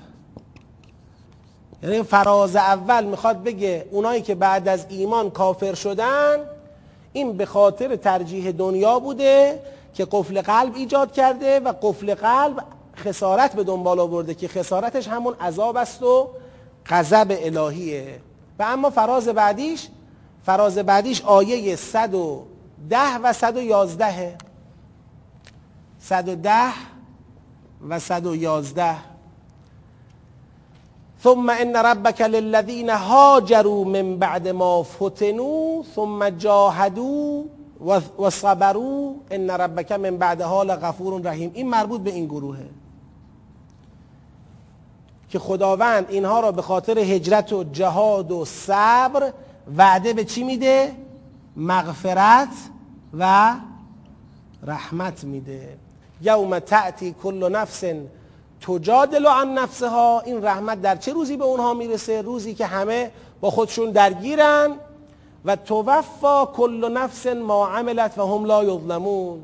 یعنی 1.82 2.02
فراز 2.02 2.56
اول 2.56 3.04
می‌خواد 3.04 3.42
بگه 3.42 3.86
اونایی 3.90 4.22
که 4.22 4.34
بعد 4.34 4.68
از 4.68 4.86
ایمان 4.88 5.30
کافر 5.30 5.74
شدن 5.74 6.36
این 7.12 7.36
به 7.36 7.46
خاطر 7.46 7.96
ترجیح 7.96 8.50
دنیا 8.50 8.98
بوده 8.98 9.62
که 9.94 10.06
قفل 10.10 10.42
قلب 10.42 10.74
ایجاد 10.74 11.12
کرده 11.12 11.60
و 11.60 11.72
قفل 11.82 12.14
قلب 12.14 12.64
خسارت 12.96 13.56
به 13.56 13.64
دنبال 13.64 14.00
آورده 14.00 14.34
که 14.34 14.48
خسارتش 14.48 15.08
همون 15.08 15.34
عذاب 15.34 15.76
است 15.76 16.02
و 16.02 16.28
غضب 16.88 17.26
الهیه. 17.30 18.20
و 18.58 18.62
اما 18.62 18.90
فراز 18.90 19.28
بعدیش 19.28 19.88
فراز 20.46 20.78
بعدیش 20.78 21.22
آیه 21.22 21.76
110 21.76 23.18
و 23.22 23.32
111 23.32 24.36
110 26.00 26.72
و 27.88 27.98
111 27.98 28.96
ثم 31.22 31.50
ان 31.50 31.76
ربك 31.76 32.20
للذين 32.20 32.90
هاجروا 32.90 33.84
من 33.84 34.18
بعد 34.18 34.48
ما 34.48 34.82
فتنوا 34.82 35.82
ثم 35.94 36.28
جاهدوا 36.28 37.44
و 38.18 38.30
صبروا 38.30 39.14
ان 39.32 39.50
ربك 39.50 39.92
من 39.92 40.16
بعدها 40.16 40.62
لغفور 40.62 41.22
رحیم. 41.22 41.50
این 41.54 41.70
مربوط 41.70 42.00
به 42.00 42.10
این 42.10 42.26
گروهه. 42.26 42.68
که 45.34 45.40
خداوند 45.40 46.06
اینها 46.10 46.40
را 46.40 46.52
به 46.52 46.62
خاطر 46.62 46.98
هجرت 46.98 47.52
و 47.52 47.64
جهاد 47.64 48.32
و 48.32 48.44
صبر 48.44 49.32
وعده 49.76 50.12
به 50.12 50.24
چی 50.24 50.44
میده؟ 50.44 50.92
مغفرت 51.56 52.48
و 53.18 53.54
رحمت 54.62 55.24
میده. 55.24 55.76
یوم 56.22 56.58
تأتی 56.58 57.14
کل 57.22 57.52
نفس 57.52 57.84
تجادل 58.60 59.26
عن 59.26 59.54
نفسها. 59.54 60.20
این 60.20 60.44
رحمت 60.44 60.82
در 60.82 60.96
چه 60.96 61.12
روزی 61.12 61.36
به 61.36 61.44
اونها 61.44 61.74
می‌رسه؟ 61.74 62.22
روزی 62.22 62.54
که 62.54 62.66
همه 62.66 63.10
با 63.40 63.50
خودشون 63.50 63.90
درگیرن. 63.90 64.70
و 65.44 65.56
توفا 65.56 66.46
کل 66.46 66.92
نفس 66.92 67.26
ما 67.26 67.68
عملت 67.68 68.18
و 68.18 68.22
هم 68.22 68.44
لا 68.44 68.64
یظلمون. 68.64 69.40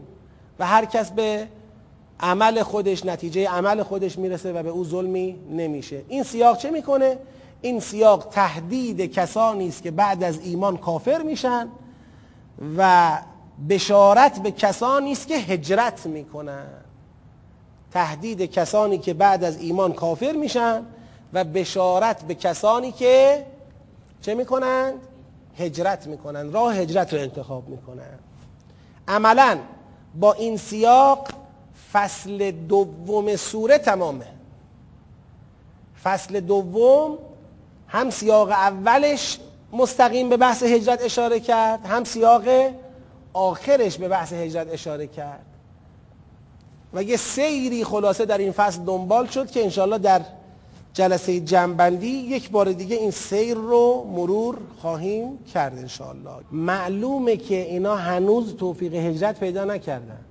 و 0.58 0.66
هر 0.66 0.84
کس 0.84 1.10
به 1.10 1.48
عمل 2.20 2.62
خودش 2.62 3.06
نتیجه 3.06 3.48
عمل 3.48 3.82
خودش 3.82 4.18
می‌رسه 4.18 4.52
و 4.52 4.62
به 4.62 4.68
او 4.68 4.84
ظلمی 4.84 5.36
نمیشه. 5.50 6.02
این 6.08 6.22
سیاق 6.22 6.58
چه 6.58 6.70
می‌کنه؟ 6.70 7.18
این 7.62 7.80
سیاق 7.80 8.28
تهدید 8.30 9.12
کسانی 9.12 9.68
است 9.68 9.82
که 9.82 9.90
بعد 9.90 10.24
از 10.24 10.40
ایمان 10.40 10.76
کافر 10.76 11.22
میشن 11.22 11.68
و 12.78 13.10
بشارت 13.68 14.42
به 14.42 14.50
کسانی 14.50 15.12
است 15.12 15.28
که 15.28 15.34
هجرت 15.34 16.06
می‌کنن. 16.06 16.66
تهدید 17.92 18.42
کسانی 18.42 18.98
که 18.98 19.14
بعد 19.14 19.44
از 19.44 19.58
ایمان 19.58 19.92
کافر 19.92 20.32
میشن 20.32 20.82
و 21.32 21.44
بشارت 21.44 22.22
به 22.24 22.34
کسانی 22.34 22.92
که 22.92 23.46
چه 24.22 24.34
می‌کنند 24.34 24.94
هجرت 25.58 26.06
می‌کنن. 26.06 26.52
راه 26.52 26.76
هجرت 26.76 27.14
رو 27.14 27.20
انتخاب 27.20 27.68
می‌کنن. 27.68 28.18
عملا 29.08 29.58
با 30.14 30.32
این 30.32 30.56
سیاق 30.56 31.28
فصل 31.92 32.50
دوم 32.50 33.36
سوره 33.36 33.78
تمامه. 33.78 34.26
فصل 36.02 36.40
دوم 36.40 37.18
هم 37.88 38.10
سیاق 38.10 38.50
اولش 38.50 39.38
مستقیم 39.72 40.28
به 40.28 40.36
بحث 40.36 40.62
هجرت 40.62 41.02
اشاره 41.02 41.40
کرد 41.40 41.86
هم 41.86 42.04
سیاق 42.04 42.42
آخرش 43.32 43.98
به 43.98 44.08
بحث 44.08 44.32
هجرت 44.32 44.72
اشاره 44.72 45.06
کرد. 45.06 45.44
و 46.94 47.02
یه 47.02 47.16
سیری 47.16 47.84
خلاصه 47.84 48.24
در 48.26 48.38
این 48.38 48.52
فصل 48.52 48.82
دنبال 48.82 49.26
شد 49.26 49.50
که 49.50 49.62
انشاءالله 49.64 49.98
در 49.98 50.20
جلسه 50.92 51.40
جنبندی 51.40 52.06
یک 52.06 52.50
بار 52.50 52.72
دیگه 52.72 52.96
این 52.96 53.10
سیر 53.10 53.54
رو 53.56 54.04
مرور 54.04 54.58
خواهیم 54.80 55.38
کرد 55.54 55.78
انشاءالله. 55.78 56.30
معلومه 56.52 57.36
که 57.36 57.56
اینا 57.56 57.96
هنوز 57.96 58.56
توفیق 58.56 58.94
هجرت 58.94 59.40
پیدا 59.40 59.64
نکردن. 59.64 60.24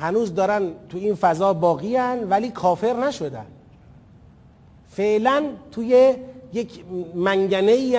هنوز 0.00 0.34
دارن 0.34 0.72
تو 0.88 0.98
این 0.98 1.14
فضا 1.14 1.52
باقی 1.52 1.96
ولی 1.96 2.50
کافر 2.50 2.92
نشدن. 2.92 3.46
فعلا 4.90 5.44
توی 5.72 6.14
یک 6.52 6.84
منگنه 7.14 7.72
ای 7.72 7.98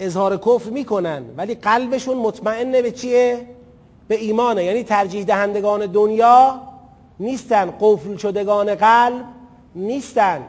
اظهار 0.00 0.36
کفر 0.36 0.70
می‌کنن 0.70 1.22
ولی 1.36 1.54
قلبشون 1.54 2.16
مطمئنه 2.16 2.82
به 2.82 2.90
چیه؟ 2.90 3.46
به 4.08 4.14
ایمانه. 4.14 4.64
یعنی 4.64 4.84
ترجیح 4.84 5.24
دهندگان 5.24 5.86
دنیا 5.86 6.60
نیستن 7.20 7.74
قفل 7.80 8.16
شدگان 8.16 8.74
قلب 8.74 9.24
نیستن. 9.74 10.40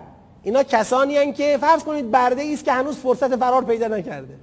اینا 0.43 0.63
کسانی 0.63 1.17
هن 1.17 1.33
که 1.33 1.57
فرض 1.61 1.83
کنید 1.83 2.11
برده 2.11 2.43
است 2.53 2.65
که 2.65 2.71
هنوز 2.71 2.97
فرصت 2.97 3.35
فرار 3.35 3.63
پیدا 3.63 3.87
نکرده. 3.87 4.35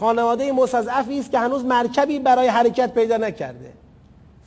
خانواده 0.00 0.52
مستضعفی 0.52 1.18
است 1.20 1.30
که 1.30 1.38
هنوز 1.38 1.64
مرکبی 1.64 2.18
برای 2.18 2.48
حرکت 2.48 2.94
پیدا 2.94 3.16
نکرده. 3.16 3.72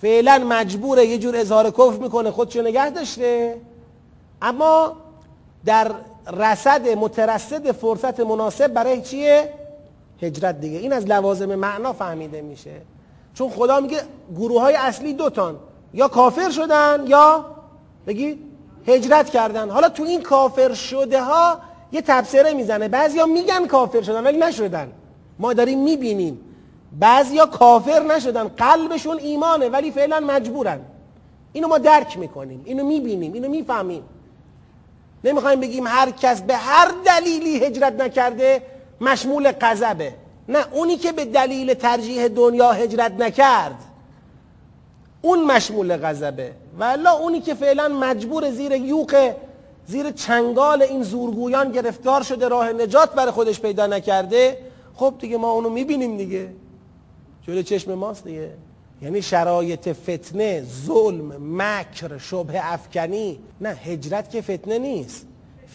فعلا 0.01 0.45
مجبوره 0.49 1.05
یه 1.05 1.17
جور 1.17 1.35
اظهار 1.35 1.71
کفر 1.71 1.97
می‌کنه 2.01 2.31
خودشو 2.31 2.61
نگه 2.61 2.89
داشته. 2.89 3.57
اما 4.41 4.93
در 5.65 5.91
رسد 6.33 6.87
مترصد 6.87 7.71
فرصت 7.71 8.19
مناسب 8.19 8.67
برای 8.67 9.01
چیه؟ 9.01 9.53
هجرت 10.21 10.59
دیگه. 10.59 10.77
این 10.77 10.93
از 10.93 11.05
لوازم 11.05 11.55
معنا 11.55 11.93
فهمیده 11.93 12.41
میشه. 12.41 12.81
چون 13.33 13.49
خدا 13.49 13.79
میگه 13.79 13.97
گروه 14.35 14.61
های 14.61 14.75
اصلی 14.75 15.13
دوتان 15.13 15.59
یا 15.93 16.07
کافر 16.07 16.49
شدن 16.49 17.03
یا 17.07 17.45
بگید 18.07 18.39
هجرت 18.87 19.29
کردن. 19.29 19.69
حالا 19.69 19.89
تو 19.89 20.03
این 20.03 20.21
کافر 20.21 20.73
شده 20.73 21.23
ها 21.23 21.59
یه 21.91 22.01
تبصره 22.01 22.53
می‌زنه. 22.53 22.87
بعضیا 22.87 23.25
میگن 23.25 23.67
کافر 23.67 24.01
شدن 24.01 24.23
ولی 24.23 24.37
نشدن. 24.37 24.91
ما 25.39 25.53
داریم 25.53 25.83
می‌بینیم. 25.83 26.39
بعضیا 26.91 27.45
کافر 27.45 28.03
نشدن 28.03 28.47
قلبشون 28.47 29.17
ایمانه 29.17 29.69
ولی 29.69 29.91
فعلا 29.91 30.19
مجبورن. 30.19 30.79
اینو 31.53 31.67
ما 31.67 31.77
درک 31.77 32.17
می‌کنیم 32.17 32.61
اینو 32.65 32.85
می‌بینیم 32.85 33.33
اینو 33.33 33.49
می‌فهمیم. 33.49 34.03
نمی‌خوایم 35.23 35.59
بگیم 35.59 35.87
هر 35.87 36.11
کس 36.11 36.41
به 36.41 36.55
هر 36.55 36.91
دلیلی 37.05 37.65
هجرت 37.65 37.93
نکرده 38.01 38.61
مشمول 39.01 39.51
قذبه. 39.51 40.13
نه 40.49 40.65
اونی 40.73 40.97
که 40.97 41.11
به 41.11 41.25
دلیل 41.25 41.73
ترجیح 41.73 42.27
دنیا 42.27 42.71
هجرت 42.71 43.11
نکرد 43.11 43.75
اون 45.21 45.43
مشمول 45.43 45.97
غضبه 45.97 46.51
والا 46.79 47.11
اونی 47.11 47.41
که 47.41 47.53
فعلا 47.53 47.87
مجبور 47.87 48.51
زیر 48.51 48.71
یوق 48.71 49.31
زیر 49.87 50.11
چنگال 50.11 50.81
این 50.81 51.03
زورگویان 51.03 51.71
گرفتار 51.71 52.23
شده 52.23 52.47
راه 52.47 52.73
نجات 52.73 53.13
برای 53.13 53.31
خودش 53.31 53.59
پیدا 53.59 53.87
نکرده 53.87 54.57
خب 54.95 55.13
دیگه 55.19 55.37
ما 55.37 55.51
اونو 55.51 55.69
می‌بینیم 55.69 56.17
دیگه. 56.17 56.49
جلو 57.47 57.61
چشم 57.61 57.93
ماست 57.93 58.23
دیگه. 58.23 58.49
یعنی 59.01 59.21
شرایط 59.21 59.89
فتنه 59.89 60.65
ظلم 60.85 61.33
مکر 61.61 62.17
شبه 62.17 62.73
افکنی. 62.73 63.39
نه 63.61 63.69
هجرت 63.69 64.29
که 64.29 64.41
فتنه 64.41 64.79
نیست. 64.79 65.25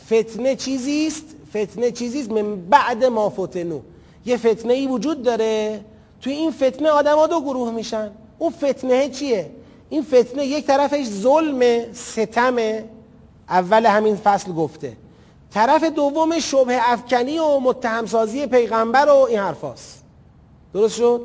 فتنه 0.07 0.57
چیزی 0.57 1.07
است 1.07 1.25
فتنه 1.51 1.91
چیزیست 1.91 2.31
من 2.31 2.57
بعد 2.61 3.05
ما 3.05 3.31
فتنو. 3.31 3.81
یه 4.27 4.37
فتنه 4.37 4.73
ای 4.73 4.87
وجود 4.87 5.23
داره. 5.23 5.81
توی 6.21 6.33
این 6.33 6.51
فتنه 6.51 6.89
آدما 6.89 7.27
دو 7.27 7.41
گروه 7.41 7.73
میشن. 7.73 8.11
اون 8.39 8.51
فتنه 8.53 9.09
چیه؟ 9.09 9.51
این 9.89 10.03
فتنه 10.03 10.47
یک 10.47 10.67
طرفش 10.67 11.05
ظلم 11.07 11.93
ستم 11.93 12.57
اول 13.49 13.87
همین 13.87 14.17
فصل 14.17 14.53
گفته. 14.53 14.97
طرف 15.51 15.85
دوم 15.85 16.39
شبه 16.39 16.93
افکنی 16.93 17.39
و 17.39 17.59
متهمسازی 17.59 18.47
پیغمبر 18.47 19.09
و 19.09 19.17
این 19.17 19.39
حرفاست. 19.39 20.03
درست 20.75 20.97
شد؟ 20.97 21.21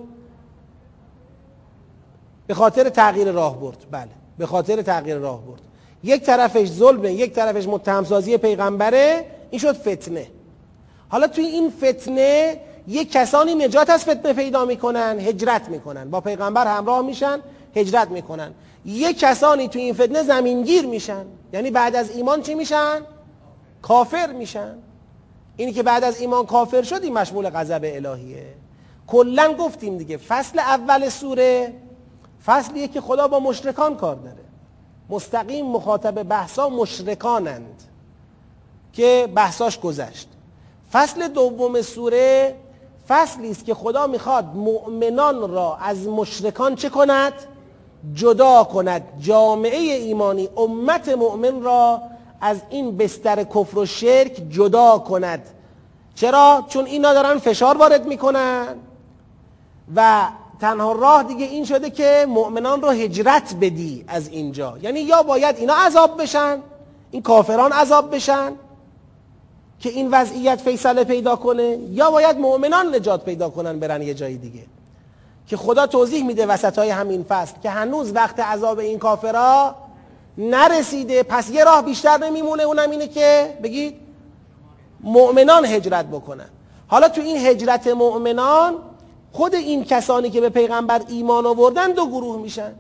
به 2.50 2.56
خاطر 2.56 2.90
تغییر 2.90 3.32
راه 3.32 3.60
برد. 3.60 3.78
بله. 3.92 4.10
به 4.38 4.46
خاطر 4.46 4.82
تغییر 4.82 5.18
راه 5.18 5.42
برد. 5.42 5.62
یک 6.04 6.24
طرفش 6.24 6.68
ظلمه 6.68 7.14
یک 7.14 7.34
طرفش 7.34 7.68
متهمسازی 7.68 8.38
پیغمبره 8.38 9.26
این 9.50 9.60
شد 9.60 9.76
فتنه. 9.76 10.28
حالا 11.10 11.28
توی 11.28 11.46
این 11.46 11.70
فتنه 11.70 12.60
یک 12.88 13.12
کسانی 13.12 13.56
نجات 13.56 13.90
از 13.90 14.04
فتنه 14.04 14.34
پیدا 14.34 14.66
می‌کنن 14.66 15.20
هجرت 15.20 15.70
می‌کنن. 15.70 16.10
با 16.10 16.22
پیغمبر 16.22 16.68
همراه 16.68 17.02
میشن 17.02 17.40
هجرت 17.76 18.10
می‌کنن. 18.10 18.54
یک 18.86 19.20
کسانی 19.20 19.68
توی 19.68 19.82
این 19.82 19.94
فتنه 19.94 20.24
زمینگیر 20.24 20.86
میشن. 20.86 21.26
یعنی 21.54 21.72
بعد 21.72 21.96
از 21.96 22.16
ایمان 22.16 22.42
چی 22.42 22.56
میشن؟ 22.56 23.02
کافر 23.82 24.32
میشن. 24.32 24.76
اینی 25.58 25.74
که 25.74 25.84
بعد 25.84 26.04
از 26.04 26.22
ایمان 26.22 26.46
کافر 26.46 26.82
شد 26.82 27.04
این 27.04 27.14
مشمول 27.14 27.50
غضب 27.50 27.82
الهیه. 27.84 28.46
کلا 29.08 29.54
گفتیم 29.54 29.98
دیگه 29.98 30.18
فصل 30.18 30.60
اول 30.60 31.10
سوره 31.10 31.74
فصلیه 32.46 32.88
که 32.88 33.02
خدا 33.02 33.28
با 33.28 33.40
مشرکان 33.40 33.96
کار 33.96 34.16
داره. 34.16 34.44
مستقیم 35.10 35.66
مخاطب 35.66 36.24
بحثا 36.24 36.70
مشرکانند 36.70 37.84
که 38.94 39.30
بحثاش 39.36 39.80
گذشت. 39.80 40.28
فصل 40.92 41.28
دوم 41.28 41.82
سوره 41.82 42.56
فصلی 43.08 43.52
است 43.52 43.66
که 43.66 43.74
خدا 43.74 44.08
می‌خواد 44.08 44.46
مؤمنان 44.56 45.52
را 45.52 45.76
از 45.76 46.08
مشرکان 46.08 46.76
چه 46.76 46.90
کند؟ 46.90 47.34
جدا 48.14 48.64
کند. 48.64 49.04
جامعه 49.20 49.80
ایمانی 49.80 50.50
امت 50.58 51.10
مؤمن 51.10 51.62
را 51.62 52.02
از 52.42 52.62
این 52.70 52.98
بستر 52.98 53.44
کفر 53.44 53.78
و 53.78 53.86
شرک 53.86 54.42
جدا 54.50 54.98
کند. 54.98 55.50
چرا؟ 56.16 56.66
چون 56.70 56.86
اینا 56.86 57.14
دارن 57.14 57.38
فشار 57.38 57.78
وارد 57.78 58.06
می‌کنن 58.06 58.76
و 59.96 60.28
تنها 60.62 60.92
راه 60.92 61.24
دیگه 61.24 61.46
این 61.46 61.66
شده 61.66 61.90
که 61.90 62.26
مؤمنان 62.30 62.82
رو 62.82 62.90
هجرت 62.90 63.56
بدی 63.62 64.06
از 64.08 64.28
اینجا. 64.28 64.78
یعنی 64.82 65.00
یا 65.00 65.24
باید 65.24 65.58
اینا 65.58 65.74
عذاب 65.74 66.22
بشن 66.22 66.60
این 67.12 67.22
کافران 67.22 67.72
عذاب 67.72 68.16
بشن 68.16 68.52
که 69.80 69.90
این 69.90 70.10
وضعیت 70.12 70.62
فیصله 70.62 71.04
پیدا 71.04 71.36
کنه 71.36 71.78
یا 71.90 72.12
باید 72.12 72.40
مؤمنان 72.40 72.96
نجات 72.96 73.26
پیدا 73.26 73.50
کنن 73.50 73.80
برن 73.80 74.02
یه 74.02 74.14
جای 74.14 74.38
دیگه. 74.38 74.66
که 75.48 75.58
خدا 75.58 75.88
توضیح 75.88 76.26
میده 76.26 76.46
وسط 76.46 76.80
های 76.80 76.90
همین 76.90 77.24
فصل 77.24 77.54
که 77.64 77.70
هنوز 77.70 78.16
وقت 78.16 78.40
عذاب 78.40 78.80
این 78.80 79.00
کافرا 79.00 79.76
نرسیده. 80.38 81.24
پس 81.24 81.50
یه 81.50 81.64
راه 81.64 81.82
بیشتر 81.82 82.18
نمیمونه 82.18 82.64
اونم 82.64 82.92
اینه 82.92 83.08
که 83.08 83.58
بگید 83.64 83.96
مؤمنان 85.02 85.66
هجرت 85.66 86.06
بکنن. 86.06 86.50
حالا 86.88 87.10
تو 87.10 87.22
این 87.22 87.38
هجرت 87.38 87.88
مؤمنان 87.88 88.76
خود 89.32 89.56
این 89.56 89.84
کسانی 89.84 90.30
که 90.30 90.42
به 90.42 90.50
پیغمبر 90.50 91.02
ایمان 91.08 91.46
آوردن 91.46 91.92
دو 91.92 92.08
گروه 92.08 92.42
میشن. 92.42 92.74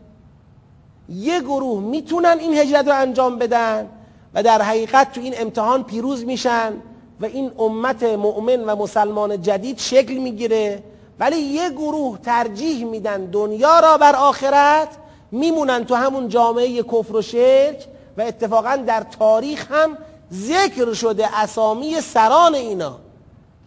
یه 1.10 1.40
گروه 1.40 1.82
می‌تونن 1.82 2.38
این 2.40 2.54
هجرت 2.54 2.88
رو 2.88 2.94
انجام 2.94 3.38
بدن 3.38 3.90
و 4.34 4.44
در 4.44 4.62
حقیقت 4.62 5.12
تو 5.12 5.22
این 5.22 5.34
امتحان 5.38 5.84
پیروز 5.84 6.26
میشن 6.26 6.74
و 7.22 7.26
این 7.26 7.52
امت 7.60 8.04
مؤمن 8.04 8.64
و 8.64 8.76
مسلمان 8.76 9.42
جدید 9.42 9.80
شکل 9.80 10.14
می‌گیره. 10.14 10.84
ولی 11.20 11.38
یه 11.38 11.70
گروه 11.70 12.18
ترجیح 12.18 12.86
میدن 12.86 13.26
دنیا 13.26 13.80
را 13.80 13.98
بر 13.98 14.16
آخرت 14.16 14.88
میمونن 15.32 15.86
تو 15.86 15.96
همون 15.96 16.30
جامعه 16.30 16.84
کفر 16.84 17.16
و 17.16 17.22
شرک 17.22 17.86
و 18.18 18.22
اتفاقا 18.22 18.76
در 18.76 19.06
تاریخ 19.20 19.72
هم 19.72 19.98
ذکر 20.34 20.94
شده 20.94 21.40
اسامی 21.40 22.02
سران 22.02 22.56
اینا. 22.56 22.98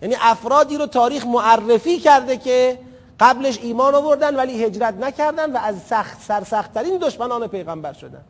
یعنی 0.03 0.17
افرادی 0.21 0.77
رو 0.77 0.87
تاریخ 0.87 1.27
معرفی 1.27 1.99
کرده 1.99 2.37
که 2.37 2.79
قبلش 3.21 3.59
ایمان 3.59 3.95
آوردن 3.95 4.37
ولی 4.37 4.65
هجرت 4.65 4.95
نکردن 4.95 5.53
و 5.53 5.57
از 5.57 5.83
سخت 5.83 6.23
سرسختترین 6.23 6.99
دشمنان 6.99 7.47
پیغمبر 7.47 7.93
شدن. 7.93 8.25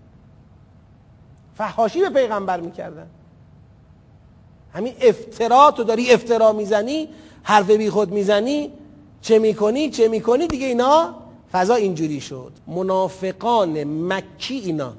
فحاشی 1.57 2.01
به 2.01 2.11
پیغمبر 2.11 2.61
می‌کردن. 2.61 3.07
همین 4.75 4.95
افترا 5.01 5.71
تو 5.71 5.85
داری 5.85 6.13
افترا 6.13 6.53
می‌زنی 6.53 7.09
حرف 7.43 7.71
بی 7.71 7.91
خود 7.91 8.11
می‌زنی 8.11 8.73
چه 9.23 9.39
می‌کنی 9.39 9.91
چه 9.91 10.09
می‌کنی 10.09 10.47
دیگه 10.47 10.67
اینا 10.67 11.15
فضا 11.53 11.75
اینجوری 11.75 12.21
شد. 12.21 12.53
منافقان 12.67 13.85
مکی 13.85 14.55
اینا. 14.55 14.93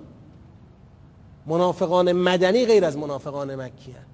منافقان 1.45 2.11
مدنی 2.11 2.65
غیر 2.65 2.86
از 2.86 2.97
منافقان 2.97 3.55
مکی 3.55 3.91
هن. 3.91 4.12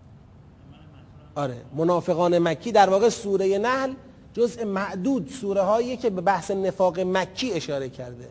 آره 1.39 1.57
منافقان 1.75 2.39
مکی 2.39 2.71
در 2.71 2.89
واقع 2.89 3.09
سوره 3.09 3.57
نحل 3.57 3.93
جزء 4.33 4.65
معدود 4.65 5.29
سوره 5.41 5.61
هایی 5.61 5.97
که 5.97 6.09
به 6.09 6.21
بحث 6.21 6.51
نفاق 6.51 6.99
مکی 6.99 7.51
اشاره 7.51 7.89
کرده. 7.89 8.27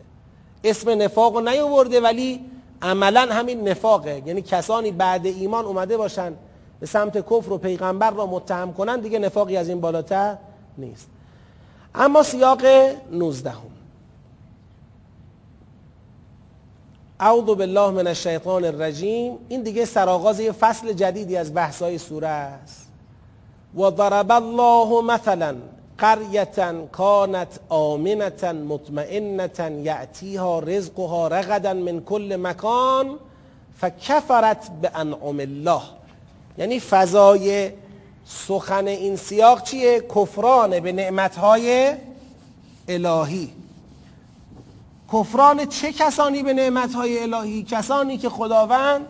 اسم 0.63 1.01
نفاق 1.01 1.35
رو 1.35 1.41
نیاورده 1.41 2.01
ولی 2.01 2.45
عملا 2.81 3.21
همین 3.21 3.67
نفاقه. 3.67 4.21
یعنی 4.25 4.41
کسانی 4.41 4.91
بعد 4.91 5.25
ایمان 5.25 5.65
اومده 5.65 5.97
باشن 5.97 6.33
به 6.79 6.85
سمت 6.85 7.17
کفر 7.17 7.53
و 7.53 7.57
پیغمبر 7.57 8.11
را 8.11 8.25
متهم 8.25 8.73
کنن 8.73 8.99
دیگه 8.99 9.19
نفاقی 9.19 9.57
از 9.57 9.69
این 9.69 9.81
بالاتر 9.81 10.37
نیست. 10.77 11.07
اما 11.95 12.23
سیاق 12.23 12.61
19 13.11 13.49
هم. 13.49 13.57
اعوذ 17.19 17.45
بالله 17.45 17.91
من 17.91 18.07
الشیطان 18.07 18.65
الرجیم. 18.65 19.37
این 19.49 19.63
دیگه 19.63 19.85
سرآغاز 19.85 20.39
یه 20.39 20.51
فصل 20.51 20.93
جدیدی 20.93 21.37
از 21.37 21.53
بحثای 21.53 21.97
سوره 21.97 22.27
است. 22.27 22.88
و 23.75 23.91
ضرب 23.91 24.31
الله 24.31 25.01
مثلا 25.01 25.55
قریه 25.97 26.87
کانت 26.91 27.59
آمنة 27.69 28.51
مطمئنة 28.51 29.81
یأتیها 29.83 30.59
رزقها 30.59 31.27
رغدا 31.27 31.73
من 31.73 32.01
کل 32.01 32.35
مکان 32.35 33.19
فکفرت 33.81 34.69
به 34.81 34.91
الله 34.95 35.81
یعنی 36.57 36.79
فضای 36.79 37.71
سخن 38.25 38.87
این 38.87 39.15
سیاق 39.15 39.63
چیه؟ 39.63 39.99
کفران 40.15 40.79
به 40.79 40.91
نعمتهای 40.91 41.93
الهی 42.87 43.53
کفران 45.13 45.65
چه 45.65 45.91
کسانی 45.91 46.43
به 46.43 46.53
نعمتهای 46.53 47.23
الهی؟ 47.23 47.63
کسانی 47.63 48.17
که 48.17 48.29
خداوند 48.29 49.05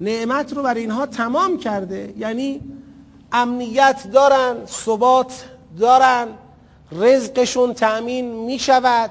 نعمت 0.00 0.52
رو 0.52 0.62
بر 0.62 0.74
اینها 0.74 1.06
تمام 1.06 1.58
کرده 1.58 2.14
یعنی 2.18 2.60
امنیت 3.32 4.06
دارن 4.12 4.66
ثبات 4.66 5.44
دارن 5.78 6.28
رزقشون 6.92 7.74
تأمین 7.74 8.44
می 8.46 8.58
شود 8.58 9.10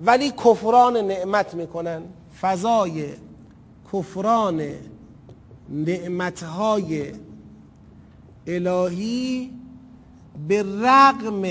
ولی 0.00 0.30
کفران 0.30 0.96
نعمت 0.96 1.54
می‌کنن. 1.54 2.02
فضای 2.40 3.08
کفران 3.92 4.62
نعمتهای 5.68 7.12
الهی 8.46 9.50
به 10.48 10.62
رغم 10.62 11.42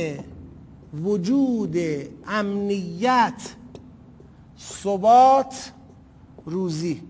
وجود 1.04 1.78
امنیت 2.28 3.56
ثبات 4.60 5.72
روزی. 6.46 7.02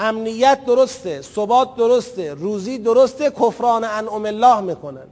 امنیت 0.00 0.64
درسته 0.66 1.22
ثبات 1.22 1.76
درسته 1.76 2.34
روزی 2.34 2.78
درسته 2.78 3.30
کفران 3.30 3.84
انعم 3.84 4.26
الله 4.26 4.60
می‌کنن. 4.60 5.08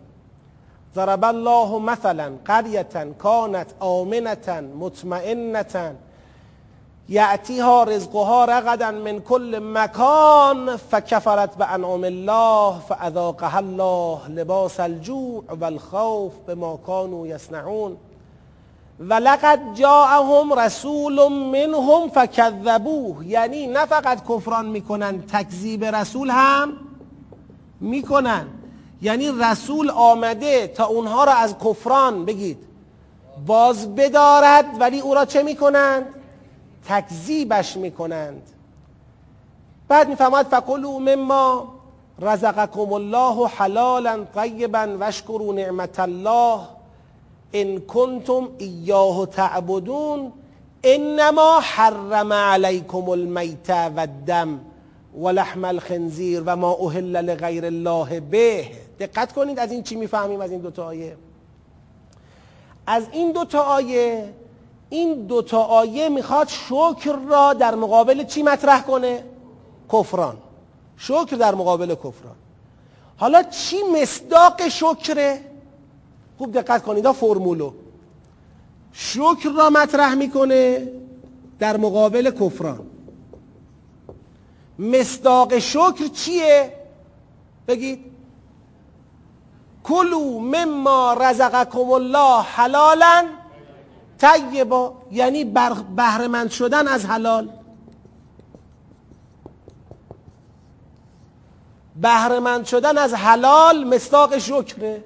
ضرب 0.95 1.25
الله 1.25 1.79
مثلا 1.79 2.33
قریه 2.47 3.15
کانت 3.19 3.67
آمنة 3.81 4.61
مطمئنة 4.81 5.95
یعتیها 7.09 7.85
رزقها 7.85 8.45
رغدا 8.45 8.91
من 8.91 9.21
کل 9.21 9.59
مکان 9.63 10.77
فکفرت 10.77 11.57
به 11.57 11.75
انعام 11.75 12.05
الله 12.05 12.79
فاذاقها 12.79 13.59
الله 13.59 14.29
لباس 14.29 14.81
الجوع 14.81 15.45
والخوف 15.61 16.33
بما 16.49 16.79
كانوا 16.87 17.27
یصنعون. 17.27 17.97
ولقد 19.01 19.61
جاءهم 19.75 20.53
رسول 20.53 21.29
منهم 21.29 22.09
فکذبوه. 22.09 23.27
یعنی 23.27 23.67
نه 23.67 23.87
فقط 23.87 24.27
کفران 24.29 24.67
می‌کنن 24.67 25.23
تکذیب 25.23 25.85
رسول 25.85 26.31
هم 26.31 26.73
می‌کنن. 27.81 28.47
یعنی 29.03 29.29
رسول 29.41 29.91
آمده 29.91 30.67
تا 30.67 30.87
اونها 30.87 31.25
را 31.25 31.33
از 31.33 31.55
کفران 31.59 32.25
بگید 32.25 32.59
باز 33.47 33.95
بدارد 33.95 34.65
ولی 34.81 35.01
او 35.01 35.15
را 35.15 35.25
چه 35.25 35.43
می‌کنند؟ 35.43 36.07
تکذیبش 36.89 37.77
می‌کنند. 37.77 38.43
بعد 39.89 40.09
می‌فهمد 40.09 40.47
فقلوا 40.47 40.99
مما 40.99 41.75
رزقکم 42.21 42.93
الله 42.93 43.47
حلالا 43.49 44.25
طیبا 44.35 44.97
واشکروا 45.01 45.53
نعمت 45.53 46.01
الله 46.01 46.61
ان 47.53 47.81
کنتم 47.81 48.49
ایاه 48.59 49.27
تعبدون 49.27 50.33
انما 50.85 51.61
حرم 51.61 52.33
علیکم 52.33 53.09
المیت 53.09 53.71
و 53.71 54.01
الدم 54.01 54.61
و 55.23 55.29
لحم 55.29 55.65
الخنزیر 55.65 56.43
و 56.47 56.57
ما 56.57 56.73
اهل 56.73 57.17
لغیر 57.17 57.65
الله 57.65 58.21
به 58.21 58.69
دقت 59.01 59.33
کنید 59.33 59.59
از 59.59 59.73
این 59.73 59.83
چی 59.83 59.97
می‌فهمیم 59.97 60.41
از 60.41 60.51
این 60.51 60.61
دوتا 60.61 60.85
آیه 60.87 61.17
از 62.87 63.07
این 63.13 63.33
دوتا 63.33 63.63
آیه 63.63 64.35
این 64.91 65.27
دوتا 65.27 65.63
آیه 65.63 66.09
می‌خواد 66.09 66.49
شکر 66.49 67.17
را 67.29 67.53
در 67.53 67.75
مقابل 67.75 68.25
چی 68.25 68.43
مطرح 68.43 68.83
کنه؟ 68.83 69.25
کفران 69.93 70.37
شکر 70.97 71.37
در 71.41 71.55
مقابل 71.55 71.95
کفران 71.95 72.37
حالا 73.17 73.43
چی 73.43 73.77
مصداق 73.83 74.69
شکره؟ 74.69 75.41
خوب 76.39 76.53
دقت 76.53 76.83
کنید 76.83 77.07
ها 77.07 77.13
فرمولو. 77.13 77.73
شکر 78.93 79.51
را 79.57 79.71
مطرح 79.71 80.15
می‌کنه 80.15 80.93
در 81.59 81.77
مقابل 81.77 82.31
کفران. 82.31 82.87
مصداق 84.79 85.59
شکر 85.59 86.07
چیه؟ 86.15 86.73
بگید. 87.69 88.05
کلو 89.85 90.39
مما 90.39 91.17
رزقکم 91.21 91.91
الله 91.91 92.43
حلالا. 92.43 93.25
طیبا. 94.19 94.95
یعنی 95.13 95.45
بهرهمند 95.97 96.51
شدن 96.51 96.89
از 96.89 97.05
حلال. 97.05 97.49
بهرهمند 101.97 102.65
شدن 102.65 102.99
از 102.99 103.15
حلال 103.15 103.85
مصداق 103.85 104.39
شکره. 104.39 105.05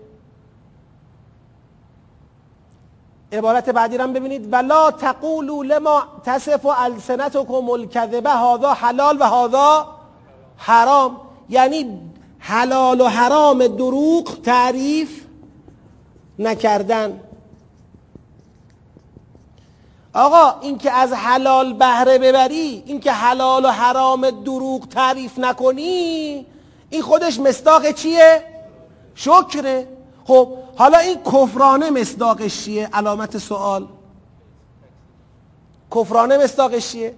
عبارت 3.32 3.70
بعدی 3.70 3.98
رو 3.98 4.08
ببینید. 4.08 4.52
ولا 4.52 4.90
تقولوا 4.90 5.64
لما 5.64 6.02
تصف 6.24 6.66
السنتكم 6.66 7.70
الكذبه 7.70 8.30
هذا 8.30 8.74
حلال 8.74 9.18
و 9.20 9.24
هذا 9.24 9.86
حرام. 10.56 11.16
یعنی 11.48 12.00
حلال 12.38 13.00
و 13.00 13.06
حرام 13.06 13.66
دروغ 13.66 14.42
تعریف 14.42 15.24
نکردن. 16.38 17.20
آقا 20.14 20.60
این 20.60 20.78
که 20.78 20.92
از 20.92 21.12
حلال 21.12 21.72
بهره 21.72 22.18
ببری 22.18 22.82
این 22.86 23.00
که 23.00 23.12
حلال 23.12 23.64
و 23.64 23.68
حرام 23.68 24.30
دروغ 24.30 24.88
تعریف 24.88 25.38
نکنی 25.38 26.46
این 26.90 27.02
خودش 27.02 27.40
مصداق 27.40 27.90
چیه؟ 27.90 28.44
شکره. 29.14 29.88
خب 30.24 30.48
حالا 30.76 30.98
این 30.98 31.18
کفرانه 31.18 31.90
مصداقش 31.90 32.64
چیه؟ 32.64 32.88
علامت 32.92 33.38
سوال 33.38 33.88
کفرانه 35.94 36.44
مصداقش 36.44 36.92
چیه؟ 36.92 37.14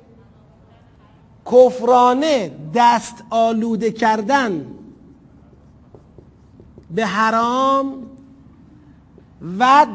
کفرانه 1.47 2.51
دست 2.75 3.25
آلوده 3.31 3.91
کردن 3.91 4.67
به 6.91 7.07
حرام 7.07 8.07
و 9.59 9.87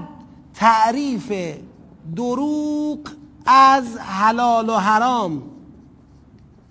تعریف 0.56 1.58
دروغ 2.16 3.00
از 3.46 3.98
حلال 3.98 4.70
و 4.70 4.76
حرام 4.76 5.44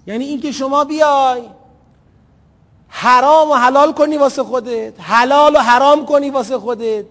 یعنی 0.07 0.25
اینکه 0.25 0.53
شما 0.53 0.85
بیای 0.85 1.43
حرام 2.89 3.51
و 3.51 3.55
حلال 3.55 3.93
کنی 3.93 4.17
واسه 4.17 4.43
خودت. 4.43 5.01
حلال 5.01 5.57
و 5.57 5.59
حرام 5.59 6.07
کنی 6.07 6.31
واسه 6.31 6.59
خودت. 6.59 7.05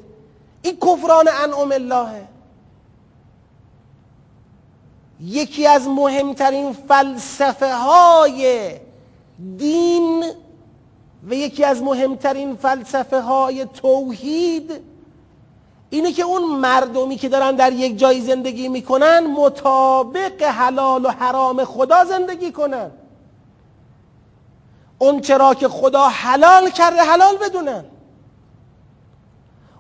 این 0.62 0.78
کفران 0.78 1.28
انعم 1.44 1.72
اللهه. 1.72 2.28
یکی 5.22 5.68
از 5.68 5.88
مهمترین 5.88 6.74
فلسفه 6.74 7.76
های 7.76 8.72
دین 9.58 10.24
و 11.28 11.34
یکی 11.34 11.64
از 11.64 11.82
مهمترین 11.82 12.56
فلسفه 12.56 13.22
های 13.22 13.66
توحید 13.66 14.72
اینه 15.90 16.12
که 16.12 16.24
اون 16.24 16.60
مردمی 16.60 17.16
که 17.16 17.30
دارن 17.30 17.56
در 17.56 17.74
یک 17.74 17.98
جای 17.98 18.22
زندگی 18.22 18.68
می‌کنن 18.68 19.20
مطابق 19.20 20.44
حلال 20.44 21.06
و 21.06 21.10
حرام 21.10 21.64
خدا 21.64 22.06
زندگی 22.06 22.52
کنن. 22.52 22.92
اون 25.00 25.22
چرا 25.22 25.54
که 25.54 25.68
خدا 25.68 26.08
حلال 26.08 26.70
کرده 26.70 27.02
حلال 27.02 27.38
بدونن. 27.38 27.86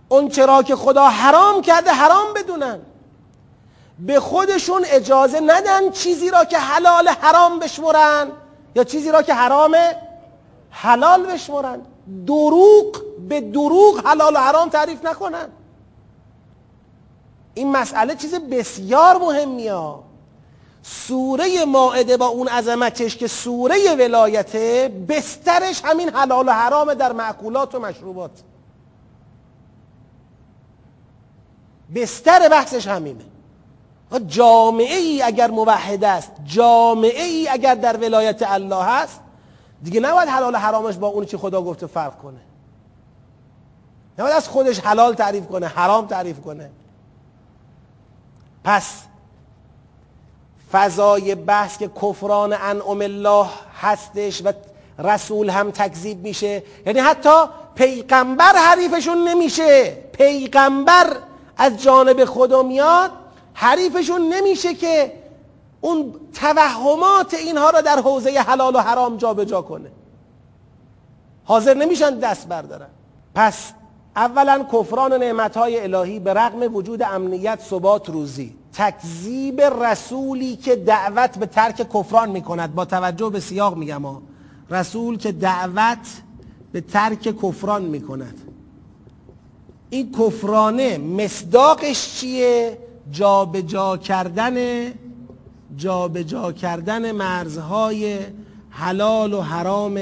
اون 0.09 0.30
چرا 0.30 0.63
که 0.63 0.76
خدا 0.76 1.09
حرام 1.09 1.61
کرده 1.61 1.91
حرام 1.91 2.34
بدونن. 2.34 2.80
به 3.99 4.20
خودشون 4.20 4.82
اجازه 4.86 5.39
ندن 5.39 5.91
چیزی 5.91 6.30
را 6.30 6.45
که 6.45 6.57
حلال 6.57 7.07
حرام 7.07 7.59
بشمرن 7.59 8.32
یا 8.76 8.84
چیزی 8.84 9.11
را 9.11 9.22
که 9.22 9.34
حرام 9.34 9.76
حلال 10.70 11.26
بشمرن. 11.26 11.82
دروغ 12.28 13.01
به 13.30 13.41
دروغ 13.41 14.07
حلال 14.07 14.36
و 14.36 14.39
حرام 14.39 14.70
تعریف 14.70 15.05
نکنن. 15.05 15.47
این 17.53 17.72
مسئله 17.72 18.15
چیز 18.15 18.36
بسیار 18.36 19.18
مهمیه. 19.18 20.06
سوره 20.89 21.65
ماعده 21.65 22.17
با 22.17 22.27
اون 22.27 22.47
عظمتش 22.47 23.17
که 23.17 23.27
سوره 23.27 23.95
ولایته 23.99 24.91
بسترش 25.09 25.81
همین 25.85 26.09
حلال 26.09 26.47
و 26.47 26.51
حرام 26.51 26.93
در 26.93 27.13
معقولات 27.13 27.75
و 27.75 27.79
مشروبات. 27.79 28.31
بستر 31.95 32.49
بحثش 32.49 32.88
همینه. 32.88 33.25
جامعه 34.27 34.95
ای 34.95 35.21
اگر 35.21 35.51
موحد 35.51 36.03
است 36.03 36.31
جامعه 36.45 37.23
ای 37.23 37.47
اگر 37.47 37.75
در 37.75 37.97
ولایت 37.97 38.41
الله 38.51 38.83
هست 38.83 39.19
دیگه 39.83 39.99
نباید 39.99 40.29
حلال 40.29 40.55
و 40.55 40.57
حرامش 40.57 40.95
با 40.95 41.07
اون 41.07 41.25
چی 41.25 41.38
خدا 41.38 41.61
گفته 41.61 41.88
فرق 41.88 42.17
کنه. 42.17 42.39
نباید 44.19 44.35
از 44.35 44.47
خودش 44.47 44.79
حلال 44.79 45.13
تعریف 45.15 45.47
کنه 45.47 45.67
حرام 45.67 46.07
تعریف 46.07 46.41
کنه. 46.41 46.69
پس 48.63 49.06
فضای 50.72 51.36
بحث 51.36 51.78
که 51.78 51.89
کفران 52.01 52.53
انعم 52.53 53.01
الله 53.01 53.47
هستش 53.82 54.41
و 54.45 54.53
رسول 54.99 55.49
هم 55.49 55.72
تکذیب 55.72 56.24
میشه. 56.24 56.63
یعنی 56.86 56.99
حتی 56.99 57.43
پیغمبر 57.76 58.53
حریفشون 58.55 59.28
نمیشه. 59.28 59.97
پیغمبر 60.11 61.18
از 61.57 61.82
جانب 61.84 62.26
خدا 62.26 62.63
میاد 62.63 63.11
حریفشون 63.53 64.34
نمیشه 64.34 64.74
که 64.74 65.13
اون 65.82 66.13
توهمات 66.34 67.34
اینها 67.34 67.70
را 67.70 67.82
در 67.82 67.99
حوزه 67.99 68.39
حلال 68.39 68.76
و 68.76 68.80
حرام 68.80 69.18
جابجا 69.18 69.61
کنه. 69.61 69.91
حاضر 71.45 71.74
نمیشن 71.74 72.20
دست 72.20 72.47
بردارن. 72.47 72.89
پس 73.36 73.72
اولا 74.15 74.65
کفران 74.74 75.13
نعمتهای 75.13 75.80
الهی 75.80 76.20
به 76.20 76.34
رغم 76.34 76.76
وجود 76.76 77.03
امنیت 77.03 77.61
ثبات 77.61 78.09
روزی. 78.09 78.56
تکذیب 78.74 79.61
رسولی 79.61 80.55
که 80.55 80.76
دعوت 80.76 81.38
به 81.38 81.45
ترک 81.45 81.76
کفران 81.93 82.32
می‌کند. 82.32 82.76
با 82.76 82.86
توجه 82.86 83.30
به 83.30 83.39
سیاق 83.39 83.78
میگم 83.78 84.01
ها 84.01 84.22
رسول 84.70 85.18
که 85.18 85.32
دعوت 85.32 86.22
به 86.72 86.82
ترک 86.82 87.22
کفران 87.22 87.82
می‌کند. 87.82 88.41
این 89.89 90.11
کفرانه 90.11 90.97
مصداقش 90.97 92.20
چیه؟ 92.20 92.78
جابجا 93.11 93.61
جا 93.61 93.97
کردن 93.97 94.57
جابجا 95.78 96.24
جا 96.24 96.51
کردن 96.51 97.11
مرزهای 97.11 98.20
حلال 98.70 99.34
و 99.34 99.41
حرام 99.41 99.99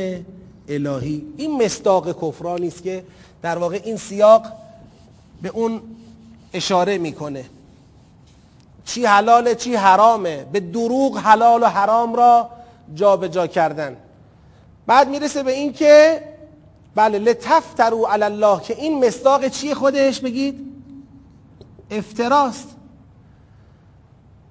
الهی. 0.68 1.26
این 1.38 1.63
مصداق 1.63 2.28
کفرانی 2.28 2.68
است 2.68 2.84
که 2.84 3.03
در 3.41 3.57
واقع 3.57 3.82
این 3.84 3.97
سیاق 3.97 4.45
به 5.41 5.49
اون 5.49 5.82
اشاره 6.53 6.97
می‌کنه. 6.97 7.45
چی 8.86 9.05
حلاله 9.05 9.55
چی 9.55 9.75
حرامه. 9.75 10.45
به 10.51 10.59
دروغ 10.59 11.17
حلال 11.17 11.63
و 11.63 11.65
حرام 11.65 12.15
را 12.15 12.49
جابجا 12.95 13.27
جا 13.27 13.47
کردن. 13.47 13.97
بعد 14.88 15.09
می‌رسه 15.09 15.43
به 15.43 15.51
این 15.51 15.73
که 15.73 16.23
بله 16.95 17.19
لتفترو 17.19 18.05
علی 18.05 18.23
الله 18.23 18.61
که 18.61 18.75
این 18.75 19.05
مصداق 19.05 19.47
چی 19.47 19.73
خودش؟ 19.73 20.19
بگید. 20.19 20.59
افتراست. 21.91 22.75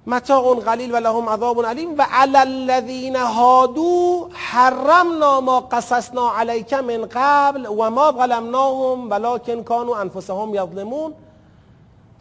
متاع 0.07 0.55
قلیل 0.55 0.91
و 0.91 0.95
لهم 0.95 1.29
عذاب 1.29 1.65
علیم 1.65 1.97
و 1.97 2.05
علی 2.11 2.37
الذین 2.37 3.15
هادو 3.15 4.29
حرمنا 4.33 5.41
ما 5.41 5.59
قصصنا 5.59 6.31
علیک 6.31 6.73
من 6.73 7.05
قبل 7.11 7.65
و 7.65 7.89
ما 7.89 8.11
ظلمناهم 8.11 9.09
ولكن 9.09 9.63
كانوا 9.63 9.97
انفسهم 9.97 10.55
یظلمون. 10.55 11.13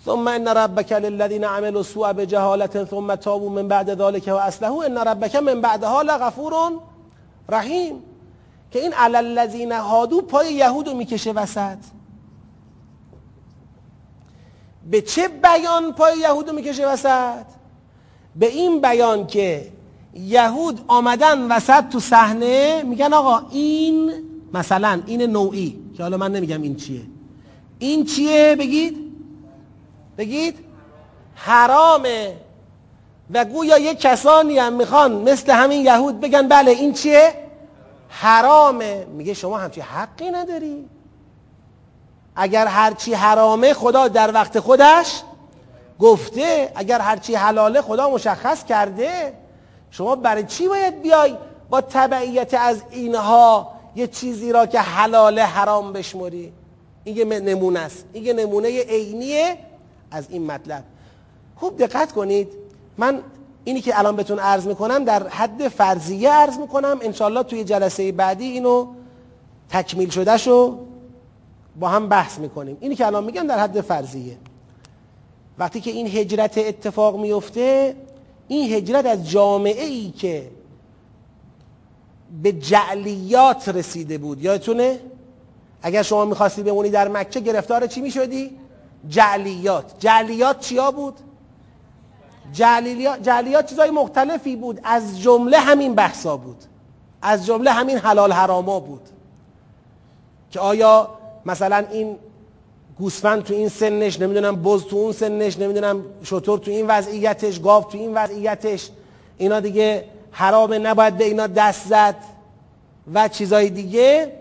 ثم 0.04 0.28
ان 0.28 0.48
ربك 0.48 0.92
للذين 0.92 1.44
عملوا 1.44 1.80
السوء 1.80 2.12
بجهالة 2.12 2.84
ثم 2.90 3.14
تابوا 3.14 3.50
من 3.50 3.68
بعد 3.68 3.90
ذلك 4.02 4.26
واصلحوا 4.28 4.84
ان 4.84 4.98
ربك 4.98 5.36
من 5.36 5.60
بعدها 5.60 6.02
لغفور 6.02 6.72
رحیم 7.48 8.02
که 8.70 8.80
این 8.80 8.92
علالذین 8.92 9.72
هادو 9.72 10.20
پای 10.22 10.54
یهود 10.54 10.88
رو 10.88 10.94
می‌کشه 10.94 11.32
وسط. 11.32 11.78
به 14.90 15.00
چه 15.00 15.28
بیان 15.28 15.92
پای 15.92 16.18
یهود 16.18 16.48
رو 16.48 16.54
می‌کشه 16.54 16.88
وسط؟ 16.88 17.44
به 18.36 18.46
این 18.46 18.80
بیان 18.80 19.26
که 19.26 19.72
یهود 20.14 20.80
آمدن 20.88 21.52
وسط 21.52 21.88
تو 21.88 22.00
صحنه 22.00 22.82
میگن 22.82 23.12
آقا 23.12 23.42
این 23.50 24.12
مثلا 24.54 25.02
این 25.06 25.22
نوعی 25.22 25.78
که 25.96 26.02
حالا 26.02 26.16
من 26.16 26.32
نمیگم 26.32 26.62
این 26.62 26.76
چیه. 26.76 27.00
این 27.78 28.04
چیه؟ 28.04 28.56
بگید. 28.58 29.03
بگید 30.18 30.58
حرامه. 31.34 32.36
و 33.30 33.44
گویا 33.44 33.78
یه 33.78 33.94
کسانی 33.94 34.58
هم 34.58 34.72
می‌خوان 34.72 35.12
مثل 35.12 35.52
همین 35.52 35.84
یهود 35.84 36.20
بگن 36.20 36.48
بله 36.48 36.70
این 36.70 36.92
چیه؟ 36.92 37.34
حرامه. 38.08 39.04
میگه 39.04 39.34
شما 39.34 39.58
همچی 39.58 39.80
حقی 39.80 40.30
نداری. 40.30 40.88
اگر 42.36 42.66
هرچی 42.66 43.14
حرامه 43.14 43.74
خدا 43.74 44.08
در 44.08 44.34
وقت 44.34 44.60
خودش 44.60 45.22
گفته 46.00 46.72
اگر 46.74 47.00
هرچی 47.00 47.34
حلاله 47.34 47.82
خدا 47.82 48.10
مشخص 48.10 48.64
کرده 48.64 49.32
شما 49.90 50.16
برای 50.16 50.44
چی 50.44 50.68
باید 50.68 51.02
بیای 51.02 51.36
با 51.70 51.80
تبعیت 51.80 52.54
از 52.54 52.82
اینها 52.90 53.72
یه 53.96 54.06
چیزی 54.06 54.52
را 54.52 54.66
که 54.66 54.80
حلاله 54.80 55.44
حرام 55.44 55.92
بشمری؟ 55.92 56.52
این 57.04 57.16
یه 57.16 57.24
نمونه 57.24 57.80
است. 57.80 58.04
این 58.12 58.24
یه 58.24 58.32
نمونه 58.32 58.82
عینیه. 58.82 59.58
از 60.14 60.26
این 60.30 60.46
مطلب. 60.46 60.84
خوب 61.56 61.78
دقت 61.78 62.12
کنید. 62.12 62.48
من 62.98 63.20
اینی 63.64 63.80
که 63.80 63.98
الان 63.98 64.16
بهتون 64.16 64.38
عرض 64.38 64.66
می‌کنم 64.66 65.04
در 65.04 65.28
حد 65.28 65.68
فرضیه 65.68 66.30
عرض 66.30 66.58
می‌کنم. 66.58 66.98
انشالله 67.02 67.42
توی 67.42 67.64
جلسه 67.64 68.12
بعدی 68.12 68.44
اینو 68.44 68.86
تکمیل 69.68 70.10
شده 70.10 70.36
شو 70.36 70.78
با 71.80 71.88
هم 71.88 72.08
بحث 72.08 72.38
می‌کنیم. 72.38 72.76
اینی 72.80 72.94
که 72.94 73.06
الان 73.06 73.24
میگم 73.24 73.46
در 73.46 73.58
حد 73.58 73.80
فرضیه. 73.80 74.36
وقتی 75.58 75.80
که 75.80 75.90
این 75.90 76.06
هجرت 76.06 76.58
اتفاق 76.58 77.20
میفته 77.20 77.96
این 78.48 78.72
هجرت 78.72 79.06
از 79.06 79.30
جامعه 79.30 79.84
ای 79.84 80.10
که 80.10 80.50
به 82.42 82.52
جعلیات 82.52 83.68
رسیده 83.68 84.18
بود. 84.18 84.42
یادتونه؟ 84.42 85.00
اگر 85.82 86.02
شما 86.02 86.24
می‌خواستی 86.24 86.62
بمونی 86.62 86.90
در 86.90 87.08
مکه 87.08 87.40
گرفتار 87.40 87.86
چی 87.86 88.00
می‌شدی؟ 88.00 88.58
جعلیات. 89.08 89.84
جعلیات 89.98 90.60
چیا 90.60 90.90
بود؟ 90.90 91.14
جعلیات, 92.52 93.22
جعلیات 93.22 93.66
چیزای 93.66 93.90
مختلفی 93.90 94.56
بود. 94.56 94.80
از 94.84 95.20
جمله 95.20 95.58
همین 95.58 95.94
بحثا 95.94 96.36
بود. 96.36 96.56
از 97.22 97.46
جمله 97.46 97.72
همین 97.72 97.98
حلال 97.98 98.32
حراما 98.32 98.80
بود. 98.80 99.08
که 100.50 100.60
آیا 100.60 101.08
مثلا 101.46 101.84
این 101.90 102.16
گوسفند 102.98 103.42
تو 103.42 103.54
این 103.54 103.68
سنش 103.68 104.20
نمی‌دونم 104.20 104.62
بز 104.62 104.84
تو 104.84 104.96
اون 104.96 105.12
سنش 105.12 105.58
نمی‌دونم 105.58 106.04
شطور 106.22 106.58
تو 106.58 106.70
این 106.70 106.86
وضعیتش 106.86 107.60
گاو 107.60 107.84
تو 107.84 107.98
این 107.98 108.14
وضعیتش 108.14 108.90
اینا 109.38 109.60
دیگه 109.60 110.04
حرامه 110.30 110.78
نباید 110.78 111.16
به 111.16 111.24
اینا 111.24 111.46
دست 111.46 111.88
زد 111.88 112.16
و 113.14 113.28
چیزای 113.28 113.70
دیگه. 113.70 114.32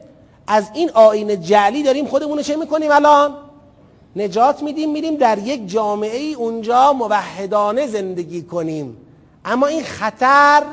از 0.47 0.69
این 0.73 0.89
آین 0.93 1.41
جعلی 1.41 1.83
داریم 1.83 2.05
خودمون 2.05 2.41
چه 2.41 2.55
می‌کنیم 2.55 2.91
الان؟ 2.91 3.35
نجات 4.15 4.63
میدیم 4.63 4.91
میریم 4.91 5.15
در 5.15 5.37
یک 5.37 5.67
جامعه 5.67 6.17
ای 6.17 6.33
اونجا 6.33 6.93
موحدانه 6.93 7.87
زندگی 7.87 8.41
کنیم. 8.41 8.97
اما 9.45 9.67
این 9.67 9.83
خطر 9.83 10.63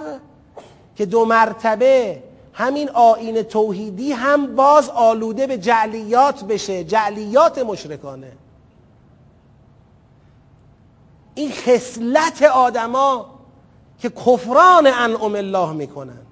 که 0.97 1.07
دو 1.07 1.24
مرتبه 1.24 2.22
همین 2.53 2.91
آین 2.91 3.43
توحیدی 3.43 4.12
هم 4.12 4.57
باز 4.57 4.88
آلوده 4.88 5.47
به 5.47 5.59
جعلیات 5.59 6.45
بشه 6.45 6.84
جعلیات 6.84 7.59
مشرکانه. 7.59 8.32
این 11.34 11.53
خصلت 11.53 12.43
آدما 12.43 13.26
که 13.99 14.11
کفران 14.11 14.86
انعم 14.86 15.34
الله 15.34 15.72
می‌کنن. 15.72 16.30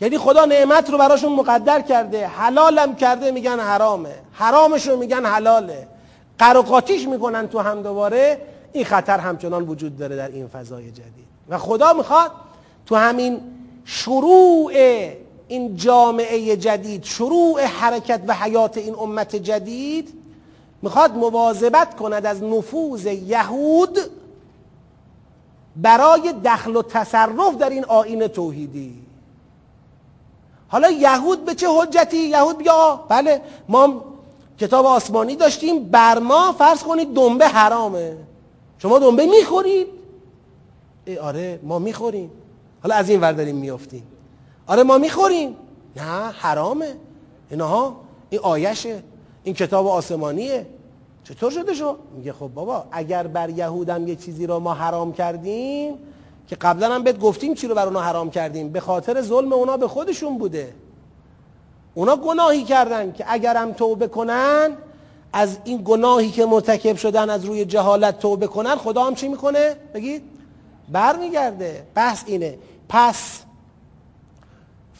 یعنی 0.00 0.18
خدا 0.18 0.44
نعمت 0.44 0.90
رو 0.90 0.98
براشون 0.98 1.32
مقدر 1.32 1.80
کرده 1.80 2.26
حلالم 2.26 2.96
کرده 2.96 3.30
میگن 3.30 3.60
حرامه. 3.60 4.14
حرامش 4.32 4.88
رو 4.88 4.96
میگن 4.96 5.26
حلاله. 5.26 5.88
قرقاتیش 6.38 7.08
می‌کنن 7.08 7.48
تو 7.48 7.58
هم 7.58 7.82
دوباره 7.82 8.40
این 8.72 8.84
خطر 8.84 9.18
همچنان 9.18 9.68
وجود 9.68 9.96
داره 9.96 10.16
در 10.16 10.28
این 10.28 10.48
فضای 10.48 10.90
جدید. 10.90 11.26
و 11.48 11.58
خدا 11.58 11.92
می‌خواد 11.92 12.30
تو 12.86 12.96
همین 12.96 13.40
شروع 13.84 14.72
این 15.48 15.76
جامعه 15.76 16.56
جدید 16.56 17.04
شروع 17.04 17.62
حرکت 17.62 18.20
و 18.26 18.34
حیات 18.34 18.78
این 18.78 18.94
امت 18.94 19.36
جدید 19.36 20.14
می‌خواد 20.82 21.14
مواظبت 21.14 21.96
کند 21.96 22.26
از 22.26 22.42
نفوذ 22.42 23.06
یهود 23.06 23.98
برای 25.76 26.34
دخل 26.44 26.76
و 26.76 26.82
تصرف 26.82 27.56
در 27.58 27.70
این 27.70 27.84
آین 27.84 28.26
توحیدی. 28.26 29.05
حالا 30.68 30.90
یهود 30.90 31.44
به 31.44 31.54
چه 31.54 31.66
حجتی؟ 31.68 32.16
یهود 32.16 32.58
بیا. 32.58 33.04
بله 33.08 33.40
ما 33.68 34.04
کتاب 34.58 34.86
آسمانی 34.86 35.36
داشتیم. 35.36 35.84
بر 35.84 36.18
ما 36.18 36.52
فرض 36.52 36.82
کنید 36.82 37.14
دنبه 37.14 37.48
حرامه. 37.48 38.16
شما 38.78 38.98
دنبه 38.98 39.26
می‌خورید. 39.26 39.86
ای 41.04 41.18
آره 41.18 41.60
ما 41.62 41.78
می‌خوریم. 41.78 42.30
حالا 42.82 42.94
از 42.94 43.10
این 43.10 43.20
ور 43.20 43.32
داریم 43.32 43.56
میافتیم. 43.56 44.02
آره 44.66 44.82
ما 44.82 44.98
می‌خوریم. 44.98 45.56
نه 45.96 46.02
حرامه. 46.30 46.94
اینها 47.50 47.96
این 48.30 48.40
آیشه. 48.40 49.02
این 49.44 49.54
کتاب 49.54 49.86
آسمانیه. 49.86 50.66
چطور 51.24 51.50
شده 51.50 51.74
شو؟ 51.74 51.96
میگه 52.16 52.32
خب 52.32 52.50
بابا 52.54 52.84
اگر 52.92 53.26
بر 53.26 53.50
یهودم 53.50 54.08
یه 54.08 54.16
چیزی 54.16 54.46
رو 54.46 54.58
ما 54.58 54.74
حرام 54.74 55.12
کردیم 55.12 55.94
که 56.48 56.56
قبلا 56.56 56.94
هم 56.94 57.02
بهت 57.02 57.18
گفتیم 57.18 57.54
چی 57.54 57.68
رو 57.68 57.74
بر 57.74 57.86
اونا 57.86 58.00
حرام 58.00 58.30
کردیم. 58.30 58.72
به 58.72 58.80
خاطر 58.80 59.22
ظلم 59.22 59.52
اونا 59.52 59.76
به 59.76 59.88
خودشون 59.88 60.38
بوده. 60.38 60.74
اونا 61.94 62.16
گناهی 62.16 62.64
کردن 62.64 63.12
که 63.12 63.24
اگرم 63.28 63.72
توبه 63.72 64.08
کنن 64.08 64.76
از 65.32 65.58
این 65.64 65.82
گناهی 65.84 66.30
که 66.30 66.46
مرتکب 66.46 66.96
شدن 66.96 67.30
از 67.30 67.44
روی 67.44 67.64
جهالت 67.64 68.18
توبه 68.18 68.46
کنن 68.46 68.76
خدا 68.76 69.04
هم 69.04 69.14
چی 69.14 69.28
می‌کنه؟ 69.28 69.76
بگید 69.94 70.22
برمیگرده. 70.88 71.86
بحث 71.94 72.22
اینه. 72.26 72.58
پس 72.88 73.42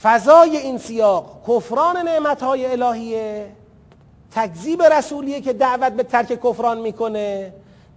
فضای 0.02 0.56
این 0.56 0.78
سیاق 0.78 1.42
کفران 1.48 1.96
نعمتهای 1.96 2.66
الهیه 2.66 3.52
تکذیب 4.32 4.82
رسولیه 4.82 5.40
که 5.40 5.52
دعوت 5.52 5.92
به 5.92 6.02
ترک 6.02 6.40
کفران 6.42 6.78
می‌کنه. 6.78 7.52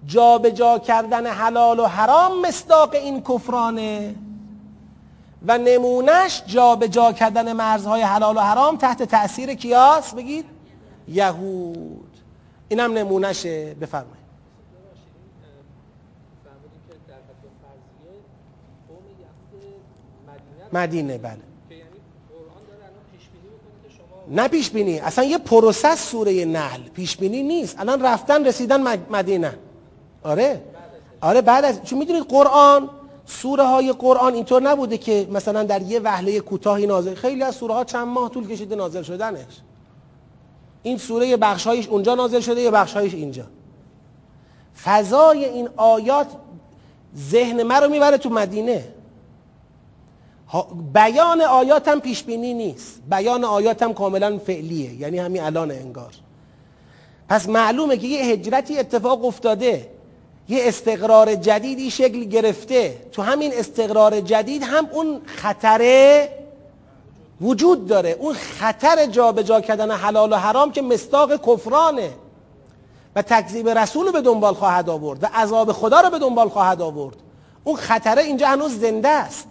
جابجا 0.08 0.50
جا 0.50 0.80
کردن 0.80 1.26
حلال 1.26 1.80
و 1.80 1.86
حرام 1.86 2.42
مصداق 2.42 2.94
این 2.94 3.24
کفرانه 3.24 4.16
و 5.48 5.58
نمونش 5.58 6.44
جابجا 6.48 6.88
جا 6.88 7.12
کردن 7.12 7.54
مرزهای 7.54 8.02
حلال 8.02 8.38
و 8.38 8.40
حرام 8.40 8.78
تحت 8.78 9.04
تأثیر 9.04 9.54
کیاس؟ 9.54 10.14
بگید. 10.14 10.46
یهود. 11.08 12.18
اینم 12.70 12.94
نمونشه 12.94 13.74
بفرمایید. 13.74 14.20
مدینه 20.74 21.18
بله. 21.18 21.38
نه 24.28 24.48
پیش 24.48 24.70
بینی 24.70 25.00
اصلا 25.00 25.24
یه 25.24 25.38
پروسس 25.38 26.10
سوره 26.12 26.46
نحل. 26.46 26.82
پیش 26.82 27.18
بینی 27.18 27.44
نیست. 27.44 27.80
الان 27.80 28.02
رفتن 28.02 28.46
رسیدن 28.46 28.82
مدینه. 29.10 29.58
آره. 30.24 30.62
آره 31.22 31.42
بعد 31.42 31.66
از 31.66 31.84
چون 31.84 32.00
می‌دونید 32.00 32.24
قرآن 32.24 32.90
سوره 33.26 33.64
های 33.64 33.92
قرآن 33.92 34.34
اینطور 34.34 34.62
نبوده 34.62 34.98
که 34.98 35.28
مثلا 35.32 35.64
در 35.64 35.82
یه 35.82 36.00
وهله 36.00 36.40
کوتاهی 36.40 36.88
نازل 36.88 37.16
خیلی 37.16 37.44
از 37.44 37.56
سوره 37.56 37.74
ها 37.74 37.84
چند 37.84 38.08
ماه 38.08 38.30
طول 38.30 38.48
کشیده 38.48 38.76
نازل 38.76 39.02
شدنش. 39.02 39.62
این 40.84 40.98
سوره 40.98 41.38
بخشهایش 41.38 41.88
اونجا 41.88 42.16
نازل 42.16 42.40
شده 42.40 42.62
یه 42.62 42.72
بخشهایش 42.72 43.14
اینجا. 43.14 43.44
فضای 44.84 45.46
این 45.46 45.70
آیات 45.78 46.28
ذهن 47.18 47.64
من 47.64 47.84
رو 47.84 47.90
می‌بره 47.90 48.18
تو 48.18 48.30
مدینه. 48.30 48.88
بیان 50.94 51.42
آیات 51.42 51.88
هم 51.88 52.00
پیش 52.00 52.24
بینی 52.24 52.54
نیست. 52.54 53.02
بیان 53.10 53.44
آیات 53.44 53.84
هم 53.84 53.94
کاملا 53.94 54.38
فعلیه. 54.38 54.94
یعنی 54.94 55.20
همین 55.20 55.42
الان 55.42 55.72
انگار. 55.72 56.14
پس 57.30 57.50
معلومه 57.50 57.98
که 57.98 58.08
یه 58.08 58.24
هجرتی 58.24 58.80
اتفاق 58.80 59.26
افتاده. 59.26 59.99
یه 60.50 60.60
استقرار 60.68 61.36
جدیدی 61.36 61.92
شکل 61.92 62.24
گرفته. 62.24 62.98
تو 63.12 63.22
همین 63.22 63.52
استقرار 63.54 64.22
جدید 64.22 64.64
هم 64.64 64.90
اون 64.92 65.22
خطره 65.26 66.30
وجود 67.42 67.88
داره. 67.88 68.10
اون 68.10 68.34
خطر 68.34 69.06
جابجا 69.06 69.44
جا 69.44 69.62
کردن 69.62 69.92
حلال 69.92 70.34
و 70.34 70.36
حرام 70.36 70.72
که 70.72 70.82
مستاق 70.82 71.36
کفرانه. 71.46 72.10
و 73.16 73.22
تکذیب 73.22 73.70
رسول 73.70 74.06
رو 74.06 74.12
به 74.12 74.22
دنبال 74.22 74.54
خواهد 74.54 74.90
آورد 74.90 75.24
و 75.24 75.28
عذاب 75.34 75.72
خدا 75.72 76.02
رو 76.02 76.10
به 76.10 76.20
دنبال 76.20 76.50
خواهد 76.50 76.82
آورد. 76.82 77.16
اون 77.64 77.76
خطره 77.76 78.22
اینجا 78.22 78.48
هنوز 78.48 78.80
زنده 78.80 79.10
است. 79.10 79.48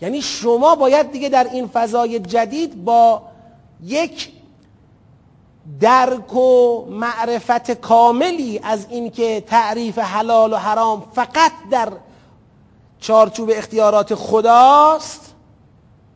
یعنی 0.00 0.22
شما 0.22 0.74
باید 0.74 1.12
دیگه 1.12 1.28
در 1.28 1.48
این 1.52 1.68
فضای 1.68 2.18
جدید 2.18 2.84
با 2.84 3.22
یک 3.84 4.32
درک 5.80 6.36
و 6.36 6.84
معرفت 6.90 7.70
کاملی 7.70 8.60
از 8.62 8.86
اینکه 8.90 9.40
تعریف 9.40 9.98
حلال 9.98 10.52
و 10.52 10.56
حرام 10.56 11.06
فقط 11.12 11.52
در 11.70 11.92
چارچوب 13.00 13.50
اختیارات 13.54 14.14
خداست 14.14 15.34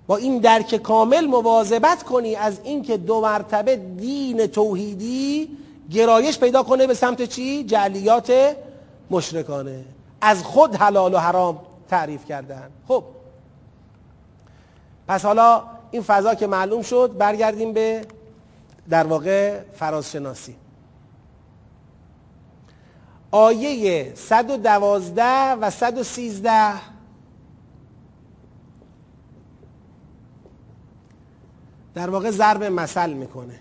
با 0.07 0.17
این 0.17 0.39
درک 0.39 0.77
کامل 0.77 1.27
مواظبت 1.27 2.03
کنی 2.03 2.37
از 2.37 2.61
اینکه 2.65 2.97
دو 2.97 3.21
مرتبه 3.21 3.77
دین 3.77 4.47
توحیدی 4.47 5.49
گرایش 5.91 6.39
پیدا 6.39 6.63
کنه 6.63 6.87
به 6.87 6.95
سمت 6.95 7.23
چی؟ 7.23 7.65
جعلیات 7.65 8.57
مشرکانه. 9.11 9.85
از 10.21 10.43
خود 10.43 10.77
حلال 10.77 11.15
و 11.15 11.19
حرام 11.19 11.59
تعریف 11.91 12.27
کردن. 12.27 12.71
خب. 12.89 13.05
پس 15.09 15.25
حالا 15.25 15.63
این 15.91 16.03
فضا 16.03 16.35
که 16.35 16.47
معلوم 16.47 16.83
شد 16.83 17.15
برگردیم 17.19 17.73
به 17.73 18.07
در 18.91 19.07
واقع 19.07 19.61
فرازشناسی. 19.75 20.57
آیه 23.31 24.15
112 24.15 25.23
و 25.53 25.71
113 25.71 26.73
در 31.95 32.11
واقع 32.11 32.31
ضرب 32.31 32.65
مثل 32.65 33.13
می‌کنه. 33.13 33.61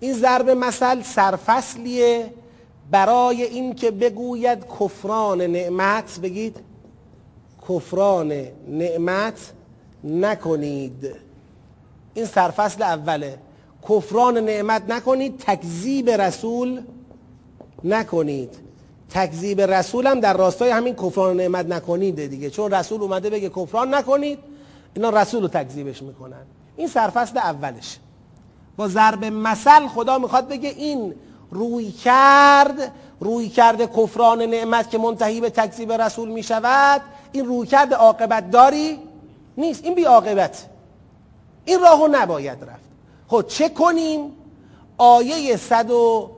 این 0.00 0.12
ضرب 0.12 0.50
مثل 0.50 1.02
سرفصلیه 1.02 2.34
برای 2.90 3.42
این 3.42 3.74
که 3.74 3.90
بگوید 3.90 4.66
کفران 4.80 5.40
نعمت. 5.42 6.20
بگید 6.20 6.56
کفران 7.68 8.32
نعمت 8.68 9.52
نکنید. 10.04 11.16
این 12.14 12.24
سرفصل 12.24 12.82
اوله. 12.82 13.38
کفران 13.88 14.38
نعمت 14.38 14.82
نکنید 14.88 15.38
تکذیب 15.38 16.10
رسول 16.10 16.80
نکنید. 17.84 18.50
تکذیب 19.10 19.60
رسول 19.60 20.06
هم 20.06 20.20
در 20.20 20.36
راستای 20.36 20.70
همین 20.70 20.94
کفران 20.94 21.36
نعمت 21.36 21.66
نکنید 21.66 22.26
دیگه. 22.26 22.50
چون 22.50 22.70
رسول 22.70 23.02
اومده 23.02 23.30
بگه 23.30 23.48
کفران 23.48 23.94
نکنید 23.94 24.38
اینا 24.94 25.10
رسول 25.10 25.42
رو 25.42 25.48
تکذیبش 25.48 26.02
می‌کنن. 26.02 26.42
این 26.76 26.88
سرفصل 26.88 27.38
اولش. 27.38 27.98
با 28.76 28.88
ضرب 28.88 29.24
مثل 29.24 29.86
خدا 29.88 30.18
می‌خواد 30.18 30.48
بگه 30.48 30.68
این 30.68 31.14
روی 31.50 31.90
کرد 31.90 32.92
روی 33.20 33.48
کرد 33.48 33.96
کفران 33.96 34.42
نعمت 34.42 34.90
که 34.90 34.98
منتهی 34.98 35.40
به 35.40 35.50
تکذیب 35.50 35.92
رسول 35.92 36.28
می‌شود 36.28 37.00
این 37.32 37.46
روی 37.46 37.66
کرد 37.66 37.94
عاقبت 37.94 38.50
داری 38.50 38.98
نیست. 39.56 39.84
این 39.84 39.94
بی 39.94 40.04
عاقبت 40.04 40.66
این 41.64 41.80
راهو 41.80 42.08
نباید 42.12 42.64
رفت. 42.64 42.81
خب 43.32 43.44
چه 43.48 43.68
کنیم؟ 43.68 44.32
آیه 44.98 45.56
صد 45.56 45.90
و 45.90 46.30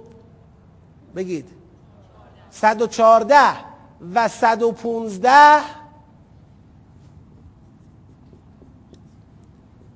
بگید. 1.16 1.48
صد 2.50 2.82
و 2.82 2.86
چارده 2.86 3.50
و 4.14 4.28
صد 4.28 4.62
و 4.62 4.72
پونزده 4.72 5.60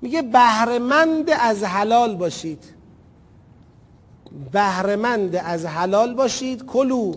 میگه 0.02 0.22
بهرمند 0.22 1.30
از 1.30 1.64
حلال 1.64 2.16
باشید. 2.16 2.64
بهرمند 4.52 5.36
از 5.36 5.66
حلال 5.66 6.14
باشید. 6.14 6.66
کلو 6.66 7.14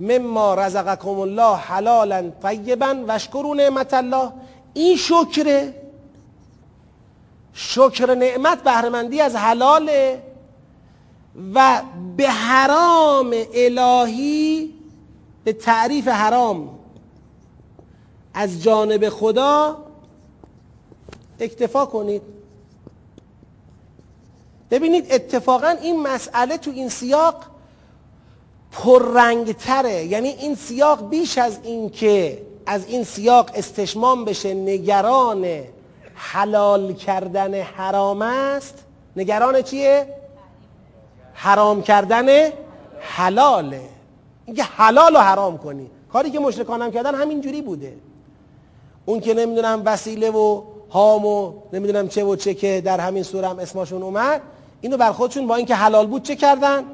مما 0.00 0.54
رزقکم 0.54 1.20
الله 1.20 1.56
حلالا 1.56 2.30
طیبا 2.42 3.04
واشکروا 3.06 3.54
نعمت 3.54 3.94
الله. 3.94 4.32
این 4.74 4.96
شکره 4.96 5.79
شکر 7.54 8.14
نعمت 8.14 8.62
بهرمندی 8.62 9.20
از 9.20 9.36
حلاله 9.36 10.22
و 11.54 11.82
به 12.16 12.28
حرام 12.28 13.34
الهی 13.54 14.74
به 15.44 15.52
تعریف 15.52 16.08
حرام. 16.08 16.78
از 18.34 18.62
جانب 18.62 19.08
خدا 19.08 19.84
اکتفا 21.40 21.86
کنید. 21.86 22.22
ببینید 24.70 25.12
اتفاقا 25.12 25.68
این 25.68 26.02
مسئله 26.02 26.56
تو 26.56 26.70
این 26.70 26.88
سیاق 26.88 27.44
پررنگتره. 28.72 30.04
یعنی 30.04 30.28
این 30.28 30.54
سیاق 30.54 31.08
بیش 31.08 31.38
از 31.38 31.58
این 31.62 31.90
که 31.90 32.42
از 32.66 32.86
این 32.86 33.04
سیاق 33.04 33.50
استشمام 33.54 34.24
بشه 34.24 34.54
نگران 34.54 35.62
حلال 36.20 36.92
کردن 36.92 37.54
حرام 37.54 38.22
است. 38.22 38.84
نگران 39.16 39.62
چیه؟ 39.62 40.06
حرام 41.34 41.82
کردن 41.82 42.26
حلاله. 43.00 43.80
اینکه 44.46 44.62
حلال 44.62 45.16
و 45.16 45.18
حرام 45.18 45.58
کنی. 45.58 45.90
کاری 46.12 46.30
که 46.30 46.38
مشرکان 46.38 46.82
هم 46.82 46.90
کردن 46.90 47.14
همین 47.14 47.40
جوری 47.40 47.62
بوده. 47.62 47.96
اون 49.06 49.20
که 49.20 49.34
نمی‌دونم 49.34 49.82
وسیله 49.84 50.30
و 50.30 50.62
هام 50.90 51.26
و 51.26 51.52
نمی‌دونم 51.72 52.08
چه 52.08 52.24
و 52.24 52.36
چه 52.36 52.54
که 52.54 52.80
در 52.84 53.00
همین 53.00 53.22
سوره 53.22 53.48
هم 53.48 53.58
اسمشون 53.58 54.02
اومد 54.02 54.40
اینو 54.80 54.96
بر 54.96 55.12
خودشون 55.12 55.46
با 55.46 55.54
اینکه 55.56 55.74
حلال 55.74 56.06
بود 56.06 56.22
چه 56.22 56.36
کردن؟ 56.36 56.84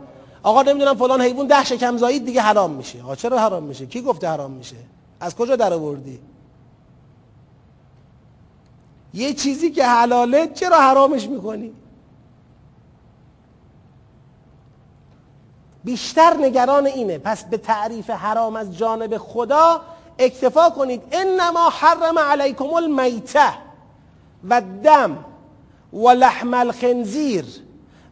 آقا 0.43 0.62
نمی‌دونم 0.62 0.95
فلان 0.95 1.20
حیوان 1.20 1.47
ده 1.47 1.64
شکم 1.64 1.97
زایید 1.97 2.24
دیگه 2.24 2.41
حرام 2.41 2.70
میشه. 2.70 3.03
آقا 3.03 3.14
چرا 3.14 3.39
حرام 3.39 3.62
میشه؟ 3.62 3.87
کی 3.87 4.03
گفته 4.03 4.29
حرام 4.29 4.51
میشه؟ 4.51 4.77
از 5.20 5.37
کجا 5.37 5.57
در 5.57 5.72
آوردی؟ 5.72 6.20
یه 9.17 9.35
چیزی 9.35 9.71
که 9.71 9.85
حلاله 9.85 10.47
چرا 10.47 10.81
حرامش 10.81 11.29
می‌کنی؟ 11.29 11.73
بیشتر 15.85 16.37
نگران 16.41 16.87
اینه. 16.87 17.19
پس 17.19 17.45
به 17.45 17.57
تعریف 17.57 18.11
حرام 18.11 18.57
از 18.57 18.79
جانب 18.79 19.19
خدا 19.19 19.81
اکتفا 20.19 20.71
کنید. 20.71 21.03
انما 21.12 21.71
حرم 21.71 22.19
علیکم 22.19 22.75
المیته 22.75 23.53
و 24.49 24.62
دم 24.85 25.25
و 25.93 26.09
لحم 26.09 26.55
الخنزیر 26.55 27.45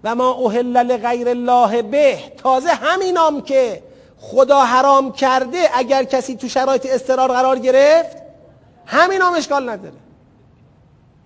و 0.05 0.15
ما 0.15 0.31
اوهل 0.31 0.77
لغیر 0.77 1.29
الله 1.29 1.83
به. 1.83 2.19
تازه 2.37 2.71
همینام 2.71 3.43
که 3.43 3.83
خدا 4.21 4.61
حرام 4.61 5.13
کرده 5.13 5.71
اگر 5.75 6.05
کسی 6.05 6.37
تو 6.37 6.49
شرایط 6.49 6.87
استرار 6.87 7.33
قرار 7.33 7.59
گرفت 7.59 8.17
همینام 8.87 9.35
اشکال 9.35 9.71
نداره. 9.71 10.04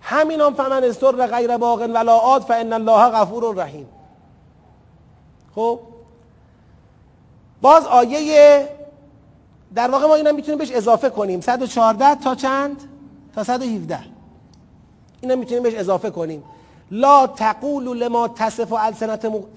همینام 0.01 0.53
فمن 0.53 0.83
استر 0.83 1.27
غیر 1.27 1.57
باغ 1.57 1.81
ولا 1.81 2.17
عاد 2.17 2.41
فان 2.41 2.73
الله 2.73 3.09
غفور 3.09 3.55
رحیم. 3.55 3.87
خب؟ 5.55 5.79
باز 7.61 7.85
آیه 7.85 8.69
در 9.75 9.91
واقع 9.91 10.07
ما 10.07 10.15
اینا 10.15 10.31
می‌تونیم 10.31 10.57
بهش 10.57 10.71
اضافه 10.71 11.09
کنیم. 11.09 11.41
114 11.41 12.15
تا 12.15 12.35
چند؟ 12.35 12.77
تا 13.35 13.43
117 13.43 13.99
اینا 15.21 15.35
می‌تونیم 15.35 15.63
بهش 15.63 15.73
اضافه 15.73 16.09
کنیم. 16.09 16.43
لا 16.91 17.27
تقولوا 17.27 17.93
لما 17.93 18.27
تصف 18.27 18.73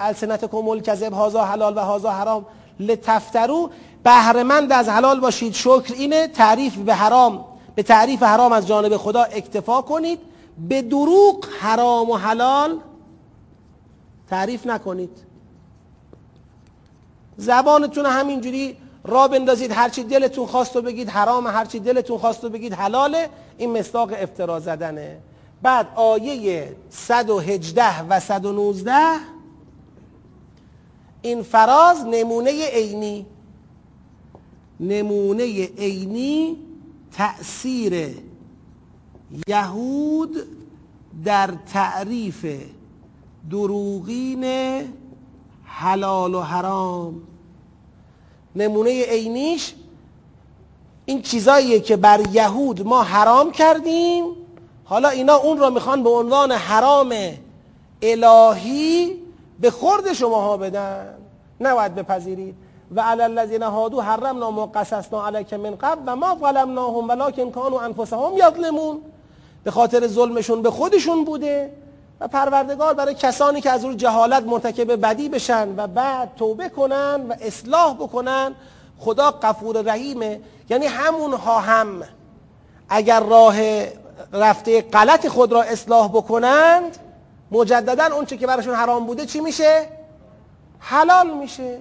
السنتكم 0.01 0.69
الكذب 0.69 1.13
هذا 1.13 1.45
حلال 1.45 1.77
و 1.77 1.81
هذا 1.81 2.11
حرام. 2.11 2.47
لتفترو 2.81 3.71
بهرمند 4.05 4.73
از 4.73 4.89
حلال 4.89 5.21
باشید. 5.21 5.55
شکر 5.55 5.95
اینه 5.95 6.29
تعریف 6.29 6.77
به 6.77 6.95
حرام. 6.95 7.45
به 7.75 7.83
تعریف 7.83 8.23
حرام 8.23 8.53
از 8.53 8.67
جانب 8.67 8.97
خدا 8.97 9.23
اکتفا 9.23 9.83
کنید. 9.83 10.32
به 10.69 10.83
دروغ 10.83 11.47
حرام 11.61 12.11
و 12.11 12.17
حلال 12.17 12.81
تعریف 14.31 14.67
نکنید. 14.67 15.19
زبانتون 17.37 18.07
همینجوری 18.07 18.77
را 19.05 19.29
بندازید 19.29 19.73
هرچی 19.73 20.05
دلتون 20.05 20.47
خواست 20.47 20.77
و 20.77 20.83
بگید 20.83 21.09
حرام 21.09 21.47
هرچی 21.47 21.79
دلتون 21.79 22.19
خواست 22.19 22.45
و 22.45 22.49
بگید 22.49 22.75
حلاله 22.75 23.29
این 23.59 23.79
مصداق 23.79 24.13
افترا 24.17 24.61
زدنه. 24.61 25.19
بعد 25.63 25.89
آیه 25.95 26.77
118 26.91 28.03
و 28.03 28.21
119 28.21 28.93
این 31.23 31.43
فراز 31.43 32.05
نمونه 32.07 32.67
عینی. 32.67 33.27
نمونه 34.81 35.67
عینی 35.67 36.57
تأثیر 37.13 38.15
یهود 39.49 40.37
در 41.25 41.51
تعریف 41.73 42.47
دروغین 43.51 44.45
حلال 45.65 46.35
و 46.35 46.41
حرام. 46.41 47.23
نمونه 48.57 49.03
عینیش 49.03 49.75
این 51.07 51.23
چیزاییه 51.23 51.81
که 51.81 51.97
بر 51.97 52.21
یهود 52.33 52.87
ما 52.87 53.03
حرام 53.03 53.51
کردیم 53.51 54.25
حالا 54.85 55.09
اینا 55.09 55.35
اون 55.35 55.59
را 55.59 55.71
می‌خوان 55.71 56.03
به 56.03 56.11
عنوان 56.11 56.53
حرام 56.53 57.15
الهی 58.03 59.19
به 59.61 59.71
خورد 59.71 60.13
شماها 60.13 60.57
بدن. 60.57 61.15
نباید 61.61 61.95
بپذیرید. 61.95 62.55
و 62.95 63.01
علی 63.01 63.23
الذین 63.23 63.63
هادو 63.63 64.01
حرمنا 64.01 64.51
ما 64.51 64.67
قصصنا 64.67 65.27
علیک 65.27 65.55
من 65.55 65.75
قبل 65.77 66.03
و 66.07 66.17
ما 66.17 66.37
ظلمناهم 66.41 67.09
ولکن 67.09 67.51
کانوا 67.51 67.81
انفسهم 67.81 68.33
یظلمون. 68.37 69.01
به 69.65 69.71
خاطر 69.71 70.07
ظلمشون 70.07 70.63
به 70.63 70.71
خودشون 70.71 71.25
بوده 71.25 71.73
و 72.21 72.29
پروردگار 72.29 72.95
برای 72.95 73.15
کسانی 73.15 73.61
که 73.61 73.71
از 73.71 73.85
روی 73.85 73.97
جهالت 73.97 74.43
مرتکب 74.43 75.01
بدی 75.07 75.29
بشن 75.29 75.75
و 75.77 75.87
بعد 75.87 76.31
توبه 76.37 76.69
کنن 76.69 77.27
و 77.29 77.35
اصلاح 77.41 77.95
بکنن 77.95 78.55
خدا 78.99 79.31
غفور 79.31 79.83
رحیمه. 79.83 80.41
یعنی 80.71 80.87
همونها 80.87 81.59
هم 81.59 82.03
اگر 82.89 83.21
راه 83.21 83.57
رفته 84.33 84.83
غلط 84.83 85.29
خود 85.29 85.53
را 85.53 85.63
اصلاح 85.63 86.09
بکنند 86.09 86.99
مجددا 87.51 88.17
اون 88.17 88.27
چه 88.27 88.37
که 88.37 88.47
براشون 88.47 88.75
حرام 88.75 89.07
بوده 89.07 89.27
چی 89.27 89.41
میشه؟ 89.41 89.89
حلال 90.79 91.31
میشه. 91.31 91.79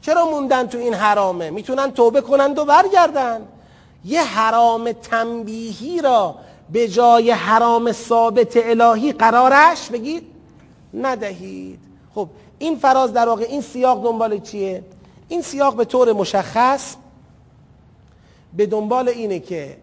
چرا 0.00 0.24
موندن 0.24 0.66
تو 0.66 0.78
این 0.78 0.94
حرامه؟ 0.94 1.50
می‌تونن 1.50 1.90
توبه 1.92 2.20
کنند 2.20 2.58
و 2.58 2.64
برگردن. 2.64 3.40
یه 4.04 4.22
حرام 4.22 4.92
تنبیهی 4.92 6.00
را 6.00 6.34
به 6.72 6.88
جای 6.88 7.30
حرام 7.30 7.92
ثابت 7.92 8.56
الهی 8.56 9.12
قرارش 9.12 9.88
بگید 9.90 10.22
ندهید. 10.94 11.78
خب 12.14 12.28
این 12.58 12.76
فراز 12.76 13.12
در 13.12 13.28
واقع 13.28 13.44
این 13.44 13.60
سیاق 13.60 14.04
دنبال 14.04 14.38
چیه؟ 14.38 14.84
این 15.28 15.42
سیاق 15.42 15.76
به 15.76 15.84
طور 15.84 16.12
مشخص 16.12 16.96
به 18.56 18.66
دنبال 18.66 19.08
اینه 19.08 19.38
که 19.40 19.76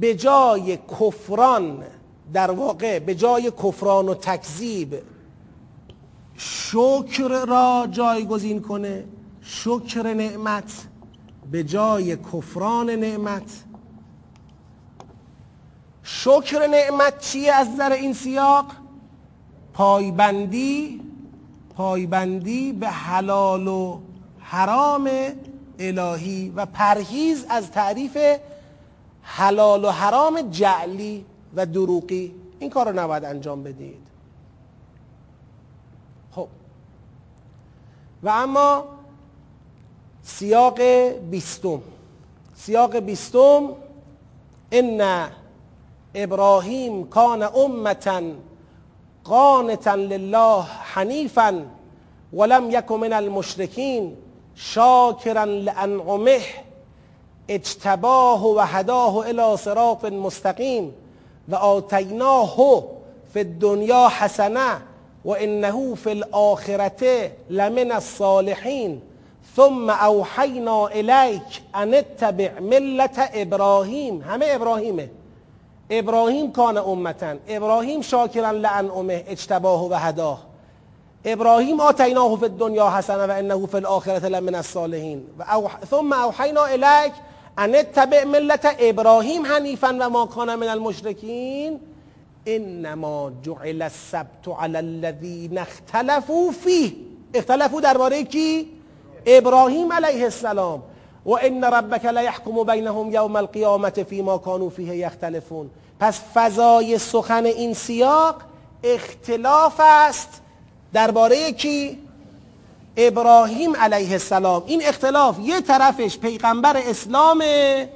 به 0.00 0.14
جای 0.14 0.76
کفران 0.76 1.84
در 2.32 2.50
واقع 2.50 2.98
به 2.98 3.14
جای 3.14 3.50
کفران 3.50 4.08
و 4.08 4.14
تکذیب 4.14 4.94
شکر 6.36 7.28
را 7.28 7.88
جایگزین 7.90 8.62
کنه 8.62 9.04
شکر 9.42 10.14
نعمت 10.14 10.86
به 11.50 11.64
جای 11.64 12.16
کفران 12.16 12.90
نعمت 12.90 13.64
شکر 16.10 16.66
نعمت 16.66 17.18
چیه 17.18 17.52
از 17.52 17.68
نظر 17.70 17.92
این 17.92 18.12
سیاق؟ 18.12 18.66
پایبندی 19.72 21.00
پایبندی 21.76 22.72
به 22.72 22.88
حلال 22.88 23.68
و 23.68 23.98
حرام 24.40 25.10
الهی 25.78 26.52
و 26.56 26.66
پرهیز 26.66 27.46
از 27.48 27.70
تعریف 27.70 28.18
حلال 29.22 29.84
و 29.84 29.90
حرام 29.90 30.40
جعلی 30.50 31.24
و 31.54 31.66
دروغی. 31.66 32.34
این 32.58 32.70
کار 32.70 32.88
رو 32.88 33.00
نباید 33.00 33.24
انجام 33.24 33.62
بدید. 33.62 34.06
خب. 36.34 36.48
و 38.22 38.28
اما 38.28 38.84
سیاق 40.22 40.80
بیستم. 41.30 41.82
سیاق 42.54 42.96
بیستم 42.96 43.68
ان 44.72 45.28
ابراهیم 46.22 47.04
کان 47.04 47.42
امتا 47.42 48.22
قانتا 49.24 49.94
لله 49.94 50.64
حنیفا 50.94 51.64
ولم 52.32 52.70
یک 52.70 52.92
من 52.92 53.12
المشرکین 53.12 54.16
شاکرا 54.54 55.44
لانعمه 55.44 56.40
اجتباه 57.48 58.46
و 58.46 58.60
هداه 58.60 59.16
الى 59.16 59.56
صراط 59.56 60.04
مستقیم 60.04 60.94
و 61.48 61.54
آتیناه 61.54 62.84
فی 63.32 63.40
الدنیا 63.40 64.08
حسنه 64.08 64.82
و 65.24 65.30
انه 65.30 65.94
فی 65.94 66.10
الاخرته 66.10 67.32
لمن 67.50 67.92
الصالحین. 67.92 69.02
ثم 69.56 69.90
اوحینا 69.90 70.86
الیک 70.86 71.62
ان 71.74 71.94
اتبع 71.94 72.60
ملت 72.60 73.30
ابراهیم. 73.34 74.22
همه 74.22 74.46
ابراهیمه. 74.48 75.10
ابراهیم 75.90 76.52
کان 76.52 76.76
امتن. 76.76 77.38
ابراهیم 77.48 78.02
شاکرا 78.02 78.50
لانعمه 78.50 79.24
اجتباه 79.28 79.90
و 79.90 79.94
هداه 79.94 80.38
ابراهیم 81.24 81.80
آتیناه 81.80 82.36
فی 82.36 82.44
الدنیا 82.44 82.90
حسنه 82.90 83.26
و 83.26 83.30
انه 83.30 83.66
فی 83.66 83.76
الاخرته 83.76 84.28
لمن 84.28 84.54
الصالحین. 84.54 85.22
و 85.38 85.44
ثم 85.90 86.12
اوحینا 86.12 86.64
الیک 86.64 87.12
ان 87.58 87.74
اتبع 87.74 88.24
ملت 88.24 88.76
ابراهیم 88.78 89.46
حنیفا 89.46 89.96
و 90.00 90.10
ما 90.10 90.26
کان 90.26 90.54
من 90.54 90.68
المشرکین. 90.68 91.80
انما 92.46 93.30
جعل 93.42 93.82
السبت 93.82 94.48
علی 94.58 94.76
الذین 94.76 95.58
اختلفوا 95.58 96.50
فیه. 96.64 96.92
اختلفوا 97.34 97.80
درباره 97.80 98.24
کی؟ 98.24 98.68
ابراهیم 99.26 99.92
علیه 99.92 100.24
السلام. 100.24 100.82
و 101.28 101.32
ان 101.42 101.64
ربک 101.64 102.04
لیحکم 102.04 102.64
بینهم 102.64 103.12
یوم 103.12 103.36
القیامت 103.36 104.02
فیما 104.02 104.38
کانوا 104.38 104.68
فیه 104.68 104.96
یختلفون 104.96 105.70
پس 106.00 106.20
فضای 106.34 106.98
سخن 106.98 107.44
این 107.46 107.74
سیاق 107.74 108.42
اختلاف 108.84 109.80
است 109.84 110.40
درباره 110.92 111.52
کی؟ 111.52 111.98
ابراهیم 112.96 113.76
علیه 113.76 114.12
السلام. 114.12 114.62
این 114.66 114.82
اختلاف 114.84 115.38
یه 115.42 115.60
طرفش 115.60 116.18
پیغمبر 116.18 116.76
اسلامه 116.76 117.88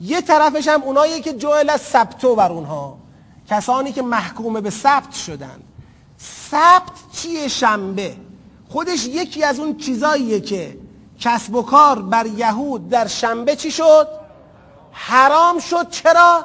یه 0.00 0.20
طرفش 0.20 0.68
هم 0.68 0.82
اونایی 0.82 1.20
که 1.20 1.32
جعل 1.32 1.76
ثبتو 1.76 2.34
بر 2.34 2.52
اونها 2.52 2.96
کسانی 3.50 3.92
که 3.92 4.02
محکوم 4.02 4.60
به 4.60 4.70
ثبت 4.70 5.12
شدن. 5.14 5.60
ثبت 6.50 6.92
چیه 7.12 7.48
شنبه؟ 7.48 8.14
خودش 8.68 9.06
یکی 9.06 9.42
از 9.44 9.60
اون 9.60 9.76
چیزاییه 9.76 10.40
که 10.40 10.76
کسب 11.20 11.54
و 11.54 11.62
کار 11.62 12.02
بر 12.02 12.26
یهود 12.26 12.88
در 12.88 13.06
شنبه 13.06 13.56
چی 13.56 13.70
شد؟ 13.70 14.08
حرام 14.92 15.58
شد. 15.58 15.90
چرا؟ 15.90 16.44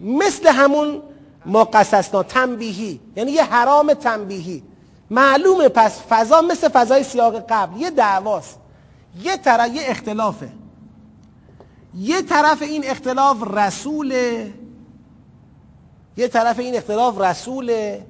مثل 0.00 0.48
همون 0.48 1.02
ما 1.46 1.64
قصصنا 1.64 2.22
تنبیهی. 2.22 3.00
یعنی 3.16 3.32
یه 3.32 3.44
حرام 3.44 3.94
تنبیهی. 3.94 4.62
معلومه 5.10 5.68
پس 5.68 6.00
فضا 6.08 6.40
مثل 6.40 6.68
فضای 6.68 7.04
سیاق 7.04 7.46
قبل. 7.48 7.80
یه 7.80 7.90
دعواست. 7.90 8.58
یه 9.22 9.36
طرف 9.36 9.74
یه 9.74 9.82
اختلافه. 9.84 10.52
یه 11.94 12.22
طرف 12.22 12.62
این 12.62 12.84
اختلاف 12.86 13.42
رسوله 13.42 14.54
یه 16.16 16.28
طرف 16.28 16.58
این 16.58 16.76
اختلاف 16.76 17.20
رسوله 17.20 18.06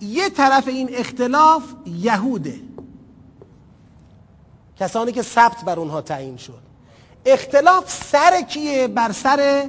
یه 0.00 0.30
طرف 0.30 0.68
این 0.68 0.88
اختلاف 0.92 1.62
یهوده. 1.86 2.60
کسانی 4.80 5.12
که 5.12 5.22
ثبت 5.22 5.64
بر 5.64 5.78
اونها 5.78 6.00
تعیین 6.00 6.36
شد. 6.36 6.58
اختلاف 7.26 7.90
سر 7.90 8.42
کیه؟ 8.42 8.88
بر 8.88 9.12
سر 9.12 9.68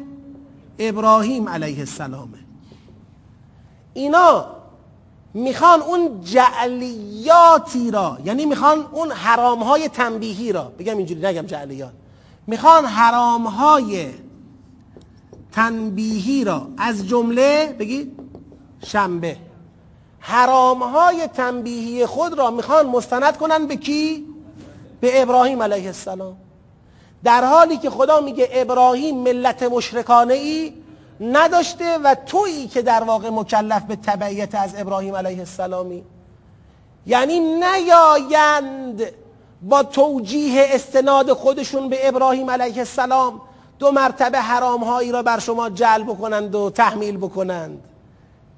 ابراهیم 0.79 1.49
علیه 1.49 1.79
السلامه. 1.79 2.37
اینا 3.93 4.45
می‌خوان 5.33 5.81
اون 5.81 6.21
جعلیاتی 6.21 7.91
را 7.91 8.17
یعنی 8.25 8.45
می‌خوان 8.45 8.85
اون 8.91 9.11
حرام 9.11 9.63
های 9.63 9.89
تنبیهی 9.89 10.51
را 10.51 10.63
بگم 10.79 10.97
اینجوری 10.97 11.21
نگم 11.21 11.45
جعلیات 11.45 11.93
می‌خوان 12.47 12.85
حرام 12.85 13.47
های 13.47 14.07
تنبیهی 15.51 16.43
را 16.43 16.67
از 16.77 17.07
جمله 17.07 17.75
بگید 17.79 18.19
شنبه. 18.85 19.37
حرام 20.19 20.83
های 20.83 21.27
تنبیهی 21.27 22.05
خود 22.05 22.33
را 22.33 22.51
می‌خوان 22.51 22.87
مستند 22.87 23.37
کنن 23.37 23.67
به 23.67 23.75
کی؟ 23.75 24.25
به 25.01 25.21
ابراهیم 25.21 25.63
علیه 25.63 25.87
السلام. 25.87 26.37
در 27.23 27.45
حالی 27.45 27.77
که 27.77 27.89
خدا 27.89 28.21
میگه 28.21 28.49
ابراهیم 28.51 29.17
ملت 29.17 29.63
مشرکانه 29.63 30.33
ای 30.33 30.73
نداشته 31.21 31.97
و 31.97 32.15
تویی 32.25 32.67
که 32.67 32.81
در 32.81 33.03
واقع 33.03 33.29
مکلف 33.29 33.83
به 33.83 33.95
تبعیت 33.95 34.55
از 34.55 34.73
ابراهیم 34.77 35.15
علیه 35.15 35.39
السلامی. 35.39 36.03
یعنی 37.07 37.39
نیایند 37.39 39.01
با 39.61 39.83
توجیه 39.83 40.67
استناد 40.69 41.33
خودشون 41.33 41.89
به 41.89 42.07
ابراهیم 42.07 42.49
علیه 42.51 42.77
السلام 42.77 43.41
دو 43.79 43.91
مرتبه 43.91 44.39
حرام 44.39 44.83
هایی 44.83 45.11
را 45.11 45.23
بر 45.23 45.39
شما 45.39 45.69
جلب 45.69 46.05
بکنند 46.05 46.55
و 46.55 46.69
تحمیل 46.69 47.17
بکنند. 47.17 47.83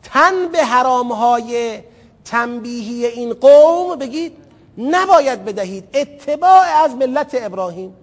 تن 0.04 0.48
به 0.52 0.66
حرام 0.66 1.12
های 1.12 1.80
تنبیهی 2.26 3.06
این 3.06 3.34
قوم 3.34 3.96
بگید 3.96 4.38
نباید 4.78 5.46
بدهید. 5.46 5.84
اتباع 5.94 6.84
از 6.84 6.96
ملت 6.96 7.38
ابراهیم 7.42 7.96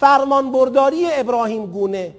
فرمان 0.00 0.52
برداری 0.52 1.06
ابراهیم 1.12 1.66
گونه. 1.66 2.12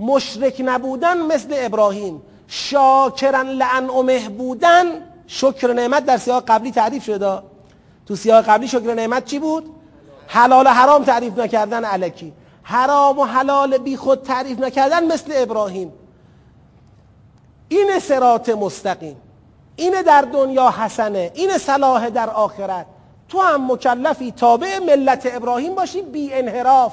مشرک 0.00 0.62
نبودن 0.64 1.18
مثل 1.22 1.48
ابراهیم. 1.52 2.22
شاکرن 2.48 3.48
لانعمه 3.48 4.28
بودن 4.28 4.84
شکر 5.26 5.72
نعمت 5.72 6.04
در 6.04 6.16
سیاق 6.16 6.44
قبلی 6.48 6.70
تعریف 6.70 7.04
شده. 7.04 7.38
تو 8.06 8.16
سیاق 8.16 8.44
قبلی 8.44 8.68
شکر 8.68 8.94
نعمت 8.94 9.24
چی 9.24 9.38
بود؟ 9.38 9.70
حلال 10.26 10.66
و 10.66 10.68
حرام 10.68 11.04
تعریف 11.04 11.38
نکردن 11.38 11.84
علکی. 11.84 12.32
حرام 12.62 13.18
و 13.18 13.24
حلال 13.24 13.78
بی 13.78 13.96
خود 13.96 14.22
تعریف 14.22 14.60
نکردن 14.60 15.12
مثل 15.12 15.32
ابراهیم. 15.36 15.92
این 17.68 17.98
سرات 17.98 18.48
مستقیم. 18.48 19.16
اینه 19.76 20.02
در 20.02 20.22
دنیا 20.22 20.70
حسنه. 20.70 21.30
این 21.34 21.58
صلاح 21.58 22.10
در 22.10 22.30
آخرت. 22.30 22.86
تو 23.28 23.40
هم 23.40 23.72
مکلفی 23.72 24.32
تابع 24.32 24.78
ملت 24.78 25.28
ابراهیم 25.32 25.74
باشی 25.74 26.02
بی 26.02 26.32
انحراف 26.32 26.92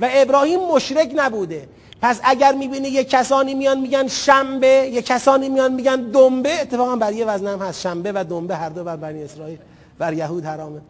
و 0.00 0.08
ابراهیم 0.12 0.60
مشرک 0.60 1.12
نبوده. 1.16 1.68
پس 2.02 2.20
اگر 2.24 2.52
می‌بینی 2.52 2.88
یه 2.88 3.04
کسانی 3.04 3.54
میان 3.54 3.80
میگن 3.80 4.08
شنبه 4.08 4.66
یه 4.92 5.02
کسانی 5.02 5.48
میان 5.48 5.72
میگن 5.72 5.96
دنبه 5.96 6.60
اتفاقا 6.60 6.96
بر 6.96 7.12
یه 7.12 7.24
وزن 7.24 7.46
هم 7.46 7.58
هست. 7.58 7.80
شنبه 7.80 8.12
و 8.14 8.24
دنبه 8.30 8.56
هر 8.56 8.68
دو 8.68 8.84
بر 8.84 8.96
بنی 8.96 9.22
اسرائیل 9.22 9.58
بر 9.98 10.12
یهود 10.12 10.44
حرامه. 10.44 10.80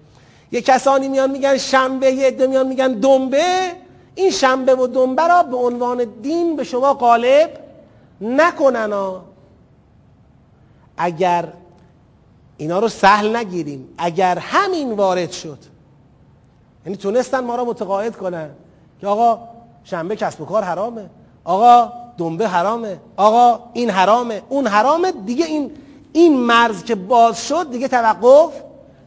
یه 0.52 0.60
کسانی 0.60 1.08
میان 1.08 1.30
میگن 1.30 1.56
شنبه 1.56 2.10
یه 2.10 2.26
عده 2.26 2.46
میان 2.46 2.66
میگن 2.66 2.92
دنبه. 2.92 3.72
این 4.14 4.30
شنبه 4.30 4.74
و 4.74 4.86
دنبه 4.86 5.26
را 5.26 5.42
به 5.42 5.56
عنوان 5.56 6.06
دین 6.22 6.56
به 6.56 6.64
شما 6.64 6.94
غالب 6.94 7.50
نکنن 8.20 8.92
اگر 10.96 11.48
اینا 12.56 12.78
رو 12.78 12.88
سهل 12.88 13.36
نگیریم. 13.36 13.88
اگر 13.98 14.38
همین 14.38 14.92
وارد 14.92 15.30
شد. 15.30 15.58
یعنی 16.86 16.96
تونستن 16.96 17.40
ما 17.40 17.56
را 17.56 17.64
متقاعد 17.64 18.16
کنن. 18.16 18.50
که 19.00 19.06
آقا 19.06 19.48
شنبه 19.84 20.16
کسب 20.16 20.40
و 20.40 20.44
کار 20.44 20.62
حرامه. 20.62 21.10
آقا 21.44 21.92
دنبه 22.18 22.48
حرامه. 22.48 22.98
آقا 23.16 23.60
این 23.72 23.90
حرامه. 23.90 24.42
اون 24.48 24.66
حرامه 24.66 25.12
دیگه 25.12 25.44
این 25.44 25.70
این 26.12 26.36
مرز 26.36 26.84
که 26.84 26.94
باز 26.94 27.48
شد 27.48 27.70
دیگه 27.70 27.88
توقف 27.88 28.52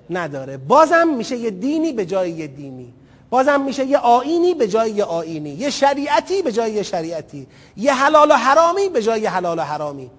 نداره. 0.09 0.57
بازم 0.57 1.07
میشه 1.07 1.38
یه 1.38 1.49
دینی 1.49 1.93
به 1.93 2.05
جای 2.05 2.31
یه 2.31 2.47
دینی. 2.47 2.93
بازم 3.30 3.61
میشه 3.61 3.85
یه 3.85 3.97
آینی 3.97 4.53
به 4.53 4.67
جای 4.67 4.91
یه 4.91 5.03
آینی 5.03 5.49
یه 5.49 5.69
شریعتی 5.69 6.41
به 6.41 6.51
جای 6.51 6.71
یه 6.71 6.84
شریعتی. 6.84 7.47
یه 7.77 7.93
حلال 7.93 8.31
و 8.31 8.34
حرامی 8.34 8.89
به 8.89 9.01
جای 9.01 9.21
یه 9.21 9.30
حلال 9.30 9.59
و 9.59 9.61
حرامی. 9.61 10.11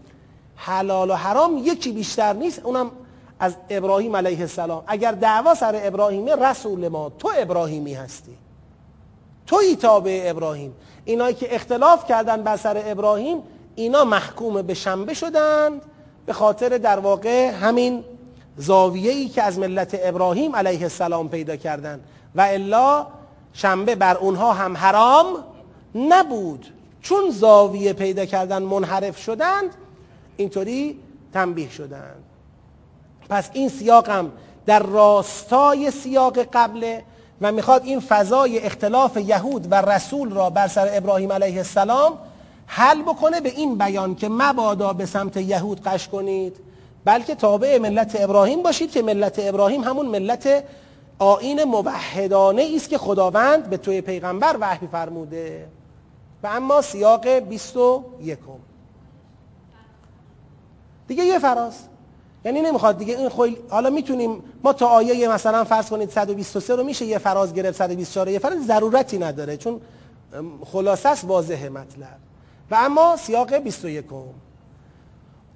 حلال 0.56 1.10
و 1.10 1.14
حرام 1.14 1.58
یکی 1.58 1.92
بیشتر 1.92 2.32
نیست 2.32 2.58
اونم 2.64 2.90
از 3.40 3.54
ابراهیم 3.70 4.16
علیه 4.16 4.40
السلام. 4.40 4.82
اگر 4.86 5.12
دعوا 5.12 5.54
سر 5.54 5.80
ابراهیمه 5.82 6.36
رسول 6.36 6.88
ما 6.88 7.12
تو 7.18 7.30
ابراهیمی 7.36 7.94
هستی. 7.94 8.36
توی 9.46 9.76
تابع 9.76 10.22
ابراهیم. 10.24 10.74
اینایی 11.04 11.34
که 11.34 11.54
اختلاف 11.54 12.04
کردن 12.04 12.42
بر 12.42 12.56
سر 12.56 12.82
ابراهیم 12.84 13.42
اینا 13.74 14.04
محکوم 14.04 14.62
به 14.62 14.74
شنبه 14.74 15.14
شدند. 15.14 15.82
به 16.26 16.32
خاطر 16.32 16.78
در 16.78 16.98
واقع 16.98 17.50
همین 17.50 18.04
زاویه 18.56 19.12
ای 19.12 19.28
که 19.28 19.42
از 19.42 19.58
ملت 19.58 19.96
ابراهیم 20.02 20.56
علیه 20.56 20.82
السلام 20.82 21.28
پیدا 21.28 21.56
کردند 21.56 22.04
و 22.34 22.40
الا 22.40 23.06
شنبه 23.52 23.94
بر 23.94 24.16
اونها 24.16 24.52
هم 24.52 24.76
حرام 24.76 25.26
نبود. 25.94 26.66
چون 27.02 27.30
زاویه 27.30 27.92
پیدا 27.92 28.24
کردن 28.24 28.62
منحرف 28.62 29.18
شدند 29.18 29.74
اینطوری 30.36 31.00
تنبیه 31.32 31.70
شدند. 31.70 32.24
پس 33.30 33.50
این 33.52 33.68
سیاقم 33.68 34.32
در 34.66 34.82
راستای 34.82 35.90
سیاق 35.90 36.38
قبله 36.52 37.02
و 37.40 37.52
می‌خواد 37.52 37.84
این 37.84 38.00
فضای 38.00 38.58
اختلاف 38.58 39.16
یهود 39.16 39.66
و 39.70 39.74
رسول 39.74 40.30
را 40.30 40.50
بر 40.50 40.68
سر 40.68 40.88
ابراهیم 40.92 41.32
علیه 41.32 41.56
السلام 41.56 42.18
حل 42.66 43.02
بکنه 43.02 43.40
به 43.40 43.48
این 43.48 43.78
بیان 43.78 44.14
که 44.14 44.28
مبادا 44.28 44.92
به 44.92 45.06
سمت 45.06 45.36
یهود 45.36 45.80
قش 45.80 46.08
کنید 46.08 46.56
بلکه 47.04 47.34
تابع 47.34 47.78
ملت 47.78 48.16
ابراهیم 48.20 48.62
باشید 48.62 48.90
که 48.90 49.02
ملت 49.02 49.34
ابراهیم 49.38 49.84
همون 49.84 50.06
ملت 50.06 50.64
آین 51.18 51.64
موحدانه 51.64 52.72
است 52.76 52.88
که 52.88 52.98
خداوند 52.98 53.70
به 53.70 53.76
توی 53.76 54.00
پیغمبر 54.00 54.56
وحی 54.60 54.86
فرموده. 54.86 55.68
و 56.42 56.46
اما 56.46 56.82
سیاق 56.82 57.28
21 57.28 58.38
دیگه 61.08 61.24
یه 61.24 61.38
فراز. 61.38 61.74
یعنی 62.44 62.60
نمی‌خواد 62.60 62.98
دیگه 62.98 63.18
این 63.18 63.28
خوی 63.28 63.56
حالا 63.68 63.90
می‌تونیم 63.90 64.42
ما 64.64 64.72
تا 64.72 64.86
آیه 64.86 65.28
مثلا 65.28 65.64
فرض 65.64 65.90
کنید 65.90 66.10
123 66.10 66.76
رو 66.76 66.84
میشه 66.84 67.04
یه 67.04 67.18
فراز 67.18 67.54
گرفت 67.54 67.78
124 67.78 68.28
یه 68.28 68.38
فراز 68.38 68.66
ضرورتی 68.66 69.18
نداره 69.18 69.56
چون 69.56 69.80
خلاصه 70.72 71.08
است 71.08 71.24
واضحه 71.24 71.68
مطلب. 71.68 72.16
و 72.70 72.74
اما 72.74 73.16
سیاق 73.16 73.54
21 73.54 74.04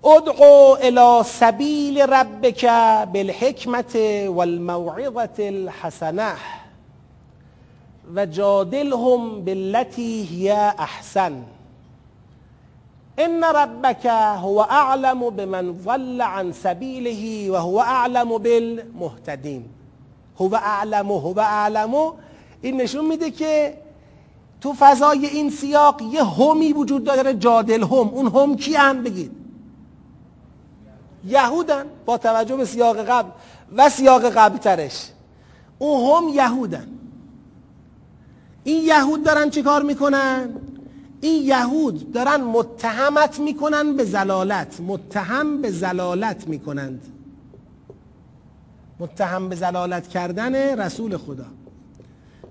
ادعو 0.04 0.76
الى 0.80 1.22
سبیل 1.24 1.98
ربک 2.00 2.64
بالحکمت 3.12 3.96
والموعظه 4.28 5.28
الحسنه 5.38 6.32
و 8.14 8.26
جادلهم 8.26 9.44
بالتي 9.44 10.24
هي 10.24 10.52
احسن. 10.78 11.42
ان 13.18 13.44
ربك 13.44 14.06
هو 14.06 14.60
اعلم 14.60 15.30
بمن 15.30 15.72
ضل 15.72 16.22
عن 16.22 16.52
سبیله 16.52 17.50
و 17.50 17.56
هو 17.56 17.78
اعلم 17.78 18.38
بالمهتدین 18.38 19.64
هو 20.40 20.54
اعلم 20.54 21.12
هو 21.12 21.38
اعلم 21.38 22.12
این 22.62 22.80
نشون 22.80 23.04
میده 23.04 23.30
که 23.30 23.78
تو 24.60 24.74
فضای 24.78 25.26
این 25.26 25.50
سیاق 25.50 26.02
یه 26.02 26.24
همی 26.24 26.72
وجود 26.72 27.04
داره 27.04 27.34
جادل 27.34 27.82
هم 27.82 27.92
اون 27.92 28.26
هم 28.26 28.56
کی 28.56 28.74
هم 28.74 29.02
بگید. 29.02 29.32
یهودن 31.24 31.84
با 32.06 32.18
توجه 32.18 32.56
به 32.56 32.64
سیاق 32.64 32.96
قبل 32.96 33.30
و 33.76 33.88
سیاق 33.88 34.24
قبل 34.24 34.58
ترش 34.58 35.10
اون 35.78 36.24
هم 36.24 36.28
یهودن. 36.28 36.88
این 38.64 38.84
یهود 38.84 39.24
دارن 39.24 39.50
چه 39.50 39.62
کار 39.62 39.82
می‌کنن؟ 39.82 40.54
این 41.24 41.44
یهود 41.44 42.12
دارن 42.12 42.40
متهمت 42.40 43.38
می‌کنن 43.38 43.96
به 43.96 44.04
زلالت 44.04 44.80
متهم 44.80 45.62
به 45.62 45.70
زلالت 45.70 46.48
می‌کنند. 46.48 47.02
متهم 49.00 49.48
به 49.48 49.56
زلالت 49.56 50.08
کردن 50.08 50.80
رسول 50.80 51.16
خدا. 51.16 51.44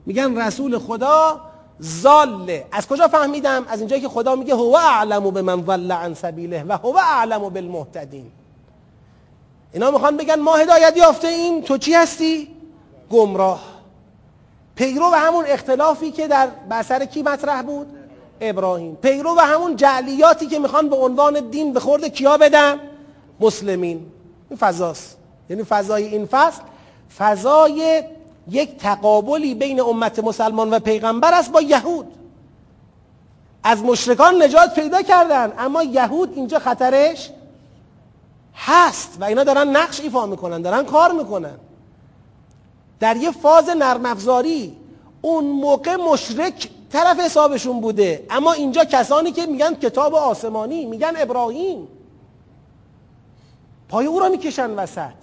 میگن 0.06 0.42
رسول 0.42 0.78
خدا 0.78 1.42
زاله 1.80 2.66
از 2.72 2.88
کجا 2.88 3.08
فهمیدم؟ 3.08 3.66
از 3.68 3.80
اینجایی 3.80 4.02
که 4.02 4.10
خدا 4.10 4.36
میگه 4.36 4.56
هو 4.56 4.76
اعلم 4.76 5.32
به 5.32 5.42
من 5.42 5.66
ضل 5.66 5.92
عن 5.92 6.14
سبیله 6.14 6.64
و 6.68 6.78
هو 6.78 6.98
اعلم 6.98 7.50
بالمهتدین. 7.50 8.32
اینا 9.74 9.92
می‌خوان 9.92 10.18
بگن 10.18 10.40
ما 10.40 10.56
هدایت 10.56 10.98
یافته 10.98 11.28
این 11.28 11.62
تو 11.62 11.78
چی 11.78 11.94
هستی؟ 11.94 12.48
گمراه. 13.12 13.64
پیرو 14.76 15.06
و 15.12 15.16
همون 15.16 15.46
اختلافی 15.48 16.12
که 16.12 16.28
در 16.28 16.48
بسر 16.72 17.06
کی 17.06 17.24
مطرح 17.24 17.62
بود؟ 17.62 17.88
ابراهیم. 18.42 18.96
پیرو 18.96 19.36
و 19.38 19.40
همون 19.40 19.76
جعلیاتی 19.76 20.48
که 20.48 20.60
می‌خوان 20.60 20.90
به 20.90 20.96
عنوان 20.96 21.50
دین 21.50 21.74
به 21.74 21.80
خورد 21.80 22.06
کیا 22.06 22.38
بدن؟ 22.38 22.80
مسلمین. 23.40 24.06
این 24.50 24.58
فضاست. 24.58 25.18
یعنی 25.50 25.64
فضای 25.64 26.04
این 26.04 26.26
فصل. 26.26 26.62
فضای 27.18 28.04
یک 28.50 28.78
تقابلی 28.78 29.56
بین 29.56 29.82
امت 29.82 30.20
مسلمان 30.20 30.70
و 30.70 30.80
پیغمبر 30.80 31.34
است 31.34 31.52
با 31.52 31.62
یهود. 31.62 32.08
از 33.64 33.84
مشرکان 33.84 34.44
نجات 34.44 34.76
پیدا 34.76 35.02
کردن 35.02 35.54
اما 35.58 35.84
یهود 35.84 36.34
اینجا 36.36 36.60
خطرش 36.60 37.30
هست 38.56 39.18
و 39.20 39.24
اینا 39.24 39.44
دارن 39.44 39.68
نقش 39.68 40.00
ایفا 40.00 40.26
می‌کنن 40.26 40.62
دارن 40.62 40.84
کار 40.84 41.12
می‌کنن. 41.12 41.58
در 43.00 43.18
یه 43.18 43.32
فاز 43.32 43.70
نرم 43.70 44.06
افزاری 44.06 44.78
اون 45.22 45.46
موقع 45.46 45.96
مشرک 45.96 46.70
طرف 46.94 47.20
حسابشون 47.20 47.82
بوده. 47.82 48.26
اما 48.30 48.54
اینجا 48.54 48.86
کسانی 48.86 49.32
که 49.32 49.46
میگن 49.46 49.74
کتاب 49.74 50.16
آسمانی 50.16 50.86
میگن 50.86 51.14
ابراهیم. 51.18 51.88
پای 53.90 54.06
او 54.06 54.20
را 54.20 54.30
می‌کشن 54.30 54.70
وسط. 54.70 55.14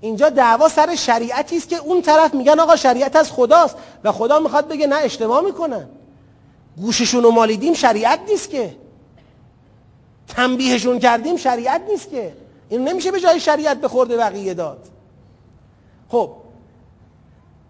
اینجا 0.00 0.28
دعوا 0.28 0.68
سر 0.68 0.94
شریعتی 0.94 1.56
است 1.56 1.68
که 1.68 1.76
اون 1.76 2.02
طرف 2.02 2.34
میگن 2.34 2.60
آقا 2.60 2.76
شریعت 2.76 3.16
از 3.16 3.32
خداست 3.32 3.76
و 4.04 4.12
خدا 4.12 4.38
می‌خواد 4.38 4.68
بگه 4.68 4.86
نه 4.86 4.96
اشتباه 4.96 5.40
می‌کنن. 5.44 5.88
گوششون 6.76 7.22
رو 7.22 7.30
مالیدیم 7.30 7.74
شریعت 7.74 8.20
نیست 8.28 8.50
که. 8.50 8.76
تنبیهشون 10.28 10.98
کردیم 10.98 11.36
شریعت 11.36 11.82
نیست 11.90 12.10
که. 12.10 12.32
این 12.68 12.88
نمیشه 12.88 13.10
به 13.10 13.20
جای 13.20 13.40
شریعت 13.40 13.80
به 13.80 13.88
خورده 13.88 14.16
بقیه 14.16 14.54
داد. 14.54 14.88
خب 16.08 16.30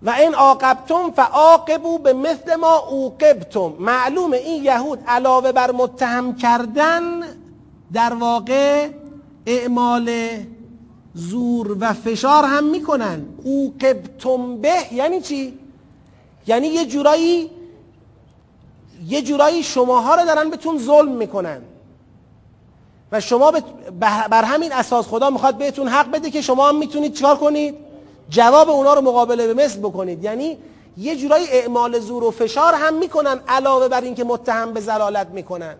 و 0.02 0.10
این 0.10 0.34
عاقبتم 0.34 1.10
فعاقبو 1.10 1.98
به 1.98 2.12
مثل 2.12 2.56
ما 2.56 2.76
اوقبتم. 2.78 3.72
معلومه 3.78 4.36
این 4.36 4.64
یهود 4.64 4.98
علاوه 5.06 5.52
بر 5.52 5.70
متهم 5.70 6.36
کردن 6.36 7.22
در 7.92 8.14
واقع 8.14 8.88
اعمال 9.46 10.28
زور 11.14 11.76
و 11.80 11.92
فشار 11.92 12.44
هم 12.44 12.64
می‌کنن. 12.64 13.26
اوقبتم 13.44 14.56
به 14.56 14.74
یعنی 14.92 15.20
چی؟ 15.20 15.58
یعنی 16.46 16.66
یه 16.66 16.86
جورایی 16.86 17.50
یه 19.08 19.22
جورایی 19.22 19.62
شماها 19.62 20.14
رو 20.14 20.24
دارن 20.24 20.50
بهتون 20.50 20.78
ظلم 20.78 21.12
می‌کنن. 21.12 21.62
و 23.12 23.20
شما 23.20 23.52
بر 24.30 24.44
همین 24.44 24.72
اساس 24.72 25.06
خدا 25.06 25.30
می‌خواد 25.30 25.58
بهتون 25.58 25.88
حق 25.88 26.10
بده 26.10 26.30
که 26.30 26.40
شما 26.42 26.68
هم 26.68 26.76
می‌تونید 26.76 27.14
چیکار 27.14 27.36
کنید؟ 27.36 27.89
جواب 28.30 28.70
اونا 28.70 28.94
رو 28.94 29.00
مقابله 29.00 29.54
به 29.54 29.64
مثل 29.64 29.80
بکنید. 29.80 30.24
یعنی 30.24 30.58
یه 30.96 31.16
جورایی 31.16 31.46
اعمال 31.50 31.98
زور 31.98 32.24
و 32.24 32.30
فشار 32.30 32.74
هم 32.74 32.94
می‌کنن 32.94 33.40
علاوه 33.48 33.88
بر 33.88 34.00
اینکه 34.00 34.24
متهم 34.24 34.72
به 34.72 34.80
زلالت 34.80 35.26
می‌کنن. 35.26 35.74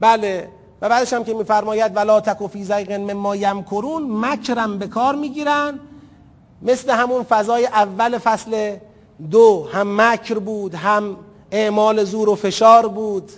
بله 0.00 0.48
و 0.80 0.88
بعدش 0.88 1.12
هم 1.12 1.24
که 1.24 1.34
میفرماید 1.34 1.96
ولا 1.96 2.20
تکو 2.20 2.48
فی 2.48 2.64
زیغ 2.64 2.92
مما 2.92 3.36
یمکرون 3.36 4.02
مکرم 4.10 4.78
به 4.78 4.86
کار 4.86 5.14
می‌گیرن. 5.14 5.78
مثل 6.62 6.90
همون 6.90 7.22
فضای 7.22 7.66
اول 7.66 8.18
فصل 8.18 8.76
دو 9.30 9.68
هم 9.72 10.00
مکر 10.00 10.38
بود 10.38 10.74
هم 10.74 11.16
اعمال 11.50 12.04
زور 12.04 12.28
و 12.28 12.34
فشار 12.34 12.88
بود. 12.88 13.32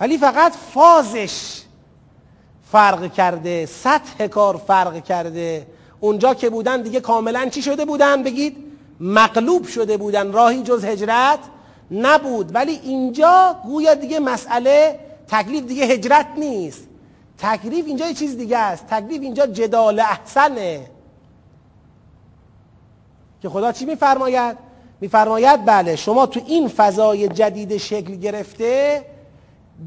ولی 0.00 0.18
فقط 0.18 0.52
فازش 0.74 1.62
فرق 2.72 3.12
کرده 3.12 3.66
سطح 3.66 4.26
کار 4.26 4.56
فرق 4.56 5.04
کرده. 5.04 5.66
اونجا 6.06 6.34
که 6.34 6.50
بودن 6.50 6.82
دیگه 6.82 7.00
کاملا 7.00 7.48
چی 7.48 7.62
شده 7.62 7.84
بودن؟ 7.84 8.22
بگید 8.22 8.56
مغلوب 9.00 9.66
شده 9.66 9.96
بودن 9.96 10.32
راهی 10.32 10.62
جز 10.62 10.84
هجرت 10.84 11.38
نبود. 11.90 12.54
ولی 12.54 12.80
اینجا 12.82 13.56
گویا 13.64 13.94
دیگه 13.94 14.20
مسئله 14.20 14.98
تکلیف 15.28 15.64
دیگه 15.64 15.84
هجرت 15.84 16.26
نیست. 16.36 16.88
تکلیف 17.38 17.86
اینجا 17.86 18.06
یه 18.06 18.14
چیز 18.14 18.36
دیگه 18.36 18.58
است. 18.58 18.86
تکلیف 18.86 19.22
اینجا 19.22 19.46
جدال 19.46 20.00
احسنه. 20.00 20.86
که 23.42 23.48
خدا 23.48 23.72
چی 23.72 23.84
میفرماید؟ 23.84 24.56
میفرماید 25.00 25.64
بله 25.64 25.96
شما 25.96 26.26
تو 26.26 26.40
این 26.46 26.68
فضای 26.68 27.28
جدید 27.28 27.76
شکل 27.76 28.14
گرفته 28.14 29.04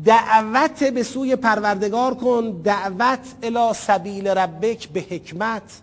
دعوت 0.05 0.83
به 0.83 1.03
سوی 1.03 1.35
پروردگار 1.35 2.13
کن 2.15 2.61
دعوت 2.63 3.19
الی 3.43 3.73
سبیل 3.73 4.27
ربک 4.27 4.89
به 4.89 4.99
حکمت. 4.99 5.81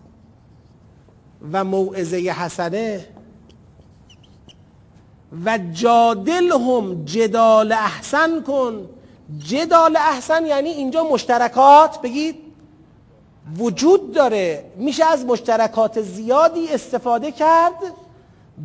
و 1.53 1.63
موعظه 1.63 2.17
حسنه. 2.17 3.05
و 5.45 5.59
جادل 5.73 6.51
هم 6.51 7.05
جدال 7.05 7.71
احسن 7.71 8.41
کن. 8.41 8.89
جدال 9.37 9.97
احسن 9.97 10.45
یعنی 10.45 10.69
اینجا 10.69 11.03
مشترکات 11.03 12.01
بگید. 12.01 12.35
وجود 13.57 14.13
داره. 14.13 14.65
میشه 14.75 15.05
از 15.05 15.25
مشترکات 15.25 16.01
زیادی 16.01 16.67
استفاده 16.67 17.31
کرد 17.31 17.73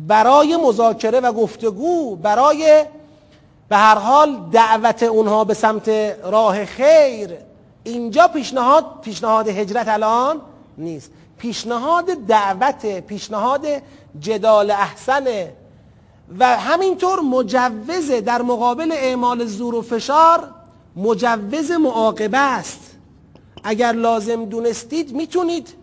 برای 0.07 0.57
مذاکره 0.57 1.19
و 1.19 1.33
گفتگو 1.33 2.15
برای 2.15 2.85
به 3.69 3.75
هر 3.75 3.95
حال 3.95 4.39
دعوت 4.51 5.03
اونها 5.03 5.43
به 5.43 5.53
سمت 5.53 5.89
راه 6.23 6.65
خیر. 6.65 7.29
اینجا 7.83 8.27
پیشنهاد 8.27 8.85
پیشنهاد 9.01 9.47
هجرت 9.47 9.87
الان 9.87 10.41
نیست. 10.77 11.11
پیشنهاد 11.43 12.05
دعوت 12.05 12.99
پیشنهاد 12.99 13.65
جدال 14.19 14.71
احسنه 14.71 15.53
و 16.39 16.57
همینطور 16.57 17.19
مجوز 17.19 18.11
در 18.25 18.41
مقابل 18.41 18.91
اعمال 18.91 19.45
زور 19.45 19.75
و 19.75 19.81
فشار 19.81 20.49
مجوز 20.95 21.71
معاقبه 21.71 22.37
است. 22.37 22.79
اگر 23.63 23.91
لازم 23.91 24.45
دونستید 24.45 25.13
می‌تونید. 25.13 25.73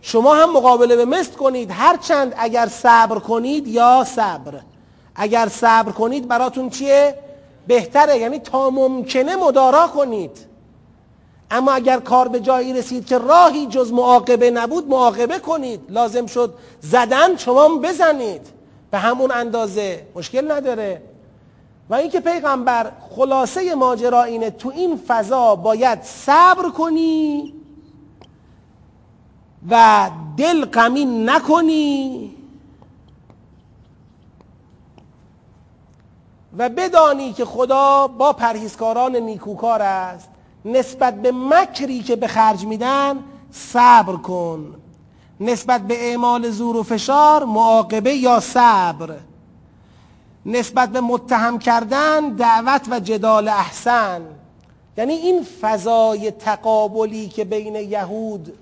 شما 0.00 0.34
هم 0.34 0.52
مقابله 0.52 0.96
به 0.96 1.04
مثل 1.04 1.32
کنید. 1.32 1.70
هرچند 1.70 2.34
اگر 2.36 2.66
صبر 2.66 3.18
کنید 3.18 3.68
یا 3.68 4.04
صبر. 4.04 4.60
اگر 5.14 5.48
صبر 5.48 5.92
کنید 5.92 6.28
براتون 6.28 6.70
چیه؟ 6.70 7.18
بهتره. 7.66 8.18
یعنی 8.18 8.38
تا 8.38 8.70
ممکنه 8.70 9.36
مدارا 9.36 9.86
کنید. 9.86 10.51
اما 11.52 11.72
اگر 11.72 12.00
کار 12.00 12.28
به 12.28 12.40
جایی 12.40 12.72
رسید 12.72 13.06
که 13.06 13.18
راهی 13.18 13.66
جز 13.66 13.92
معاقبه 13.92 14.50
نبود 14.50 14.88
معاقبه 14.88 15.38
کنید. 15.38 15.80
لازم 15.88 16.26
شد 16.26 16.54
زدن 16.80 17.36
شما 17.36 17.68
بزنید. 17.68 18.46
به 18.90 18.98
همون 18.98 19.30
اندازه 19.30 20.06
مشکل 20.14 20.52
نداره. 20.52 21.02
و 21.90 21.94
اینکه 21.94 22.20
پیغمبر 22.20 22.92
خلاصه 23.16 23.74
ماجرا 23.74 24.22
اینه 24.22 24.50
تو 24.50 24.68
این 24.68 25.00
فضا 25.08 25.56
باید 25.56 26.02
صبر 26.02 26.70
کنی 26.70 27.54
و 29.70 30.10
دل 30.36 30.64
غمین 30.64 31.30
نکنی 31.30 32.34
و 36.58 36.68
بدانی 36.68 37.32
که 37.32 37.44
خدا 37.44 38.06
با 38.06 38.32
پرهیزکاران 38.32 39.16
نیکوکار 39.16 39.82
است. 39.82 40.28
نسبت 40.64 41.22
به 41.22 41.32
مکری 41.32 42.00
که 42.00 42.16
به 42.16 42.26
خرج 42.26 42.64
میدن 42.66 43.18
صبر 43.50 44.16
کن. 44.16 44.74
نسبت 45.40 45.80
به 45.80 46.08
اعمال 46.08 46.50
زور 46.50 46.76
و 46.76 46.82
فشار 46.82 47.44
معاقبه 47.44 48.14
یا 48.14 48.40
صبر. 48.40 49.16
نسبت 50.46 50.88
به 50.88 51.00
متهم 51.00 51.58
کردن 51.58 52.28
دعوت 52.28 52.88
و 52.90 53.00
جدال 53.00 53.48
احسن. 53.48 54.22
یعنی 54.96 55.12
این 55.12 55.46
فضای 55.60 56.30
تقابلی 56.30 57.28
که 57.28 57.44
بین 57.44 57.74
یهود 57.74 58.58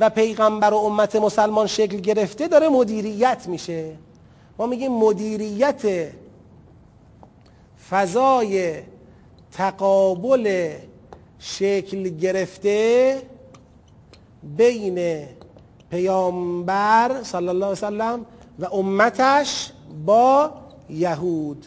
و 0.00 0.10
پیغمبر 0.10 0.74
و 0.74 0.76
امت 0.76 1.16
مسلمان 1.16 1.66
شکل 1.66 1.96
گرفته 1.96 2.48
داره 2.48 2.68
مدیریت 2.68 3.48
میشه. 3.48 3.92
ما 4.58 4.66
میگیم 4.66 4.92
مدیریت 4.92 5.82
فضای 7.90 8.74
تقابل 9.52 10.72
شکل 11.38 12.08
گرفته 12.08 13.22
بین 14.56 15.26
پیامبر 15.90 17.20
صلی 17.22 17.48
الله 17.48 17.66
علیه 17.66 17.86
وسلم 17.86 18.26
و 18.58 18.64
امتش 18.74 19.72
با 20.06 20.50
یهود. 20.90 21.66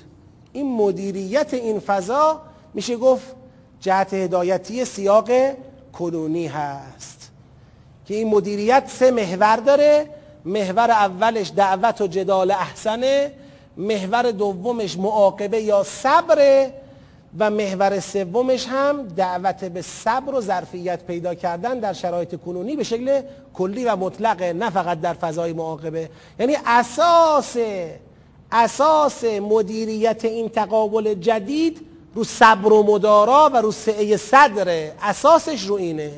این 0.54 0.76
مدیریت 0.76 1.54
این 1.54 1.80
فضا 1.80 2.42
میشه 2.74 2.98
گفت 2.98 3.36
جهت 3.80 4.14
هدایتی 4.14 4.86
سیاق 4.86 5.30
کنونی 5.94 6.48
هست. 6.48 7.32
که 8.06 8.16
این 8.16 8.28
مدیریت 8.28 8.84
سه 8.88 9.12
محور 9.12 9.56
داره. 9.56 10.08
محور 10.46 10.92
اولش 10.92 11.52
دعوت 11.56 12.02
و 12.02 12.08
جدال 12.08 12.52
احسنه. 12.52 13.32
محور 13.78 14.32
دومش 14.32 14.98
معاقبه 14.98 15.62
یا 15.62 15.84
صبره 15.84 16.74
و 17.38 17.50
محور 17.50 18.00
سومش 18.00 18.68
هم 18.68 19.04
دعوت 19.04 19.66
به 19.66 19.82
صبر 19.82 20.36
و 20.36 20.42
ظرفیت 20.42 21.04
پیدا 21.04 21.36
کردن 21.36 21.80
در 21.80 21.94
شرایط 21.94 22.36
کنونی 22.36 22.76
به 22.76 22.84
شکل 22.84 23.22
کلی 23.54 23.86
و 23.86 23.96
مطلقه 23.96 24.54
نه 24.54 24.70
فقط 24.70 25.02
در 25.02 25.14
فضای 25.14 25.54
معاقبه. 25.54 26.10
یعنی 26.40 26.56
اساس 26.66 27.58
اساس 28.52 29.24
مدیریت 29.24 30.26
این 30.26 30.50
تقابل 30.50 31.14
جدید 31.14 31.82
رو 32.16 32.24
صبر 32.24 32.74
و 32.74 32.84
مدارا 32.84 33.50
و 33.54 33.58
رو 33.58 33.72
سعه 33.72 34.18
صدره 34.18 34.94
اساسش 35.02 35.64
رو 35.64 35.76
اینه. 35.76 36.12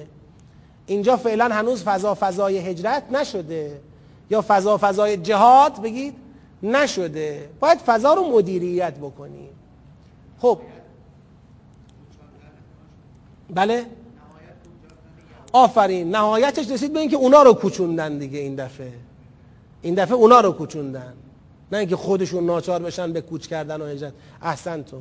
اینجا 0.87 1.17
فعلا 1.17 1.45
هنوز 1.45 1.83
فضا 1.83 2.17
فضای 2.19 2.57
هجرت 2.57 3.03
نشده. 3.11 3.79
یا 4.29 4.45
فضا 4.47 4.77
فضای 4.77 5.17
جهاد 5.17 5.81
بگید 5.81 6.13
نشده. 6.63 7.49
باید 7.59 7.77
فضا 7.79 8.13
رو 8.13 8.23
مدیریت 8.23 8.93
بکنیم. 8.93 9.49
خب 10.41 10.59
بله؟ 13.55 13.85
آفرین. 15.53 16.15
نهایتش 16.15 16.71
رسید 16.71 16.93
به 16.93 16.99
اینکه 16.99 17.15
اونا 17.15 17.43
رو 17.43 17.53
کوچوندن 17.53 18.17
دیگه 18.17 18.39
این 18.39 18.55
دفعه. 18.55 18.93
این 19.81 19.95
دفعه 19.95 20.13
اونا 20.13 20.41
رو 20.41 20.51
کوچوندن. 20.51 21.13
نه 21.71 21.77
اینکه 21.77 21.95
خودشون 21.95 22.45
ناچار 22.45 22.81
بشن 22.81 23.13
به 23.13 23.21
کوچ 23.21 23.47
کردن 23.47 23.81
و 23.81 23.85
هجرت. 23.85 24.13
احسن 24.41 24.83
تو. 24.83 24.97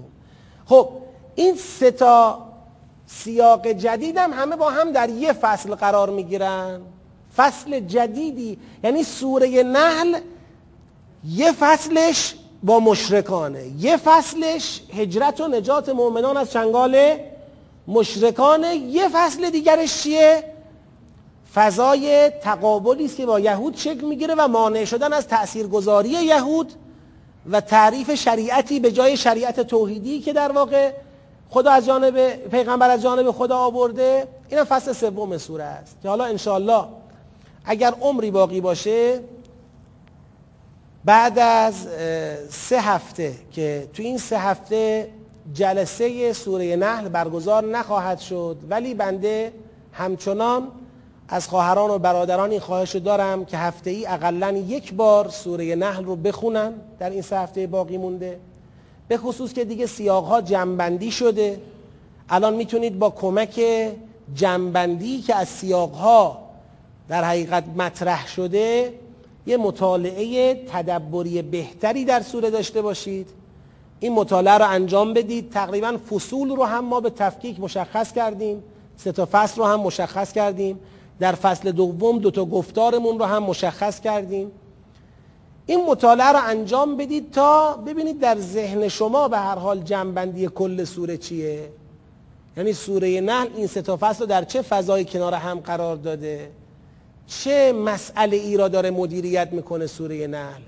خب 0.66 0.89
این 1.35 1.55
سه 1.56 1.90
تا 1.90 2.47
سیاق 3.06 3.68
جدیدم 3.68 4.32
همه 4.32 4.56
با 4.56 4.70
هم 4.70 4.93
در 4.93 5.09
یه 5.09 5.32
فصل 5.32 5.74
قرار 5.74 6.10
می‌گیرن. 6.10 6.81
فصل 7.36 7.81
جدیدی. 7.81 8.59
یعنی 8.85 9.02
سوره 9.02 9.62
نحل 9.62 10.18
یه 11.24 11.52
فصلش 11.52 12.35
با 12.62 12.81
مشرکانه. 12.81 13.66
یه 13.78 13.97
فصلش 13.97 14.82
هجرت 14.94 15.40
و 15.40 15.48
نجات 15.48 15.89
مؤمنان 15.89 16.36
از 16.36 16.51
چنگال 16.51 17.16
مشرکانه 17.89 18.74
یه 18.77 19.09
فصل 19.09 19.51
دیگرش 19.51 20.02
چیه؟ 20.02 20.44
فضای 21.55 22.31
تقابلی 22.31 23.05
است 23.05 23.16
که 23.16 23.27
با 23.27 23.40
یهود 23.40 23.77
شکل 23.77 24.07
می‌گیره 24.07 24.35
و 24.39 24.48
مانع 24.48 24.85
شدن 24.85 25.12
از 25.12 25.28
تاثیرگذاری 25.28 26.09
یهود 26.09 26.73
و 27.51 27.61
تعریف 27.61 28.15
شریعتی 28.15 28.81
به 28.81 28.93
جای 28.93 29.16
شریعت 29.16 29.61
توحیدی 29.61 30.20
که 30.20 30.32
در 30.32 30.52
واقع 30.52 30.93
خدا 31.51 31.70
از 31.70 31.86
جانب 31.86 32.36
پیغمبر 32.36 32.90
از 32.90 33.02
جانب 33.02 33.31
خدا 33.31 33.57
آورده 33.59 34.28
این 34.48 34.65
فصل 34.65 34.93
سوم 34.93 35.39
سوره 35.39 35.65
است. 35.65 35.97
که 36.02 36.09
حالا 36.09 36.24
انشاءالله 36.24 36.85
اگر 37.65 37.94
عمری 38.01 38.31
باقی 38.31 38.61
باشه 38.61 39.20
بعد 41.05 41.39
از 41.39 41.74
سه 42.51 42.81
هفته 42.81 43.35
که 43.52 43.89
تو 43.94 44.02
این 44.02 44.19
سه 44.19 44.39
هفته 44.39 45.09
جلسه 45.55 46.32
سوره 46.32 46.77
نحل 46.77 47.09
برگزار 47.09 47.64
نخواهد 47.64 48.18
شد 48.18 48.56
ولی 48.70 48.94
بنده 48.94 49.52
همچنان 49.93 50.68
از 51.28 51.48
خواهران 51.48 51.90
و 51.90 51.98
برادران 51.98 52.51
این 52.51 52.60
خواهش 52.60 52.97
دارم 52.97 53.44
که 53.44 53.59
هفته 53.59 53.90
ای 53.90 54.06
اقلا 54.06 54.51
یک 54.51 54.94
بار 54.94 55.28
سوره 55.28 55.74
نحل 55.74 56.05
رو 56.05 56.16
بخونن 56.16 56.72
در 56.98 57.10
این 57.10 57.22
سه 57.22 57.39
هفته 57.39 57.66
باقی 57.66 57.98
مونده. 57.98 58.39
به 59.09 59.16
خصوص 59.16 59.52
که 59.52 59.64
دیگه 59.64 59.86
سیاق 59.86 60.24
ها 60.24 60.40
جنبندی 60.40 61.10
شده. 61.10 61.60
الان 62.28 62.55
می‌تونید 62.55 62.98
با 62.98 63.10
کمک 63.10 63.60
جنبندی 64.35 65.20
که 65.20 65.35
از 65.35 65.48
سیاقها 65.48 66.39
در 67.09 67.24
حقیقت 67.24 67.64
مطرح 67.77 68.28
شده 68.28 68.94
یه 69.47 69.56
مطالعه 69.56 70.55
تدبری 70.55 71.43
بهتری 71.43 72.05
در 72.05 72.20
سوره 72.22 72.51
داشته 72.51 72.82
باشید. 72.82 73.40
این 74.01 74.12
مطالعه 74.12 74.59
رو 74.59 74.68
انجام 74.68 75.14
بدید. 75.14 75.51
تقریبا 75.51 75.97
فصول 76.10 76.48
رو 76.48 76.64
هم 76.64 76.85
ما 76.85 77.01
به 77.01 77.10
تفکیک 77.10 77.60
مشخص 77.60 78.12
کردیم. 78.12 78.62
سه 78.97 79.12
تا 79.12 79.28
فصل 79.32 79.60
رو 79.60 79.66
هم 79.66 79.81
مشخص 79.81 80.32
کردیم. 80.32 80.81
در 81.20 81.32
فصل 81.32 81.72
دوم 81.72 82.18
دو 82.18 82.31
تا 82.31 82.44
گفتارمون 82.44 83.18
رو 83.18 83.24
هم 83.24 83.43
مشخص 83.43 84.01
کردیم. 84.01 84.51
این 85.66 85.85
مطالعه 85.86 86.32
رو 86.32 86.40
انجام 86.44 86.97
بدید 86.97 87.31
تا 87.31 87.72
ببینید 87.72 88.20
در 88.20 88.39
ذهن 88.39 88.89
شما 88.89 89.28
به 89.28 89.39
هر 89.39 89.55
حال 89.55 89.81
جنبندی 89.82 90.48
کل 90.48 90.85
سوره 90.85 91.16
چیه. 91.16 91.68
یعنی 92.56 92.72
سوره 92.72 93.20
نحل 93.20 93.48
این 93.56 93.66
سه 93.66 93.82
تا 93.82 93.98
فصل 94.01 94.20
رو 94.20 94.27
در 94.27 94.44
چه 94.44 94.62
فضای 94.62 95.05
کنار 95.05 95.35
هم 95.35 95.60
قرار 95.60 95.97
داده؟ 95.97 96.51
چه 97.27 97.72
مسئله 97.72 98.36
ای 98.36 98.56
را 98.56 98.68
داره 98.68 98.90
مدیریت 98.90 99.48
می‌کنه 99.52 99.86
سوره 99.86 100.27
نحل؟ 100.27 100.60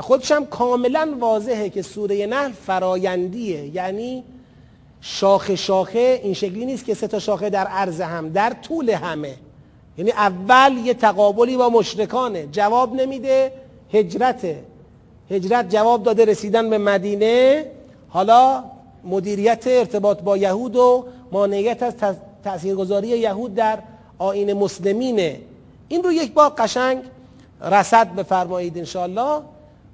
خودش 0.00 0.32
هم 0.32 0.46
کاملا 0.46 1.16
واضحه 1.20 1.68
که 1.68 1.82
سوره 1.82 2.26
نحل 2.26 2.52
فرایندیه. 2.52 3.74
یعنی 3.74 4.24
شاخه 5.00 5.56
شاخه 5.56 6.20
این 6.22 6.34
شکلی 6.34 6.66
نیست 6.66 6.84
که 6.84 6.94
سه 6.94 7.08
تا 7.08 7.18
شاخه 7.18 7.50
در 7.50 7.66
عرض 7.66 8.00
هم 8.00 8.28
در 8.28 8.52
طول 8.62 8.90
همه. 8.90 9.34
یعنی 9.98 10.10
اول 10.10 10.76
یه 10.84 10.94
تقابلی 10.94 11.56
با 11.56 11.68
مشرکانه. 11.68 12.46
جواب 12.52 12.94
نمیده 12.94 13.52
هجرته. 13.92 14.64
هجرت 15.30 15.70
جواب 15.70 16.02
داده 16.02 16.24
رسیدن 16.24 16.70
به 16.70 16.78
مدینه. 16.78 17.66
حالا 18.08 18.64
مدیریت 19.04 19.66
ارتباط 19.66 20.20
با 20.20 20.36
یهود 20.36 20.76
و 20.76 21.04
مانعیت 21.32 21.82
از 21.82 21.94
تاثیرگذاری 22.44 23.08
یهود 23.08 23.54
در 23.54 23.78
آین 24.18 24.52
مسلمینه. 24.52 25.40
این 25.88 26.02
رو 26.02 26.12
یک 26.12 26.32
بار 26.32 26.52
قشنگ 26.58 26.98
رسد 27.62 28.14
بفرمایید 28.14 28.78
انشالله 28.78 29.40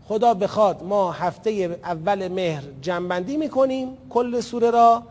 خدا 0.08 0.34
بخواد 0.34 0.82
ما 0.82 1.12
هفته 1.12 1.78
اول 1.84 2.28
مهر 2.28 2.62
جنبندی 2.80 3.36
می‌کنیم 3.36 3.88
کل 4.10 4.40
سوره 4.40 4.70
را 4.70 5.02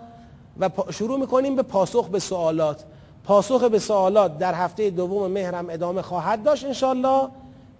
و 0.60 0.70
شروع 0.92 1.20
می‌کنیم 1.20 1.56
به 1.56 1.62
پاسخ 1.62 2.08
به 2.08 2.20
سوالات. 2.20 2.84
پاسخ 3.24 3.64
به 3.64 3.80
سوالات 3.80 4.38
در 4.38 4.54
هفته 4.54 4.90
دوم 4.90 5.32
مهر 5.32 5.56
هم 5.56 5.70
ادامه 5.70 6.02
خواهد 6.02 6.44
داشت 6.44 6.66
انشالله 6.66 7.28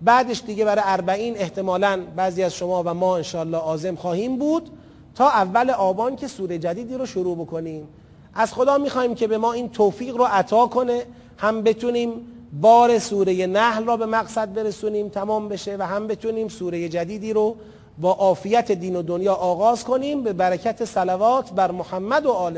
بعدش 0.02 0.42
دیگه 0.48 0.66
برای 0.66 0.84
اربعین 0.86 1.38
احتمالا 1.38 2.02
بعضی 2.16 2.44
از 2.44 2.54
شما 2.54 2.84
و 2.86 2.94
ما 2.94 3.18
انشالله 3.18 3.58
آزم 3.58 3.96
خواهیم 3.96 4.38
بود 4.38 4.70
تا 5.16 5.30
اول 5.30 5.70
آبان 5.70 6.16
که 6.16 6.28
سوره 6.28 6.58
جدیدی 6.58 6.96
رو 6.96 7.06
شروع 7.06 7.38
بکنیم. 7.38 7.88
از 8.34 8.54
خدا 8.54 8.78
می‌خوایم 8.78 9.16
که 9.16 9.28
به 9.28 9.38
ما 9.38 9.54
این 9.54 9.70
توفیق 9.70 10.18
رو 10.18 10.24
عطا 10.24 10.68
کنه. 10.68 11.06
هم 11.38 11.62
بتونیم 11.62 12.35
بار 12.62 13.00
سوره 13.00 13.48
نحل 13.48 13.86
را 13.86 13.98
به 13.98 14.06
مقصد 14.06 14.54
برسونیم 14.54 15.10
تمام 15.10 15.50
بشه 15.50 15.78
و 15.78 15.82
هم 15.82 16.08
بتونیم 16.08 16.48
سوره 16.48 16.90
جدیدی 16.90 17.34
رو 17.34 17.56
با 17.98 18.12
عافیت 18.12 18.72
دین 18.72 18.96
و 18.96 19.02
دنیا 19.02 19.34
آغاز 19.34 19.84
کنیم 19.84 20.24
به 20.24 20.34
برکت 20.34 20.86
صلوات 20.86 21.52
بر 21.52 21.72
محمد 21.72 22.26
و 22.26 22.32
آل 22.32 22.54